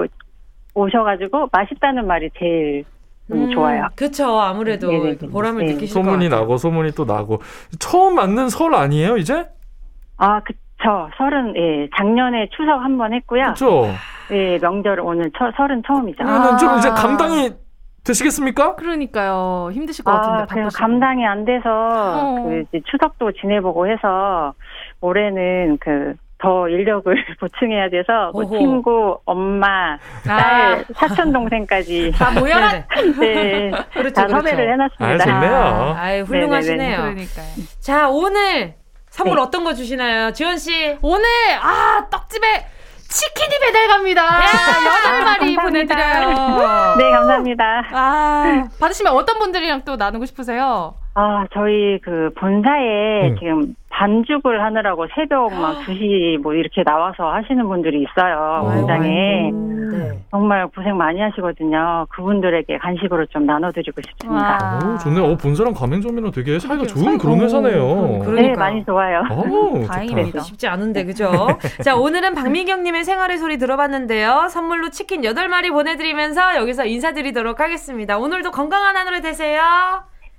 오셔가지고 0.73 1.49
맛있다는 1.51 2.07
말이 2.07 2.29
제일 2.39 2.83
음, 3.31 3.51
좋아요. 3.51 3.87
그쵸. 3.95 4.39
아무래도 4.39 4.87
네네. 4.87 5.17
보람을 5.31 5.65
네. 5.65 5.73
느끼실 5.73 5.93
소문이 5.93 6.29
나고 6.29 6.57
소문이 6.57 6.91
또 6.91 7.05
나고. 7.05 7.41
처음 7.79 8.15
맞는 8.15 8.49
설 8.49 8.73
아니에요, 8.73 9.17
이제? 9.17 9.47
아, 10.17 10.41
그, 10.41 10.53
저 10.83 11.09
서른 11.17 11.55
예 11.55 11.89
작년에 11.97 12.49
추석 12.55 12.79
한 12.81 12.97
번 12.97 13.13
했고요. 13.13 13.41
그렇죠. 13.43 13.87
예 14.31 14.57
명절 14.59 14.99
오늘 15.01 15.31
처, 15.37 15.51
서른 15.55 15.81
처음이죠. 15.85 16.23
그러면 16.23 16.57
좀 16.57 16.77
이제 16.77 16.89
아. 16.89 16.93
감당이 16.93 17.51
되시겠습니까? 18.03 18.75
그러니까요 18.75 19.69
힘드실 19.73 20.03
것 20.03 20.11
같은데. 20.11 20.41
아, 20.43 20.45
그래서 20.49 20.69
감당이 20.77 21.25
안 21.25 21.45
돼서 21.45 21.69
어. 21.69 22.43
그 22.43 22.63
이제 22.67 22.81
추석도 22.89 23.31
지내보고 23.33 23.87
해서 23.87 24.53
올해는 25.01 25.77
그 25.79 26.15
더 26.43 26.67
인력을 26.67 27.13
보충해야 27.39 27.89
돼서 27.91 28.31
뭐 28.33 28.43
친구, 28.49 29.15
엄마, 29.25 29.95
딸, 30.25 30.73
아. 30.79 30.83
사촌 30.95 31.31
동생까지 31.31 32.11
다 32.17 32.31
모여라. 32.31 32.83
네, 33.19 33.69
그렇죠, 33.93 34.13
다 34.15 34.27
섭외를 34.27 34.65
그렇죠. 34.65 34.71
해놨습니다. 34.71 35.23
아, 35.23 35.39
좋네요. 35.39 35.95
아, 35.97 36.23
훌륭하시네요. 36.25 36.97
그러니까요. 36.97 37.45
자 37.79 38.09
오늘 38.09 38.73
선물 39.11 39.35
네. 39.35 39.41
어떤 39.41 39.63
거 39.65 39.73
주시나요? 39.73 40.31
지원 40.31 40.57
씨. 40.57 40.97
오늘 41.01 41.25
아 41.61 42.07
떡집에 42.09 42.65
치킨이 43.09 43.59
배달 43.59 43.87
갑니다. 43.89 44.23
여덟 45.05 45.23
마리 45.25 45.57
아, 45.57 45.61
보내드려요. 45.63 46.95
네, 46.97 47.11
감사합니다. 47.11 47.83
아, 47.91 48.63
받으시면 48.79 49.11
어떤 49.13 49.37
분들이랑 49.37 49.81
또 49.83 49.97
나누고 49.97 50.25
싶으세요? 50.25 50.95
아, 51.13 51.45
저희 51.53 51.99
그 52.01 52.31
본사에 52.37 53.29
음. 53.29 53.35
지금 53.37 53.75
반죽을 53.89 54.63
하느라고 54.63 55.05
새벽 55.13 55.53
막 55.53 55.79
2시 55.81 56.37
뭐 56.41 56.53
이렇게 56.53 56.83
나와서 56.83 57.31
하시는 57.31 57.67
분들이 57.67 58.03
있어요. 58.03 58.71
현장에. 58.71 59.51
네. 59.51 60.19
정말 60.31 60.67
고생 60.69 60.95
많이 60.95 61.19
하시거든요. 61.19 62.07
그분들에게 62.09 62.77
간식으로 62.77 63.25
좀 63.27 63.45
나눠드리고 63.45 64.01
싶습니다. 64.01 64.79
오, 64.81 64.97
좋네요. 64.97 65.25
어, 65.25 65.35
본사랑 65.35 65.73
가맹점이랑 65.73 66.31
되게 66.31 66.57
사이가 66.57 66.85
좋은 66.85 67.17
그런 67.17 67.41
회사네요. 67.41 68.19
그러니까. 68.19 68.41
네, 68.41 68.53
많이 68.55 68.85
좋아요. 68.85 69.23
오, 69.29 69.85
다행이네요. 69.85 70.39
쉽지 70.39 70.67
않은데, 70.67 71.03
그죠? 71.03 71.29
자, 71.83 71.95
오늘은 71.95 72.33
박미경님의 72.35 73.03
생활의 73.03 73.37
소리 73.37 73.57
들어봤는데요. 73.57 74.47
선물로 74.49 74.89
치킨 74.89 75.21
8마리 75.21 75.71
보내드리면서 75.71 76.55
여기서 76.55 76.85
인사드리도록 76.85 77.59
하겠습니다. 77.59 78.17
오늘도 78.17 78.51
건강한 78.51 78.95
하루 78.95 79.21
되세요. 79.21 79.61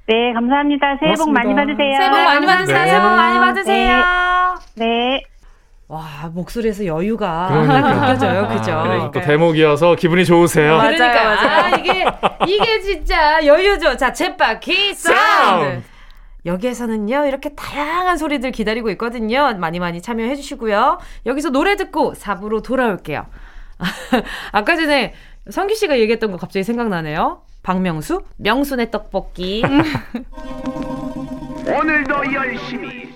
네, 0.06 0.32
감사합니다. 0.34 0.96
새해 1.00 1.14
복 1.14 1.30
많이 1.30 1.54
받으세요. 1.54 1.94
새해 1.96 2.10
복 2.10 2.16
많이 2.16 2.46
받으세요. 2.46 2.78
네. 2.78 2.88
새해 2.88 3.00
복 3.00 3.08
많이 3.10 3.38
받으세요. 3.38 4.02
네. 4.74 4.84
네. 4.86 5.22
와 5.88 6.30
목소리에서 6.32 6.86
여유가 6.86 7.48
그러니까. 7.48 7.92
느껴져요, 8.14 8.48
그죠? 8.48 8.82
네, 8.84 9.10
또 9.12 9.20
대목이어서 9.20 9.94
기분이 9.94 10.24
좋으세요. 10.24 10.78
그러니까 10.78 11.06
맞아요. 11.06 11.38
아, 11.38 11.68
이게 11.76 12.06
이게 12.48 12.80
진짜 12.80 13.44
여유죠. 13.44 13.96
자, 13.96 14.12
챗바퀴 14.12 14.94
사운드. 14.94 15.82
여기에서는요, 16.46 17.26
이렇게 17.26 17.50
다양한 17.50 18.16
소리들 18.16 18.50
기다리고 18.50 18.90
있거든요. 18.92 19.52
많이 19.58 19.78
많이 19.78 20.00
참여해 20.02 20.34
주시고요. 20.34 20.98
여기서 21.26 21.50
노래 21.50 21.76
듣고 21.76 22.14
4부로 22.14 22.64
돌아올게요. 22.64 23.26
아까 24.52 24.76
전에 24.76 25.14
성규 25.50 25.74
씨가 25.74 25.98
얘기했던 26.00 26.32
거 26.32 26.38
갑자기 26.38 26.64
생각나네요. 26.64 27.42
박명수, 27.62 28.22
명순의 28.36 28.90
떡볶이. 28.90 29.62
오늘도 31.64 32.14
열심히. 32.34 33.12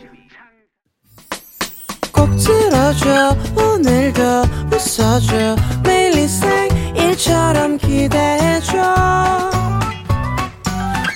꼭 2.12 2.30
들어줘, 2.36 3.36
오늘도 3.57 4.22
웃어줘, 4.72 5.57
매일 5.84 6.16
일처럼 6.94 7.76
기대해줘. 7.76 8.76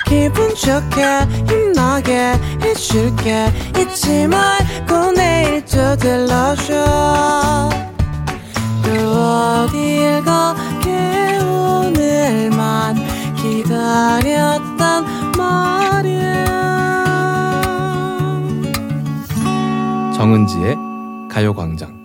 기분 0.07 0.55
좋게, 0.55 1.21
힘나게 1.49 2.35
해줄게, 2.63 3.47
잊지 3.79 4.27
말고 4.27 5.13
내일 5.13 5.65
또 5.65 5.97
들러줘. 5.97 7.71
또 8.83 8.91
어딜 8.91 10.23
가게 10.25 11.39
오늘만 11.39 12.97
기다렸단 13.43 15.05
말이야. 15.37 16.45
정은지의 20.15 20.77
가요광장. 21.31 21.99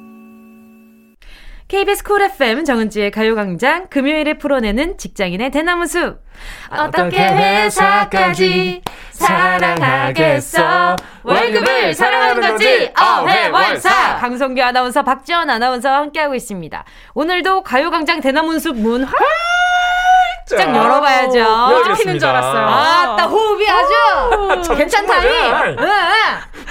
KBS 1.68 2.04
쿨 2.04 2.22
FM 2.22 2.64
정은지의 2.64 3.12
가요광장 3.12 3.88
금요일에 3.90 4.38
풀어내는 4.38 4.98
직장인의 4.98 5.52
대나무숲. 5.52 6.22
어떻게 6.70 7.18
회사까지 7.18 8.82
사랑하겠어? 9.12 10.96
월급을 11.24 11.94
사랑하는 11.96 12.42
거지? 12.50 12.92
어회월사. 12.98 14.18
강성규 14.20 14.62
아나운서 14.62 15.04
박지원 15.04 15.50
아나운서와 15.50 15.98
함께하고 15.98 16.36
있습니다. 16.36 16.86
오늘도 17.14 17.64
가요광장 17.64 18.22
대나무숲 18.22 18.78
문화! 18.78 19.10
짝 20.48 20.76
열어봐야죠. 20.76 21.96
피는 21.96 22.20
줄 22.20 22.28
알았어요. 22.30 22.68
아따 22.68 23.26
호흡이 23.26 23.66
아주 23.70 24.76
괜찮다이 24.76 25.76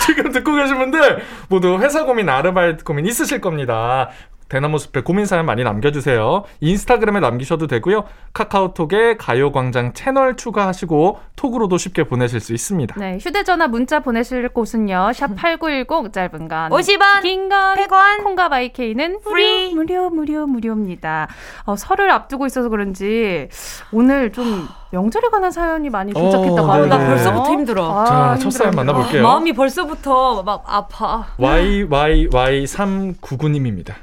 지금 0.01 0.31
듣고 0.33 0.55
계신 0.55 0.79
분들 0.79 1.25
모두 1.49 1.79
회사 1.81 2.05
고민 2.05 2.29
아르바이트 2.29 2.85
고민 2.85 3.07
있으실 3.07 3.41
겁니다 3.41 4.11
대나무 4.49 4.78
숲에 4.78 5.01
고민 5.03 5.26
사연 5.26 5.45
많이 5.47 5.64
남겨주세요. 5.64 6.45
인스타그램에 6.61 7.18
남기셔도 7.20 7.66
되고요. 7.66 8.05
카카오톡에 8.32 9.16
가요광장 9.16 9.92
채널 9.95 10.36
추가하시고 10.36 11.18
톡으로도 11.36 11.78
쉽게 11.78 12.05
보내실 12.05 12.40
수 12.40 12.53
있습니다. 12.53 12.95
네, 12.99 13.18
휴대전화 13.20 13.68
문자 13.68 14.01
보내실 14.01 14.49
곳은요. 14.51 15.12
샵 15.14 15.34
8910 15.34 16.12
짧은 16.12 16.49
건 16.49 16.70
50원, 16.70 17.22
긴건 17.22 17.76
100원, 17.76 18.22
콩과 18.22 18.49
my 18.51 18.70
K는 18.70 19.20
free 19.20 19.74
무료 19.74 20.11
무료 20.11 20.47
무료입니다. 20.47 21.28
어, 21.64 21.74
설을 21.76 22.11
앞두고 22.11 22.47
있어서 22.47 22.68
그런지 22.68 23.49
오늘 23.92 24.30
좀 24.32 24.68
명절에 24.90 25.28
관한 25.28 25.51
사연이 25.51 25.88
많이 25.90 26.12
도착했다고 26.12 26.70
어, 26.70 26.86
나 26.86 26.99
벌써부터 26.99 27.51
힘들어. 27.51 28.01
아, 28.01 28.05
자, 28.05 28.36
첫 28.36 28.51
사연 28.51 28.74
만나볼게요. 28.76 29.26
아, 29.26 29.30
마음이 29.30 29.53
벌써부터 29.53 30.42
막 30.45 30.62
아파. 30.66 31.26
YYY399님입니다. 31.38 33.95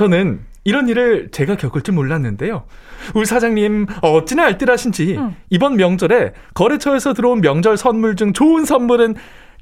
저는 0.00 0.40
이런 0.64 0.88
일을 0.88 1.28
제가 1.30 1.56
겪을 1.58 1.82
줄 1.82 1.94
몰랐는데요. 1.94 2.62
우리 3.14 3.26
사장님 3.26 3.86
어찌나 4.00 4.46
알뜰하신지 4.46 5.16
응. 5.18 5.36
이번 5.50 5.76
명절에 5.76 6.32
거래처에서 6.54 7.12
들어온 7.12 7.42
명절 7.42 7.76
선물 7.76 8.16
중 8.16 8.32
좋은 8.32 8.64
선물은 8.64 9.12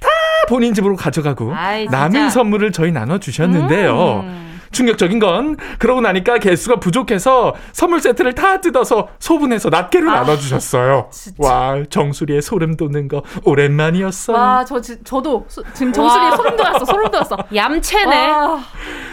다 0.00 0.08
본인 0.48 0.74
집으로 0.74 0.94
가져가고 0.94 1.52
아이, 1.52 1.86
남은 1.86 2.30
선물을 2.30 2.70
저희 2.70 2.92
나눠 2.92 3.18
주셨는데요. 3.18 4.20
음. 4.26 4.48
충격적인 4.70 5.18
건 5.18 5.56
그러고 5.78 6.00
나니까 6.00 6.38
개수가 6.38 6.76
부족해서 6.80 7.54
선물 7.72 8.00
세트를 8.00 8.34
다 8.34 8.60
뜯어서 8.60 9.08
소분해서 9.18 9.70
낱개로 9.70 10.10
아, 10.10 10.16
나눠주셨어요. 10.16 11.10
와 11.38 11.82
정수리에 11.88 12.40
소름 12.40 12.76
돋는 12.76 13.08
거 13.08 13.22
오랜만이었어. 13.44 14.32
와저 14.32 14.80
저도 15.04 15.46
소, 15.48 15.62
지금 15.72 15.92
정수리에 15.92 16.36
소름 16.36 16.56
돋았어. 16.56 16.84
소름 16.84 17.10
돋았어. 17.10 17.36
얌체네. 17.54 18.30
와. 18.30 18.60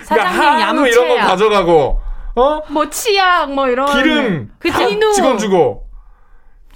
사장님 0.05 0.39
그러니까 0.39 0.61
얌체 0.61 0.89
이런 0.89 1.07
거 1.09 1.15
가져가고 1.27 2.01
어? 2.35 2.61
뭐 2.69 2.89
치약 2.89 3.51
뭐 3.53 3.67
이런 3.67 3.91
기름 3.91 4.51
그치? 4.59 4.99
직원 5.13 5.37
주고 5.37 5.85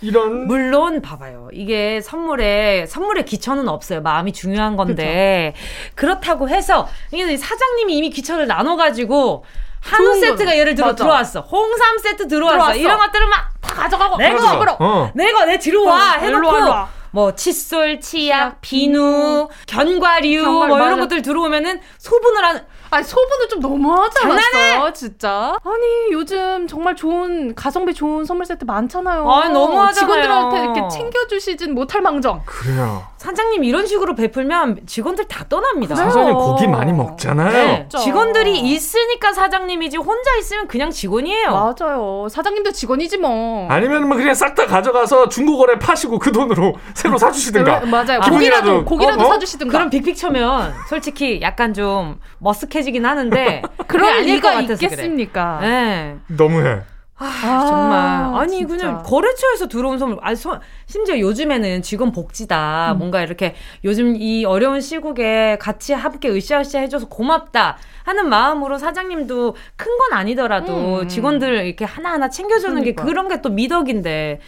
이런 0.01 0.47
물론 0.47 1.01
봐봐요. 1.01 1.49
이게 1.51 1.99
선물에 1.99 2.85
선물에 2.85 3.23
기천은 3.23 3.67
없어요. 3.67 4.01
마음이 4.01 4.31
중요한 4.31 4.77
건데 4.77 5.53
그쵸? 5.55 5.95
그렇다고 5.95 6.47
해서 6.49 6.87
이게 7.11 7.35
사장님이 7.35 7.97
이미 7.97 8.09
기천을 8.09 8.47
나눠 8.47 8.77
가지고 8.77 9.43
한우 9.81 10.15
세트가 10.19 10.57
예를 10.57 10.75
들어 10.75 10.87
맞아. 10.87 11.03
들어왔어. 11.03 11.41
홍삼 11.41 11.97
세트 11.97 12.27
들어왔어. 12.27 12.55
들어왔어. 12.57 12.77
이런 12.79 12.97
것들을 12.97 13.27
막 13.27 13.59
다 13.69 13.75
가져가고 13.75 14.17
내 14.17 14.33
거, 14.33 14.75
어. 14.79 15.11
내거 15.13 15.45
내 15.45 15.59
들어와 15.59 16.13
해놓고 16.13 16.87
뭐 17.11 17.33
칫솔, 17.33 17.99
치약, 17.99 18.61
비누, 18.61 19.47
견과류 19.67 20.43
뭐 20.43 20.77
이런 20.77 20.99
것들 20.99 21.21
들어오면은 21.21 21.81
소분을 21.97 22.43
하는 22.43 22.61
아니 22.91 23.03
소분을 23.03 23.47
좀 23.49 23.59
너무하지 23.59 24.19
않았어요? 24.23 24.93
진짜. 24.93 25.55
아니 25.63 26.11
요즘 26.11 26.67
정말 26.67 26.95
좋은 26.95 27.53
가성비 27.53 27.93
좋은 27.93 28.25
선물 28.25 28.45
세트 28.45 28.65
많잖아요. 28.65 29.29
아 29.29 29.49
너무하잖아요. 29.49 29.93
직원들한테 29.93 30.63
이렇게 30.63 30.89
챙겨주시진 30.89 31.75
못할 31.75 32.01
망정. 32.01 32.41
그래요. 32.45 33.03
사장님 33.19 33.65
이런 33.65 33.85
식으로 33.85 34.15
베풀면 34.15 34.79
직원들 34.87 35.25
다 35.27 35.43
떠납니다. 35.49 35.93
그래요. 35.93 36.09
사장님 36.09 36.33
고기 36.35 36.67
많이 36.67 36.93
먹잖아요. 36.93 37.51
네. 37.51 37.87
직원들이 37.89 38.59
있으니까 38.61 39.33
사장님이지 39.33 39.97
혼자 39.97 40.35
있으면 40.37 40.67
그냥 40.69 40.89
직원이에요. 40.89 41.51
맞아요. 41.51 42.27
사장님도 42.29 42.71
직원이지 42.71 43.17
뭐. 43.17 43.67
아니면 43.69 44.07
뭐 44.07 44.15
그냥 44.15 44.33
싹 44.33 44.55
다 44.55 44.65
가져가서 44.65 45.27
중고거래 45.29 45.79
파시고 45.79 46.17
그 46.17 46.31
돈으로 46.31 46.75
새로 46.95 47.17
사주시든가. 47.17 47.81
맞아요. 47.87 48.21
고기라도 48.21 48.85
고기라도 48.85 49.21
어? 49.25 49.27
사주시든가. 49.33 49.71
그럼 49.71 49.89
빅픽처면 49.89 50.73
솔직히 50.89 51.41
약간 51.41 51.73
좀 51.73 52.19
머쓱해지긴 52.41 53.03
하는데 53.03 53.61
그럴 53.87 54.21
리가 54.21 54.61
있겠습니까? 54.61 55.57
그래. 55.59 55.69
네. 55.69 56.17
너무해. 56.27 56.81
아, 57.21 57.25
아, 57.25 57.65
정말. 57.67 58.41
아니, 58.41 58.59
진짜. 58.59 58.75
그냥 58.77 59.03
거래처에서 59.03 59.67
들어온 59.67 59.99
선물. 59.99 60.17
아니, 60.21 60.35
서, 60.37 60.59
심지어 60.85 61.19
요즘에는 61.19 61.81
직원 61.81 62.11
복지다. 62.13 62.93
음. 62.93 62.97
뭔가 62.97 63.21
이렇게 63.21 63.55
요즘 63.83 64.15
이 64.15 64.45
어려운 64.45 64.79
시국에 64.79 65.57
같이 65.59 65.93
함께 65.93 66.29
으쌰으쌰 66.29 66.79
해줘서 66.79 67.07
고맙다. 67.09 67.77
하는 68.05 68.29
마음으로 68.29 68.77
사장님도 68.77 69.55
큰 69.75 69.97
건 69.99 70.13
아니더라도 70.17 71.01
음. 71.01 71.07
직원들 71.09 71.65
이렇게 71.65 71.83
하나하나 71.83 72.29
챙겨주는 72.29 72.73
그러니까. 72.75 73.03
게 73.03 73.07
그런 73.09 73.27
게 73.27 73.41
또 73.41 73.49
미덕인데. 73.49 74.39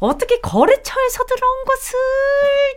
어떻게 0.00 0.40
거래처에서 0.40 1.24
들어온 1.24 1.64
것을 1.66 1.98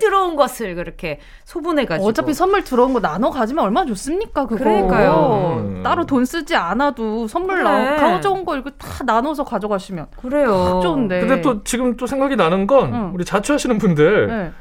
들어온 0.01 0.35
것을 0.35 0.75
그렇게 0.75 1.19
소분해가지고 1.45 2.07
어차피 2.07 2.33
선물 2.33 2.63
들어온 2.63 2.93
거 2.93 2.99
나눠 2.99 3.31
가지면 3.31 3.63
얼마나 3.63 3.85
좋습니까 3.87 4.45
그거 4.45 4.63
그러니까요 4.63 5.63
음. 5.65 5.83
따로 5.83 6.05
돈 6.05 6.25
쓰지 6.25 6.55
않아도 6.55 7.27
선물 7.27 7.63
그래. 7.63 7.95
가져온 7.95 8.43
거 8.43 8.57
이거 8.57 8.69
다 8.71 9.03
나눠서 9.05 9.45
가져가시면 9.45 10.07
그래요 10.21 10.81
좋은데 10.83 11.21
근데 11.21 11.41
또 11.41 11.63
지금 11.63 11.95
또 11.95 12.05
생각이 12.05 12.35
나는 12.35 12.67
건 12.67 12.93
응. 12.93 13.11
우리 13.13 13.23
자취하시는 13.23 13.77
분들 13.77 14.27
네. 14.27 14.51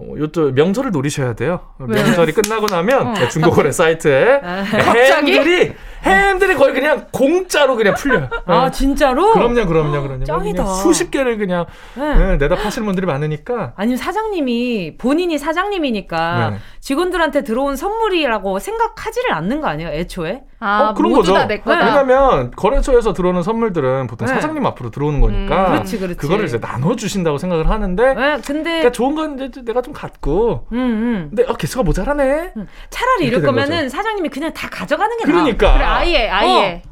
어, 0.00 0.14
요또 0.18 0.52
명절을 0.52 0.92
노리셔야 0.92 1.34
돼요. 1.34 1.60
왜? 1.78 2.02
명절이 2.02 2.32
끝나고 2.32 2.66
나면 2.66 3.08
어. 3.08 3.28
중고거래 3.28 3.70
사이트에 3.70 4.40
아, 4.42 4.62
햄들이 4.62 5.74
햄들이 6.02 6.54
거의 6.54 6.72
그냥 6.74 7.06
공짜로 7.12 7.76
그냥 7.76 7.94
풀려요. 7.94 8.28
아 8.46 8.64
네. 8.64 8.70
진짜로? 8.70 9.32
그럼요, 9.32 9.66
그럼요, 9.66 10.02
그럼요. 10.02 10.24
짱이다. 10.24 10.64
수십 10.64 11.10
개를 11.10 11.36
그냥 11.38 11.66
네. 11.94 12.14
네, 12.16 12.36
내다 12.36 12.56
파시는 12.56 12.86
분들이 12.86 13.06
많으니까. 13.06 13.72
아니면 13.76 13.96
사장님이 13.98 14.96
본인이 14.98 15.36
사장님이니까 15.38 16.50
네. 16.50 16.56
직원들한테 16.80 17.42
들어온 17.44 17.76
선물이라고 17.76 18.58
생각하지를 18.58 19.32
않는 19.34 19.60
거 19.60 19.68
아니에요, 19.68 19.90
애초에? 19.90 20.42
아, 20.62 20.90
어, 20.90 20.94
그런 20.94 21.12
거죠. 21.12 21.34
왜냐면 21.64 22.50
거래처에서 22.50 23.12
들어오는 23.14 23.42
선물들은 23.42 24.06
보통 24.08 24.26
네. 24.26 24.34
사장님 24.34 24.64
앞으로 24.66 24.90
들어오는 24.90 25.20
거니까. 25.20 25.68
음, 25.68 25.72
그렇지, 25.72 25.98
그렇지. 25.98 26.16
그거를 26.16 26.44
이제 26.44 26.60
나눠 26.60 26.96
주신다고 26.96 27.38
생각을 27.38 27.68
하는데. 27.70 28.14
네, 28.14 28.36
근데 28.46 28.62
그러니까 28.70 28.92
좋은 28.92 29.14
건 29.14 29.38
이제 29.38 29.62
내가 29.64 29.80
좀 29.80 29.94
갖고. 29.94 30.66
음, 30.72 30.76
음. 30.78 31.26
근데 31.30 31.50
어, 31.50 31.54
개수가 31.54 31.82
모자라네. 31.82 32.52
음. 32.56 32.66
차라리 32.90 33.26
이럴 33.26 33.42
거면은 33.42 33.84
거죠. 33.84 33.88
사장님이 33.88 34.28
그냥 34.28 34.52
다 34.52 34.68
가져가는 34.70 35.16
게 35.16 35.24
그러니까. 35.24 35.66
나아. 35.68 35.74
그래, 35.74 35.84
아예, 35.98 36.28
아예. 36.28 36.82
어. 36.84 36.90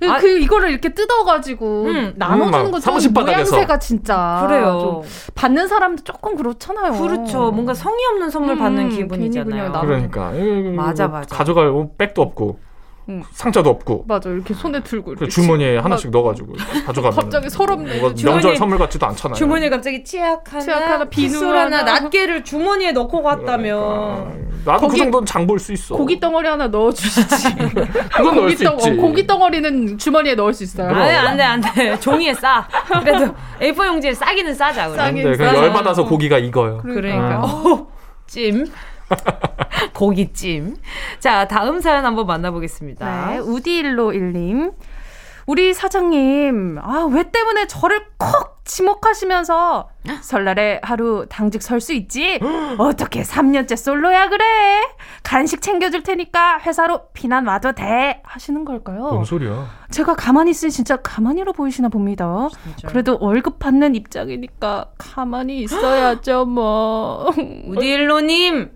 그, 0.00 0.10
아, 0.10 0.18
그 0.18 0.38
이거를 0.38 0.70
이렇게 0.70 0.90
뜯어가지고 0.90 1.84
음, 1.86 2.12
나눠주는 2.16 2.66
음, 2.66 2.70
거좀 2.70 3.12
모양새가 3.12 3.78
진짜 3.78 4.44
그래요. 4.46 5.02
받는 5.34 5.66
사람도 5.66 6.04
조금 6.04 6.36
그렇잖아요. 6.36 6.92
그렇죠. 6.92 7.50
뭔가 7.50 7.74
성의 7.74 7.98
없는 8.12 8.30
선물 8.30 8.52
음, 8.54 8.58
받는 8.58 8.90
기분이잖아요. 8.90 9.72
그러니까 9.72 10.32
맞아 10.76 11.08
맞아. 11.08 11.34
가져갈 11.34 11.72
백도 11.98 12.22
없고 12.22 12.60
응. 13.08 13.22
상자도 13.32 13.70
없고. 13.70 14.04
맞아 14.06 14.28
이렇게 14.28 14.52
손에 14.52 14.82
들고 14.82 15.12
이렇게 15.12 15.28
주머니에 15.28 15.72
치, 15.72 15.76
하나씩 15.78 16.10
막, 16.10 16.18
넣어가지고 16.18 16.52
가져가면 16.86 17.16
갑자기 17.16 17.48
서럽네. 17.48 18.00
명절 18.22 18.56
선물 18.56 18.78
같지도 18.78 19.06
않잖아요. 19.06 19.34
주머니에 19.34 19.70
갑자기 19.70 20.04
치약 20.04 20.52
하나, 20.52 20.60
치약 20.60 20.82
하나 20.88 21.04
비누 21.06 21.38
하나, 21.54 21.82
낱개를 21.84 22.44
주머니에 22.44 22.92
넣고 22.92 23.22
갔다면. 23.22 23.78
그러니까. 23.78 24.48
나도 24.64 24.80
그 24.80 24.86
고기, 24.86 24.98
그 24.98 25.04
정도는 25.04 25.26
장 25.26 25.46
볼 25.46 25.58
수 25.58 25.72
있어. 25.72 25.96
고기 25.96 26.20
덩어리 26.20 26.46
하나 26.46 26.66
넣어주시지. 26.68 27.54
그건 28.14 28.36
넣을 28.36 28.50
수 28.50 28.64
있지. 28.64 28.66
어, 28.66 28.96
고기 28.96 29.26
덩어리는 29.26 29.96
주머니에 29.96 30.34
넣을 30.34 30.52
수 30.52 30.64
있어요. 30.64 30.88
안돼 30.88 31.14
안돼 31.14 31.42
안돼. 31.42 32.00
종이에 32.00 32.34
싸. 32.34 32.68
그래도 33.00 33.34
A4 33.60 33.86
용지에 33.86 34.12
싸기는 34.12 34.52
싸자. 34.54 34.90
싸긴 34.90 35.34
싸. 35.34 35.54
열 35.56 35.72
받아서 35.72 36.04
고기가 36.04 36.36
익어요. 36.38 36.78
그러니까. 36.82 37.40
어. 37.42 37.86
찜. 38.26 38.66
고기찜. 39.94 40.76
자, 41.18 41.46
다음 41.48 41.80
사연 41.80 42.04
한번 42.04 42.26
만나보겠습니다. 42.26 43.30
네, 43.30 43.38
우디일로1님. 43.38 44.72
우리 45.46 45.72
사장님, 45.72 46.78
아, 46.82 47.08
왜 47.10 47.30
때문에 47.30 47.66
저를 47.68 48.04
콕 48.18 48.58
지목하시면서 48.66 49.88
설날에 50.20 50.78
하루 50.82 51.24
당직 51.30 51.62
설 51.62 51.80
수 51.80 51.94
있지? 51.94 52.38
어떻게 52.76 53.22
3년째 53.22 53.74
솔로야 53.74 54.28
그래? 54.28 54.44
간식 55.22 55.62
챙겨줄 55.62 56.02
테니까 56.02 56.60
회사로 56.60 57.08
비난 57.14 57.46
와도 57.46 57.72
돼 57.72 58.20
하시는 58.24 58.62
걸까요? 58.66 59.04
뭔 59.08 59.24
소리야? 59.24 59.66
제가 59.90 60.16
가만히 60.16 60.50
있으니 60.50 60.70
진짜 60.70 60.96
가만히로 60.96 61.54
보이시나 61.54 61.88
봅니다. 61.88 62.48
진짜. 62.64 62.86
그래도 62.88 63.16
월급 63.18 63.58
받는 63.58 63.94
입장이니까 63.94 64.90
가만히 64.98 65.60
있어야죠 65.62 66.44
뭐. 66.44 67.30
우디일로님 67.68 68.72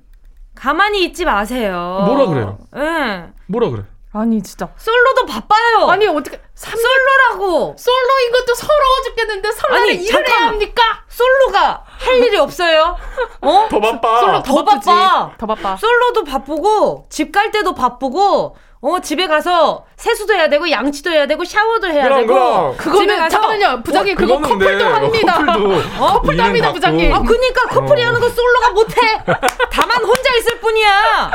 가만히 0.54 1.04
있지 1.04 1.24
마세요. 1.24 2.02
뭐라 2.06 2.26
그래요? 2.26 2.58
예. 2.76 2.80
네. 2.80 3.32
뭐라 3.46 3.70
그래? 3.70 3.82
아니 4.14 4.42
진짜 4.42 4.68
솔로도 4.76 5.24
바빠요. 5.24 5.86
아니 5.88 6.06
어떻게 6.06 6.38
삼... 6.54 6.74
솔로라고 6.76 7.74
솔로인 7.78 8.32
것도 8.32 8.54
서러워 8.54 9.02
죽겠는데 9.06 9.52
설날에 9.52 9.92
일을 9.94 10.06
잠깐만. 10.06 10.38
해야 10.42 10.48
합니까? 10.48 10.82
솔로가 11.08 11.82
할 11.86 12.16
일이 12.18 12.36
없어요. 12.36 12.96
어? 13.40 13.66
더 13.70 13.80
바빠. 13.80 14.20
솔로 14.20 14.42
더, 14.42 14.54
더 14.56 14.64
바빠. 14.64 15.32
더 15.38 15.46
바빠. 15.46 15.76
솔로도 15.76 16.24
바쁘고 16.24 17.06
집 17.08 17.32
갈 17.32 17.50
때도 17.50 17.74
바쁘고 17.74 18.54
어 18.84 18.98
집에 18.98 19.28
가서 19.28 19.84
세수도 19.96 20.34
해야 20.34 20.48
되고 20.48 20.68
양치도 20.68 21.08
해야 21.12 21.24
되고 21.24 21.44
샤워도 21.44 21.86
해야 21.86 22.02
그럼, 22.02 22.20
되고 22.20 22.34
그럼. 22.34 22.76
그거는 22.76 23.16
가서, 23.16 23.28
잠깐만요 23.28 23.82
부장님 23.84 24.16
어, 24.16 24.18
그거 24.18 24.40
커플도 24.40 24.84
합니다 24.84 25.34
커플도, 25.34 25.74
어? 26.00 26.12
커플도 26.18 26.42
합니다 26.42 26.72
부장님 26.72 27.14
아 27.14 27.22
그니까 27.22 27.62
커플이 27.68 28.02
어. 28.02 28.06
하는 28.08 28.20
거 28.20 28.28
솔로가 28.28 28.70
못해 28.70 29.22
다만 29.70 30.02
혼자 30.02 30.34
있을 30.36 30.58
뿐이야 30.58 31.30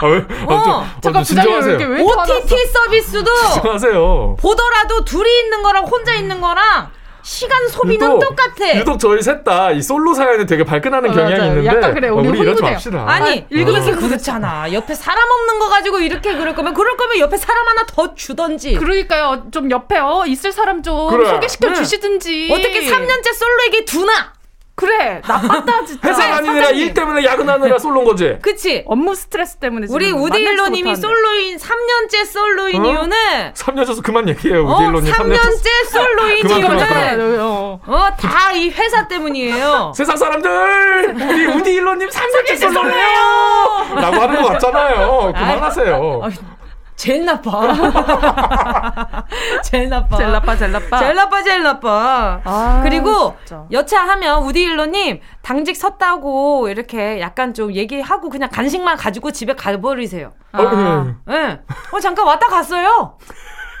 아, 0.00 0.06
왜? 0.06 0.24
아, 0.48 0.54
어. 0.54 0.86
좀, 0.94 1.00
잠깐 1.02 1.22
부장님 1.24 1.78
왜, 1.78 1.84
왜 1.84 2.02
OTT 2.02 2.66
서비스도 2.68 3.30
하세요 3.70 4.36
보더라도 4.40 5.04
둘이 5.04 5.40
있는 5.40 5.62
거랑 5.62 5.84
혼자 5.84 6.14
있는 6.14 6.40
거랑 6.40 6.88
시간 7.28 7.68
소비는 7.68 7.94
유독, 8.06 8.20
똑같아. 8.20 8.74
유독 8.78 8.98
저희 8.98 9.20
셋 9.20 9.44
다 9.44 9.70
이 9.72 9.82
솔로 9.82 10.14
사연에 10.14 10.46
되게 10.46 10.64
발끈하는 10.64 11.10
어, 11.10 11.12
경향이 11.12 11.36
맞아요. 11.36 11.48
있는데 11.50 11.66
약간 11.66 11.94
그래. 11.94 12.08
우리, 12.08 12.26
어, 12.26 12.30
우리 12.30 12.38
이러지 12.40 12.62
맙시다. 12.62 13.04
아니, 13.06 13.44
읽으면서 13.50 13.90
어. 13.90 13.94
그렇잖아. 13.96 14.72
옆에 14.72 14.94
사람 14.94 15.18
없는 15.30 15.58
거 15.58 15.68
가지고 15.68 16.00
이렇게 16.00 16.34
그럴 16.34 16.54
거면 16.54 16.72
그럴 16.72 16.96
거면 16.96 17.18
옆에 17.18 17.36
사람 17.36 17.68
하나 17.68 17.84
더 17.86 18.14
주던지. 18.14 18.74
그러니까요. 18.76 19.44
좀 19.50 19.70
옆에 19.70 19.98
어 19.98 20.24
있을 20.26 20.52
사람 20.52 20.82
좀 20.82 21.10
그래. 21.10 21.28
소개시켜 21.28 21.68
네. 21.68 21.74
주시든지. 21.74 22.48
어떻게 22.50 22.80
3년째 22.90 23.34
솔로에게 23.34 23.84
두나? 23.84 24.32
그래 24.78 25.20
나빴다 25.26 25.84
진짜. 25.86 26.08
회사 26.08 26.30
다니느라 26.30 26.70
일 26.70 26.94
때문에 26.94 27.24
야근하느라 27.24 27.78
솔로인 27.80 28.04
거지? 28.04 28.38
그치. 28.40 28.84
업무 28.86 29.12
스트레스 29.16 29.56
때문에 29.56 29.88
우리 29.90 30.12
우디일로님이 30.12 30.94
솔로인 30.94 31.56
3년째 31.56 32.24
솔로인 32.24 32.84
어? 32.84 32.88
이유는 32.88 33.52
3년 33.54 33.84
져서 33.86 34.02
그만 34.02 34.28
얘기해요 34.28 34.62
우디일로님. 34.64 35.12
어, 35.12 35.16
3년째 35.16 35.86
솔로인 35.90 36.48
이유는 36.48 37.78
어다 37.86 38.52
이 38.52 38.70
회사 38.70 39.08
때문이에요. 39.08 39.92
세상 39.96 40.16
사람들! 40.16 41.16
우리 41.28 41.46
우디일로님 41.46 42.08
3년째 42.08 42.56
솔로예요! 42.56 43.94
라고 43.96 44.16
하는 44.22 44.42
거 44.42 44.48
같잖아요. 44.50 45.32
그만하세요 45.36 46.22
제일 46.98 47.24
나빠. 47.24 47.62
제일 49.62 49.88
나빠. 49.88 50.16
제일 50.16 50.32
나빠, 50.32 50.56
제일 50.56 50.72
나빠. 50.72 50.98
제일 50.98 51.14
나빠, 51.14 51.42
제일 51.44 51.62
나빠. 51.62 52.40
아, 52.44 52.80
그리고 52.82 53.36
진짜. 53.44 53.64
여차하면 53.70 54.42
우디일로님 54.42 55.20
당직 55.40 55.76
섰다고 55.76 56.68
이렇게 56.68 57.20
약간 57.20 57.54
좀 57.54 57.72
얘기하고 57.72 58.28
그냥 58.30 58.50
간식만 58.50 58.96
가지고 58.96 59.30
집에 59.30 59.54
가버리세요. 59.54 60.32
아. 60.50 60.60
어, 60.60 61.04
네. 61.24 61.32
네. 61.32 61.60
어, 61.92 62.00
잠깐 62.00 62.26
왔다 62.26 62.48
갔어요. 62.48 63.16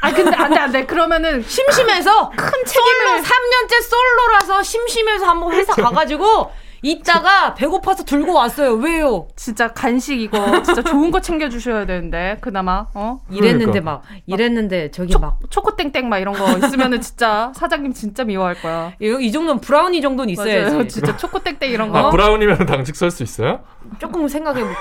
아 0.00 0.12
근데 0.12 0.36
안돼 0.36 0.60
안돼 0.60 0.86
그러면은 0.86 1.42
심심해서 1.42 2.30
큰 2.30 2.64
책임을 2.64 3.20
3년째 3.20 3.82
솔로라서 3.82 4.62
심심해서 4.62 5.26
한번 5.26 5.50
회사 5.54 5.74
가가지고 5.74 6.52
이따가 6.82 7.54
배고파서 7.54 8.04
들고 8.04 8.32
왔어요. 8.34 8.74
왜요? 8.74 9.28
진짜 9.36 9.68
간식 9.68 10.20
이거 10.20 10.62
진짜 10.62 10.82
좋은 10.82 11.10
거 11.10 11.20
챙겨 11.20 11.48
주셔야 11.48 11.86
되는데 11.86 12.36
그나마 12.40 12.86
어 12.94 13.20
이랬는데 13.30 13.80
그러니까. 13.80 13.90
막 13.90 14.02
이랬는데 14.26 14.90
저기 14.90 15.12
초, 15.12 15.18
막 15.18 15.38
초코땡땡 15.50 16.08
막 16.08 16.18
이런 16.18 16.34
거 16.34 16.56
있으면은 16.58 17.00
진짜 17.00 17.52
사장님 17.54 17.92
진짜 17.92 18.24
미워할 18.24 18.54
거야. 18.60 18.92
이, 19.00 19.16
이 19.20 19.32
정도는 19.32 19.60
브라우니 19.60 20.00
정도는 20.00 20.30
있어야지. 20.30 20.70
맞아요. 20.72 20.86
진짜 20.86 21.16
초코땡땡 21.16 21.70
이런 21.70 21.90
거. 21.90 21.98
아, 21.98 22.10
브라우니면 22.10 22.66
당직 22.66 22.94
설 22.96 23.10
수 23.10 23.22
있어요? 23.22 23.60
조금 23.98 24.28
생각해 24.28 24.62
볼게. 24.62 24.78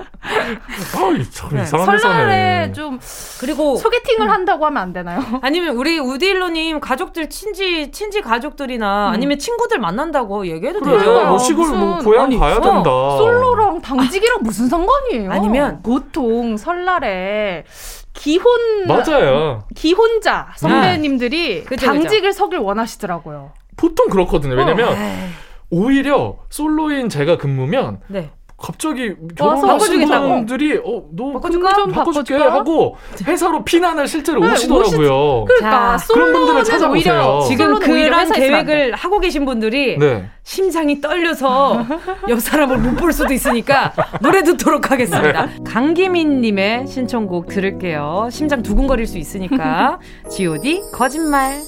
아, 0.22 1.50
네. 1.52 1.64
설날에 1.64 2.72
좀 2.72 3.00
그리고 3.40 3.76
소개팅을 3.76 4.30
한다고 4.30 4.66
하면 4.66 4.82
안 4.82 4.92
되나요? 4.92 5.20
아니면 5.42 5.76
우리 5.76 5.98
우디일로님 5.98 6.80
가족들 6.80 7.30
친지 7.30 7.90
친지 7.90 8.20
가족들이나 8.20 9.08
음. 9.08 9.14
아니면 9.14 9.38
친구들 9.38 9.78
만난다고 9.78 10.46
얘기해도 10.46 10.80
그래, 10.80 10.98
되죠. 10.98 11.26
뭐 11.26 11.38
시골 11.38 11.68
뭐 11.68 11.76
무슨, 11.76 11.88
뭐 11.88 11.98
고향 11.98 12.24
아니, 12.26 12.38
가야 12.38 12.56
어, 12.56 12.60
된다. 12.60 12.90
솔로랑 13.16 13.80
당직이랑 13.80 14.38
무슨 14.42 14.68
상관이에요? 14.68 15.30
아니면 15.32 15.80
보통 15.82 16.56
설날에 16.56 17.64
기혼 18.12 18.86
맞아요. 18.86 19.64
기혼자 19.74 20.48
선배님들이 20.56 21.64
네. 21.64 21.76
당직을 21.76 22.32
서길 22.32 22.58
원하시더라고요. 22.58 23.52
보통 23.76 24.08
그렇거든요. 24.08 24.54
왜냐면 24.56 24.88
어. 24.92 25.28
오히려 25.70 26.36
솔로인 26.50 27.08
제가 27.08 27.38
근무면 27.38 28.00
네. 28.08 28.30
갑자기 28.60 29.14
결혼하신 29.36 30.06
분들이 30.08 30.76
어 30.76 31.00
너 31.12 31.32
바꿔줄까 31.32 31.74
좀 31.74 31.92
바꿔줄게 31.92 32.34
하고 32.36 32.96
회사로 33.26 33.64
피난을 33.64 34.06
실제로 34.06 34.40
네, 34.40 34.52
오시더라고요. 34.52 35.44
그러니까 35.46 35.96
자, 35.96 36.06
그런 36.12 36.32
분들을 36.32 36.64
찾아보세요. 36.64 37.40
지금 37.48 37.78
그런 37.80 38.30
계획을 38.32 38.94
하고 38.94 39.18
계신 39.18 39.44
분들이 39.44 39.98
네. 39.98 40.28
심장이 40.44 41.00
떨려서 41.00 41.86
옆 42.28 42.40
사람을 42.40 42.78
못 42.78 43.00
볼 43.00 43.12
수도 43.14 43.32
있으니까 43.32 43.92
노래 44.20 44.42
듣도록 44.42 44.90
하겠습니다. 44.90 45.46
네. 45.46 45.52
강기민님의 45.66 46.86
신청곡 46.86 47.48
들을게요. 47.48 48.28
심장 48.30 48.62
두근거릴 48.62 49.06
수 49.06 49.16
있으니까 49.18 49.98
G.O.D 50.30 50.82
거짓말. 50.92 51.58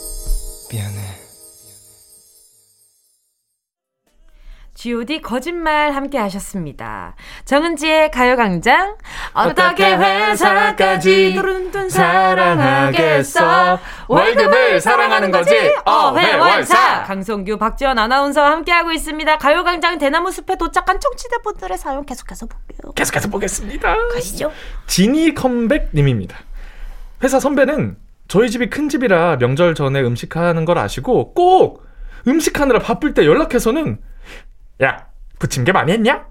미안해. 0.71 1.12
G.O.D 4.83 5.21
거짓말 5.23 5.93
함께 5.93 6.19
하셨습니다. 6.19 7.15
정은지의 7.45 8.11
가요광장 8.11 8.97
어떻게 9.33 9.95
회사까지 9.95 11.41
사랑하겠어 11.89 13.79
월급을 14.09 14.81
사랑하는 14.81 15.31
거지 15.31 15.55
어회월사 15.85 17.05
강성규 17.05 17.59
박지원 17.59 17.97
아나운서와 17.97 18.51
함께하고 18.51 18.91
있습니다. 18.91 19.39
가요광장 19.39 19.99
대나무 19.99 20.33
숲에 20.33 20.57
도착한 20.57 20.99
청취자분들의 20.99 21.79
사연 21.79 22.05
계속해서 22.05 22.47
볼게요. 22.47 22.93
계속해서 22.97 23.29
보겠습니다. 23.29 23.95
가시죠. 24.15 24.51
지니 24.89 25.33
컴백님입니다. 25.33 26.37
회사 27.23 27.39
선배는 27.39 27.99
저희 28.27 28.51
집이 28.51 28.69
큰 28.69 28.89
집이라 28.89 29.37
명절 29.37 29.77
전에 29.77 30.01
음식하는 30.01 30.65
걸 30.65 30.79
아시고 30.79 31.35
꼭 31.35 31.87
음식하느라 32.27 32.81
바쁠 32.81 33.15
때 33.15 33.25
연락해서는 33.25 33.99
야, 34.83 35.07
부침개 35.39 35.73
많이 35.73 35.93
했냐? 35.93 36.27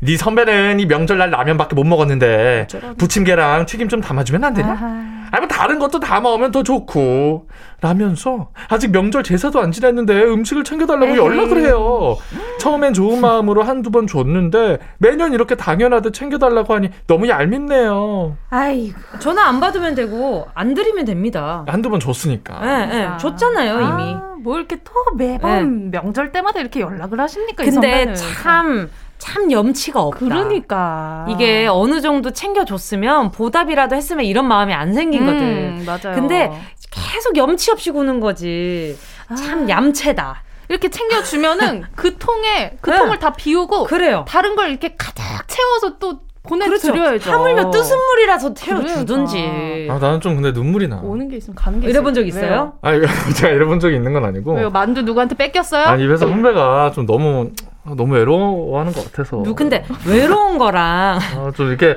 네 0.00 0.16
선배는 0.16 0.80
이 0.80 0.86
명절날 0.86 1.30
라면밖에 1.30 1.74
못 1.74 1.84
먹었는데 1.84 2.62
어쩌라고. 2.64 2.94
부침개랑 2.96 3.66
튀김 3.66 3.88
좀 3.88 4.00
담아주면 4.00 4.44
안 4.44 4.54
되냐? 4.54 5.22
아니 5.30 5.46
뭐 5.46 5.48
다른 5.48 5.78
것도 5.78 5.98
담아오면 5.98 6.50
더 6.52 6.62
좋고 6.62 7.48
라면서 7.80 8.50
아직 8.68 8.90
명절 8.90 9.22
제사도 9.22 9.60
안 9.60 9.72
지냈는데 9.72 10.24
음식을 10.24 10.62
챙겨달라고 10.62 11.12
에이. 11.12 11.16
연락을 11.16 11.62
해요. 11.62 12.16
처음엔 12.58 12.92
좋은 12.92 13.20
마음으로 13.20 13.62
한두 13.62 13.90
번 13.90 14.06
줬는데 14.06 14.78
매년 14.98 15.32
이렇게 15.32 15.54
당연하듯 15.54 16.12
챙겨달라고 16.12 16.74
하니 16.74 16.90
너무 17.06 17.28
얄밉네요. 17.28 18.36
아이 18.50 18.92
전화 19.20 19.46
안 19.48 19.58
받으면 19.60 19.94
되고 19.94 20.48
안 20.54 20.74
드리면 20.74 21.06
됩니다. 21.06 21.64
한두 21.66 21.88
번 21.88 21.98
줬으니까. 21.98 22.60
네, 22.60 22.86
네. 22.86 23.08
줬잖아요 23.18 23.80
이미. 23.80 24.14
아, 24.14 24.34
뭐 24.42 24.58
이렇게 24.58 24.76
또 24.84 24.92
매번 25.16 25.90
네. 25.90 25.98
명절 25.98 26.32
때마다 26.32 26.60
이렇게 26.60 26.80
연락을 26.80 27.18
하십니까? 27.20 27.64
근데 27.64 28.12
참. 28.14 28.90
참 29.22 29.52
염치가 29.52 30.00
없다. 30.02 30.18
그러니까 30.18 31.26
이게 31.30 31.68
어느 31.70 32.00
정도 32.00 32.32
챙겨줬으면 32.32 33.30
보답이라도 33.30 33.94
했으면 33.94 34.24
이런 34.24 34.48
마음이 34.48 34.74
안 34.74 34.94
생긴거든. 34.94 35.40
음, 35.40 35.84
맞아요. 35.86 36.16
근데 36.16 36.50
계속 36.90 37.36
염치 37.36 37.70
없이 37.70 37.92
구는 37.92 38.18
거지. 38.18 38.98
참 39.38 39.66
아. 39.66 39.68
얌체다. 39.68 40.42
이렇게 40.68 40.88
챙겨주면은 40.88 41.84
그 41.94 42.18
통에 42.18 42.72
그 42.80 42.90
네. 42.90 42.98
통을 42.98 43.20
다 43.20 43.32
비우고 43.32 43.84
그래요. 43.84 44.24
다른 44.26 44.56
걸 44.56 44.70
이렇게 44.70 44.96
가득 44.98 45.22
채워서 45.46 45.98
또 46.00 46.18
보내드려야죠. 46.42 46.92
그렇죠. 46.92 47.30
하물며 47.30 47.70
뜨은 47.70 47.84
물이라서 47.96 48.54
태워주든지. 48.54 49.36
그러니까. 49.40 49.94
아, 49.94 49.98
나는 49.98 50.20
좀 50.20 50.34
근데 50.34 50.50
눈물이 50.50 50.88
나. 50.88 50.96
오는 51.00 51.28
게 51.28 51.36
있으면 51.36 51.54
가는 51.54 51.78
게 51.78 51.88
이래본 51.88 52.14
적 52.14 52.26
있어요? 52.26 52.72
아니, 52.82 53.00
제가 53.38 53.52
이래본 53.52 53.78
적이 53.78 53.96
있는 53.96 54.12
건 54.12 54.24
아니고. 54.24 54.54
왜요? 54.54 54.70
만두 54.70 55.02
누구한테 55.02 55.36
뺏겼어요? 55.36 55.84
아니, 55.84 56.02
입에서 56.04 56.26
선배가 56.26 56.90
좀 56.92 57.06
너무 57.06 57.52
아, 57.64 57.71
너무 57.84 58.14
외로워하는 58.14 58.92
것 58.92 59.04
같아서. 59.04 59.42
근데 59.54 59.84
외로운 60.06 60.58
거랑 60.58 61.18
아, 61.36 61.52
좀 61.54 61.68
이렇게 61.68 61.96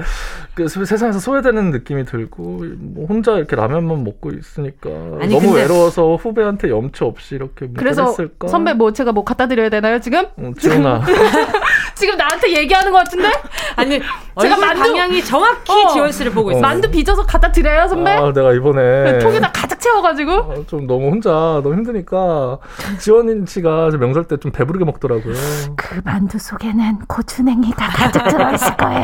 그 0.56 0.68
세상에서 0.68 1.20
소외되는 1.20 1.72
느낌이 1.72 2.06
들고 2.06 2.64
뭐 2.78 3.06
혼자 3.06 3.34
이렇게 3.34 3.56
라면만 3.56 4.04
먹고 4.04 4.32
있으니까 4.32 4.90
아니, 5.20 5.34
너무 5.34 5.48
근데... 5.48 5.62
외로워서 5.62 6.16
후배한테 6.16 6.70
염치 6.70 7.04
없이 7.04 7.36
이렇게 7.36 7.68
그래서 7.76 8.06
했을까? 8.06 8.48
선배 8.48 8.74
뭐 8.74 8.94
제가 8.94 9.12
뭐 9.12 9.24
갖다 9.24 9.48
드려야 9.48 9.70
되나요 9.70 10.00
지금? 10.00 10.26
어, 10.38 10.52
지훈아 10.58 11.04
지금 11.96 12.18
나한테 12.18 12.52
얘기하는 12.56 12.92
것 12.92 13.00
같은데? 13.00 13.32
아니 13.76 14.00
제가 14.42 14.58
만두 14.58 14.82
방향이 14.84 15.24
정확히 15.24 15.72
어. 15.72 15.88
지원 15.94 16.12
씨를 16.12 16.32
보고 16.32 16.52
있어요. 16.52 16.62
만두 16.62 16.90
빚어서 16.90 17.26
갖다 17.26 17.52
드려요 17.52 17.88
선배? 17.88 18.12
아 18.12 18.32
내가 18.34 18.54
이번에 18.54 19.20
통에다 19.20 19.52
가득 19.52 19.80
채워가지고 19.80 20.32
아, 20.34 20.56
좀 20.68 20.88
너무 20.88 21.10
혼자 21.10 21.30
너무 21.32 21.74
힘드니까 21.76 22.58
지원 23.00 23.46
씨가 23.46 23.90
명절 24.00 24.26
때 24.26 24.36
좀 24.38 24.52
배부르게 24.52 24.84
먹더라고요. 24.86 25.34
그 25.78 26.02
만두 26.04 26.38
속에는 26.38 27.00
고추냉이가 27.08 27.88
가득 27.88 28.24
들어있을 28.28 28.76
거예요. 28.78 29.04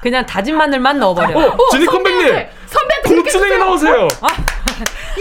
그냥 0.00 0.24
다진 0.26 0.56
마늘만 0.56 0.98
넣어버려. 0.98 1.38
어, 1.48 1.56
진이 1.70 1.84
컴백님 1.86 2.46
선배한테 2.66 3.14
고추냉이 3.16 3.58
넣으세요. 3.58 4.08
아. 4.22 4.28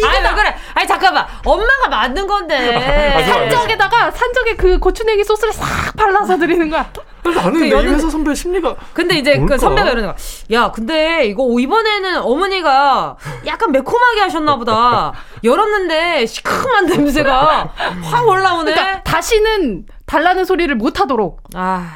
아니 0.06 0.24
왜 0.26 0.34
그래? 0.36 0.56
아니 0.74 0.88
잠깐만 0.88 1.26
엄마가 1.46 1.88
만든 1.90 2.26
건데 2.28 3.16
아, 3.16 3.24
산적에다가 3.24 4.12
산적에 4.12 4.56
그 4.56 4.80
고추냉이 4.80 5.24
소스를 5.24 5.54
싹 5.54 5.96
발라서 5.96 6.38
드리는 6.38 6.70
거야. 6.70 6.90
나는 7.24 7.54
그내 7.70 7.76
회사 7.90 8.10
선배 8.10 8.34
심리가 8.34 8.76
근데 8.94 9.16
이제 9.16 9.34
그 9.34 9.40
뭘까? 9.40 9.56
그 9.56 9.62
선배가 9.62 9.90
이러는 9.92 10.04
거야. 10.10 10.16
야 10.52 10.72
근데 10.72 11.26
이거 11.26 11.46
이번에는 11.60 12.22
어머니가 12.22 13.18
약간 13.46 13.72
매콤하게 13.72 14.22
하셨나 14.22 14.56
보다. 14.56 15.14
열었는데 15.44 16.26
시큼한 16.26 16.86
냄새가 16.88 17.74
확 18.02 18.28
올라오네. 18.28 18.72
그러니까 18.74 19.04
다시는 19.04 19.86
달라는 20.06 20.46
소리를 20.46 20.74
못 20.76 21.00
하도록. 21.02 21.42
아. 21.56 21.92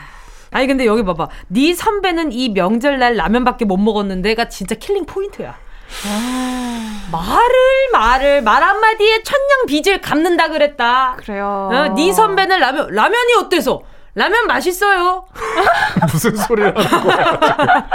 아니 0.51 0.67
근데 0.67 0.85
여기 0.85 1.03
봐봐. 1.03 1.29
네 1.47 1.73
선배는 1.73 2.31
이 2.31 2.49
명절날 2.49 3.15
라면밖에 3.15 3.65
못 3.65 3.77
먹었는데가 3.77 4.49
진짜 4.49 4.75
killing 4.75 5.05
point야. 5.05 5.55
아... 6.07 6.99
말을 7.11 7.49
말을 7.91 8.41
말 8.41 8.63
한마디에 8.63 9.23
천냥 9.23 9.65
빚을 9.67 10.01
갚는다 10.01 10.49
그랬다. 10.49 11.15
그래요. 11.17 11.69
어, 11.71 11.87
네 11.95 12.11
선배는 12.11 12.59
라면 12.59 12.87
라면이 12.91 13.35
어때서? 13.41 13.81
라면 14.15 14.45
맛있어요. 14.47 15.25
무슨 16.11 16.35
소리를 16.35 16.75
하는 16.77 17.03
거야? 17.07 17.89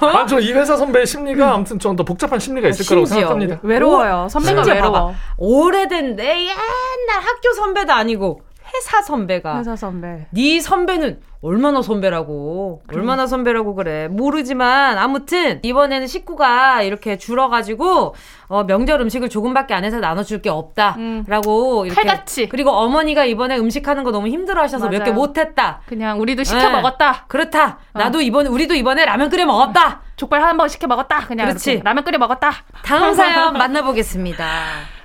어? 0.00 0.06
아, 0.06 0.26
저 0.26 0.38
이 0.38 0.52
회사 0.52 0.76
선배 0.76 1.04
심리가 1.06 1.52
아무튼 1.54 1.78
좀 1.78 1.96
더 1.96 2.02
복잡한 2.04 2.38
심리가 2.38 2.68
있을 2.68 2.84
거라고 2.86 3.06
생각합니다. 3.06 3.58
외로워요. 3.62 4.28
선배가 4.30 4.62
외로워. 4.62 4.92
봐봐. 4.92 5.14
오래된 5.38 6.16
내 6.16 6.44
옛날 6.44 7.20
학교 7.22 7.52
선배도 7.54 7.92
아니고 7.92 8.40
회사 8.74 9.02
선배가. 9.02 9.58
회사 9.58 9.76
선배. 9.76 10.26
네 10.30 10.60
선배는 10.60 11.20
얼마나 11.42 11.80
선배라고. 11.80 12.82
그래. 12.86 12.98
얼마나 13.00 13.26
선배라고 13.26 13.74
그래. 13.74 14.08
모르지만 14.08 14.98
아무튼 14.98 15.58
이번에는 15.62 16.06
식구가 16.06 16.82
이렇게 16.82 17.16
줄어가지고 17.16 18.14
어, 18.48 18.64
명절 18.64 19.00
음식을 19.00 19.30
조금밖에 19.30 19.72
안 19.72 19.84
해서 19.84 20.00
나눠줄 20.00 20.42
게 20.42 20.50
없다라고 20.50 21.80
음. 21.80 21.86
이렇게 21.86 21.94
칼같이. 22.02 22.46
그리고 22.50 22.70
어머니가 22.72 23.24
이번에 23.24 23.56
음식하는 23.58 24.04
거 24.04 24.10
너무 24.10 24.28
힘들어하셔서 24.28 24.88
몇 24.90 25.02
개 25.04 25.12
못했다. 25.12 25.80
그냥 25.86 26.20
우리도 26.20 26.44
시켜 26.44 26.58
네. 26.68 26.70
먹었다. 26.70 27.24
그렇다. 27.28 27.78
어. 27.94 27.98
나도 27.98 28.20
이번 28.20 28.46
우리도 28.46 28.74
이번에 28.74 29.06
라면 29.06 29.30
끓여 29.30 29.46
먹었다. 29.46 30.02
족발 30.16 30.42
한 30.42 30.58
번 30.58 30.68
시켜 30.68 30.86
먹었다. 30.86 31.20
그냥 31.26 31.46
그렇지. 31.48 31.80
라면 31.82 32.04
끓여 32.04 32.18
먹었다. 32.18 32.52
다음 32.84 33.14
사연 33.14 33.54
만나보겠습니다. 33.56 34.44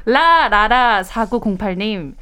라라라 0.06 1.02
4908님 1.04 2.14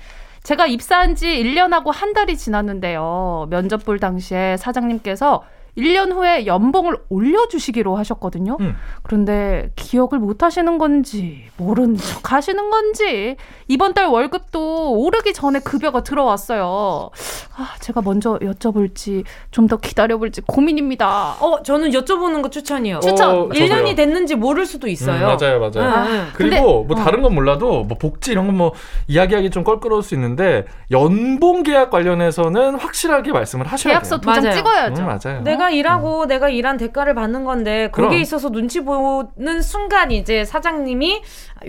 제가 0.44 0.68
입사한 0.68 1.16
지 1.16 1.28
1년하고 1.28 1.92
한 1.92 2.12
달이 2.14 2.38
지났는데요. 2.38 3.48
면접 3.50 3.86
볼 3.86 4.00
당시에 4.00 4.58
사장님께서 4.58 5.44
1년 5.78 6.12
후에 6.14 6.46
연봉을 6.46 6.98
올려주시기로 7.10 7.96
하셨거든요. 7.98 8.58
음. 8.60 8.76
그런데 9.02 9.72
기억을 9.76 10.20
못 10.20 10.44
하시는 10.44 10.78
건지, 10.78 11.46
모른 11.58 11.96
척 11.98 12.32
하시는 12.32 12.70
건지, 12.70 13.36
이번 13.68 13.94
달 13.94 14.06
월급도 14.08 14.92
오르기 15.00 15.34
전에 15.34 15.60
급여가 15.60 16.04
들어왔어요. 16.04 17.10
아, 17.56 17.70
제가 17.80 18.02
먼저 18.02 18.38
여쭤볼지, 18.40 19.24
좀 19.52 19.64
더 19.68 19.78
기다려볼지 19.78 20.42
고민입니다. 20.42 21.38
어, 21.40 21.64
저는 21.64 21.92
여쭤보는 21.92 22.42
거 22.44 22.50
추천이요. 22.50 23.00
추천! 23.00 23.30
어, 23.30 23.50
1년이 23.50 23.96
됐는지 23.96 24.36
모를 24.36 24.66
수도 24.66 24.88
있어요. 24.90 25.16
음, 25.16 25.38
맞아요, 25.38 25.60
맞아요. 25.60 26.06
네. 26.06 26.24
그리고 26.34 26.84
근데, 26.84 26.94
뭐 26.94 26.96
다른 27.04 27.22
건 27.22 27.34
몰라도, 27.34 27.84
뭐 27.84 27.98
복지 27.98 28.32
이런 28.34 28.46
건 28.48 28.54
뭐 28.54 28.74
이야기하기 29.08 29.50
좀 29.50 29.64
껄끄러울 29.64 30.04
수 30.04 30.14
있는데, 30.16 30.66
연봉 30.92 31.64
계약 31.64 31.90
관련해서는 31.90 32.76
확실하게 32.76 33.32
말씀을 33.32 33.66
하셔야 33.66 33.94
계약서 33.94 34.20
돼요. 34.20 34.34
계약서 34.34 34.42
도장 34.42 34.44
맞아요. 34.44 34.56
찍어야죠. 34.94 35.02
음, 35.02 35.06
맞아요. 35.08 35.42
내가 35.44 35.63
내가 35.64 35.70
일하고 35.70 36.24
음. 36.24 36.28
내가 36.28 36.50
일한 36.50 36.78
대가를 36.78 37.14
받는 37.16 37.46
건데 37.46 37.90
거기에 37.92 38.10
그럼. 38.10 38.22
있어서 38.22 38.50
눈치 38.50 38.82
보는 38.82 39.62
순간 39.62 40.12
이제 40.12 40.44
사장님이 40.44 41.24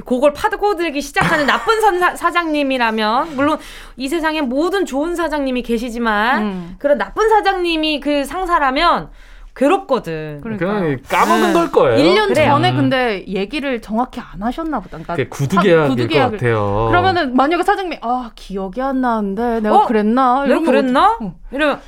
그걸 0.04 0.32
파고들기 0.32 1.00
시작하는 1.00 1.46
나쁜 1.46 1.80
선 1.80 2.00
사, 2.16 2.30
장님이라면 2.30 3.36
물론 3.36 3.58
이 3.96 4.08
세상에 4.08 4.40
모든 4.40 4.84
좋은 4.84 5.14
사장님이 5.14 5.62
계시지만 5.62 6.42
음. 6.42 6.74
그런 6.78 6.98
나쁜 6.98 7.28
사장님이 7.28 8.00
그 8.00 8.24
상사라면 8.24 9.10
괴롭거든. 9.54 10.40
그러니까 10.42 11.08
까먹은 11.08 11.46
네. 11.46 11.52
걸 11.52 11.70
거예요. 11.70 11.96
1년 11.96 12.28
그래요. 12.34 12.54
전에 12.54 12.72
음. 12.72 12.76
근데 12.76 13.24
얘기를 13.28 13.80
정확히 13.80 14.20
안 14.20 14.42
하셨나 14.42 14.80
보다. 14.80 14.98
그러니까 14.98 15.28
구두계약일 15.36 16.08
것 16.08 16.18
같아요. 16.32 16.86
그러면은 16.88 17.36
만약에 17.36 17.62
사장님이 17.62 17.98
아 18.02 18.32
기억이 18.34 18.82
안 18.82 19.00
나는데 19.00 19.60
내가 19.60 19.76
어? 19.76 19.86
그랬나? 19.86 20.44
내가 20.44 20.60
그랬나? 20.60 21.18
어. 21.20 21.36
이러면 21.52 21.80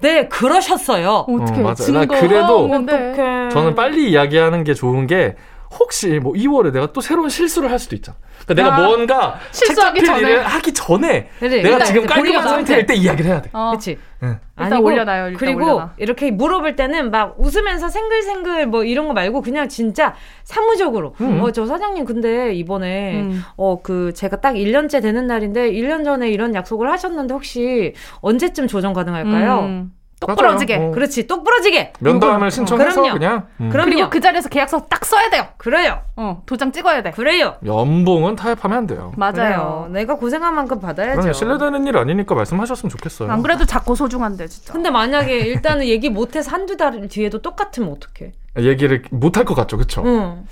네, 0.00 0.28
그러셨어요. 0.28 1.26
어떻게? 1.28 1.60
어, 1.60 1.64
맞아. 1.64 1.90
나 1.92 2.04
그래도 2.04 2.66
어떡해. 2.66 3.48
저는 3.50 3.74
빨리 3.74 4.10
이야기하는 4.10 4.62
게 4.64 4.74
좋은 4.74 5.06
게 5.06 5.36
혹시 5.78 6.18
뭐 6.18 6.32
2월에 6.32 6.72
내가 6.72 6.92
또 6.92 7.00
새로운 7.00 7.28
실수를 7.28 7.70
할 7.70 7.78
수도 7.78 7.94
있잖아. 7.96 8.16
그러니까 8.46 8.66
야, 8.66 8.76
내가 8.76 8.86
뭔가 8.88 9.38
실수하기 9.50 10.04
전에 10.04 10.36
하기 10.36 10.72
전에 10.72 11.28
그래, 11.38 11.62
내가 11.62 11.84
지금 11.84 12.06
깔끔한 12.06 12.48
상태일 12.48 12.86
때 12.86 12.94
이야기를 12.94 13.30
해야 13.30 13.42
돼. 13.42 13.50
어. 13.52 13.70
그렇지. 13.70 13.98
응. 14.22 14.38
일단 14.58 14.80
올려놔요. 14.82 15.26
일단 15.28 15.38
그리고 15.38 15.64
올려놔. 15.64 15.94
이렇게 15.98 16.30
물어볼 16.30 16.76
때는 16.76 17.10
막 17.10 17.34
웃으면서 17.38 17.88
생글생글 17.88 18.66
뭐 18.66 18.84
이런 18.84 19.06
거 19.08 19.12
말고 19.12 19.42
그냥 19.42 19.68
진짜 19.68 20.14
사무적으로 20.44 21.14
음. 21.20 21.40
어저 21.42 21.66
사장님 21.66 22.04
근데 22.04 22.54
이번에 22.54 23.20
음. 23.20 23.42
어그 23.56 24.12
제가 24.14 24.40
딱 24.40 24.54
1년째 24.54 25.02
되는 25.02 25.26
날인데 25.26 25.72
1년 25.72 26.04
전에 26.04 26.30
이런 26.30 26.54
약속을 26.54 26.90
하셨는데 26.90 27.34
혹시 27.34 27.94
언제쯤 28.20 28.66
조정 28.68 28.92
가능할까요? 28.92 29.60
음. 29.60 29.92
똑 30.18 30.34
부러지게. 30.34 30.76
어. 30.76 30.90
그렇지, 30.92 31.26
똑 31.26 31.44
부러지게. 31.44 31.92
면담을 32.00 32.50
신청해서 32.50 33.02
그럼요. 33.02 33.18
그냥. 33.18 33.46
음. 33.60 33.68
그리고 33.70 34.08
그 34.08 34.20
자리에서 34.20 34.48
계약서 34.48 34.86
딱 34.88 35.04
써야 35.04 35.28
돼요. 35.28 35.46
그래요. 35.58 36.00
어, 36.16 36.42
도장 36.46 36.72
찍어야 36.72 37.02
돼. 37.02 37.10
그래요. 37.10 37.56
연봉은 37.64 38.36
타협하면 38.36 38.78
안 38.78 38.86
돼요. 38.86 39.12
맞아요. 39.16 39.32
그래요. 39.34 39.88
내가 39.90 40.14
고생한 40.16 40.54
만큼 40.54 40.80
받아야죠. 40.80 41.20
그럼 41.20 41.32
신뢰되는 41.34 41.86
일 41.86 41.98
아니니까 41.98 42.34
말씀하셨으면 42.34 42.90
좋겠어요. 42.90 43.30
안 43.30 43.42
그래도 43.42 43.66
작고 43.66 43.94
소중한데 43.94 44.46
진짜. 44.48 44.72
근데 44.72 44.90
만약에 44.90 45.38
일단은 45.38 45.86
얘기 45.86 46.08
못해서 46.08 46.50
한두 46.50 46.76
달 46.78 47.08
뒤에도 47.08 47.42
똑같으면 47.42 47.92
어떡해? 47.92 48.32
얘기를 48.58 49.02
못할 49.10 49.44
것 49.44 49.54
같죠, 49.54 49.76
그렇죠? 49.76 50.02
응. 50.06 50.46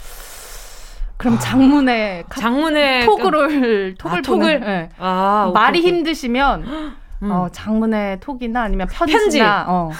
그럼 1.16 1.38
장문에 1.40 2.24
장문에 2.28 3.06
톡을 3.06 3.94
톡을 3.98 4.18
아, 4.18 4.22
톡을 4.22 4.60
네. 4.60 4.88
아, 4.98 5.50
말이 5.54 5.80
힘드시면 5.80 6.96
음. 7.24 7.30
어, 7.30 7.48
장문의 7.50 8.20
톡이나 8.20 8.62
아니면 8.62 8.86
편지나 8.90 9.18
편지. 9.20 9.40
어. 9.42 9.90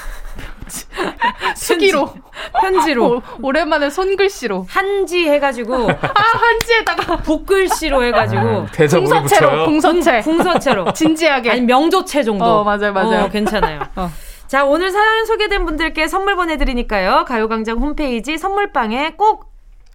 수기로. 1.56 2.12
편지로. 2.60 3.22
오, 3.42 3.52
랜만에 3.52 3.90
손글씨로. 3.90 4.66
한지 4.68 5.28
해가지고. 5.28 5.88
아 5.90 6.22
한지에다가. 6.38 7.16
복글씨로 7.18 8.02
해가지고. 8.04 8.40
아, 8.40 8.66
풍서체로 8.66 9.64
풍서체. 9.66 10.20
풍서체로. 10.20 10.92
진지하게. 10.92 11.50
아니 11.50 11.60
명조체 11.62 12.22
정도. 12.22 12.44
어 12.44 12.64
맞아요 12.64 12.92
맞아요. 12.92 13.24
어, 13.24 13.28
괜찮아요. 13.28 13.80
어. 13.96 14.10
자 14.46 14.64
오늘 14.64 14.90
사연 14.90 15.24
소개된 15.24 15.64
분들께 15.64 16.06
선물 16.08 16.36
보내드리니까요. 16.36 17.24
가요광장 17.26 17.78
홈페이지 17.78 18.36
선물방에 18.36 19.14
꼭 19.16 19.53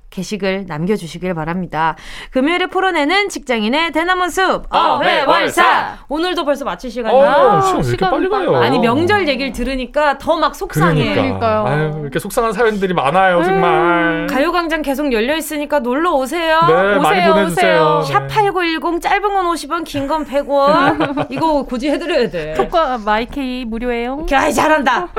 게시글 0.09 0.65
남겨주시길 0.67 1.33
바랍니다. 1.35 1.95
금요일에 2.31 2.65
풀어내는 2.67 3.29
직장인의 3.29 3.91
대나무 3.91 4.29
숲 4.29 4.63
어회월사 4.73 5.97
오늘도 6.09 6.45
벌써 6.45 6.65
마칠 6.65 6.89
시간이야. 6.89 7.33
어, 7.35 7.81
시간 7.83 8.09
빨리 8.11 8.27
가요. 8.29 8.55
아니 8.57 8.79
명절 8.79 9.27
얘기를 9.27 9.51
들으니까 9.51 10.17
더 10.17 10.39
막 10.39 10.55
속상해. 10.55 11.13
그러니까. 11.15 11.65
아유, 11.67 11.99
이렇게 12.01 12.17
속상한 12.17 12.53
사연들이 12.53 12.93
많아요 12.93 13.43
정말. 13.43 13.71
음, 13.73 14.27
가요광장 14.29 14.81
계속 14.81 15.11
열려 15.11 15.35
있으니까 15.35 15.79
놀러 15.79 16.11
오세요. 16.13 16.61
네, 16.65 16.73
오세요, 16.73 17.01
많이 17.01 17.27
보내주세요. 17.27 18.01
샵 18.03 18.27
#8910 18.27 19.01
짧은 19.01 19.21
건 19.21 19.45
50원, 19.51 19.83
긴 19.83 20.07
건 20.07 20.25
100원. 20.25 21.27
이거 21.29 21.63
굳이 21.63 21.89
해드려야 21.89 22.29
돼. 22.29 22.53
톡과 22.53 22.99
마이케이 22.99 23.65
무료예요. 23.65 24.25
야, 24.31 24.49
잘한다. 24.49 25.09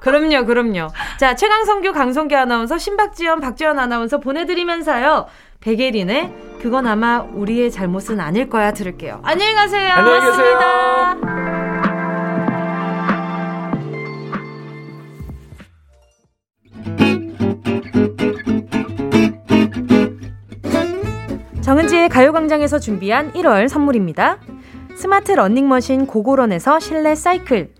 그럼요, 0.00 0.46
그럼요. 0.46 0.88
자 1.18 1.34
최강성규, 1.34 1.92
강성규 1.92 2.34
아나운서, 2.34 2.78
신박지연, 2.78 3.40
박지연 3.40 3.78
아나운서 3.78 4.18
보내. 4.18 4.39
보내드리면서요. 4.40 5.26
백예린의 5.60 6.32
그건 6.60 6.86
아마 6.86 7.20
우리의 7.20 7.70
잘못은 7.70 8.20
아닐 8.20 8.48
거야 8.48 8.72
들을게요. 8.72 9.20
안녕히 9.22 9.54
가세요. 9.54 9.92
안녕히 9.92 10.20
계세요. 10.20 10.58
정은지의 21.60 22.08
가요광장에서 22.08 22.78
준비한 22.78 23.32
1월 23.32 23.68
선물입니다. 23.68 24.38
스마트 24.96 25.32
러닝머신 25.32 26.06
고고런에서 26.06 26.80
실내 26.80 27.14
사이클 27.14 27.79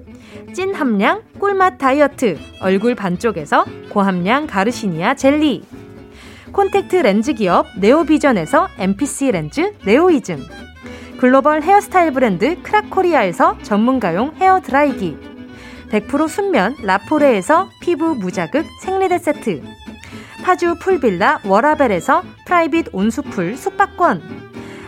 찐 0.53 0.73
함량 0.73 1.21
꿀맛 1.39 1.77
다이어트 1.77 2.37
얼굴 2.61 2.95
반쪽에서 2.95 3.65
고함량 3.89 4.47
가르시니아 4.47 5.15
젤리. 5.15 5.63
콘택트 6.51 6.97
렌즈 6.97 7.33
기업 7.33 7.67
네오비전에서 7.79 8.67
MPC 8.77 9.31
렌즈 9.31 9.73
네오이즘. 9.85 10.43
글로벌 11.19 11.61
헤어스타일 11.61 12.11
브랜드 12.11 12.61
크라코리아에서 12.63 13.57
전문가용 13.61 14.33
헤어 14.41 14.59
드라이기. 14.59 15.17
100% 15.89 16.27
순면 16.27 16.75
라포레에서 16.83 17.69
피부 17.81 18.15
무자극 18.15 18.65
생리대 18.81 19.19
세트. 19.19 19.61
파주 20.43 20.75
풀빌라 20.81 21.41
워라벨에서 21.45 22.23
프라이빗 22.45 22.87
온수풀 22.91 23.55
숙박권. 23.55 24.41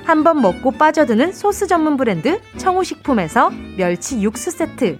한번 0.03 0.41
먹고 0.41 0.71
빠져드는 0.71 1.31
소스 1.31 1.67
전문 1.67 1.95
브랜드 1.95 2.41
청우식품에서 2.57 3.51
멸치 3.77 4.21
육수 4.21 4.51
세트 4.51 4.99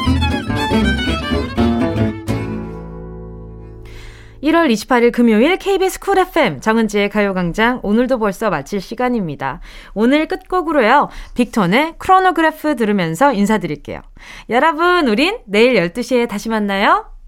1월 4.43 4.71
28일 4.71 5.11
금요일 5.11 5.57
KBS 5.57 5.99
Cool 5.99 6.17
FM 6.17 6.61
정은지의 6.61 7.09
가요광장 7.09 7.79
오늘도 7.83 8.17
벌써 8.19 8.49
마칠 8.49 8.81
시간입니다. 8.81 9.61
오늘 9.93 10.27
끝곡으로요. 10.27 11.09
빅톤의 11.35 11.95
크로노그래프 11.99 12.75
들으면서 12.75 13.33
인사드릴게요. 13.33 14.01
여러분 14.49 15.07
우린 15.07 15.37
내일 15.45 15.75
12시에 15.75 16.27
다시 16.27 16.49
만나요. 16.49 17.20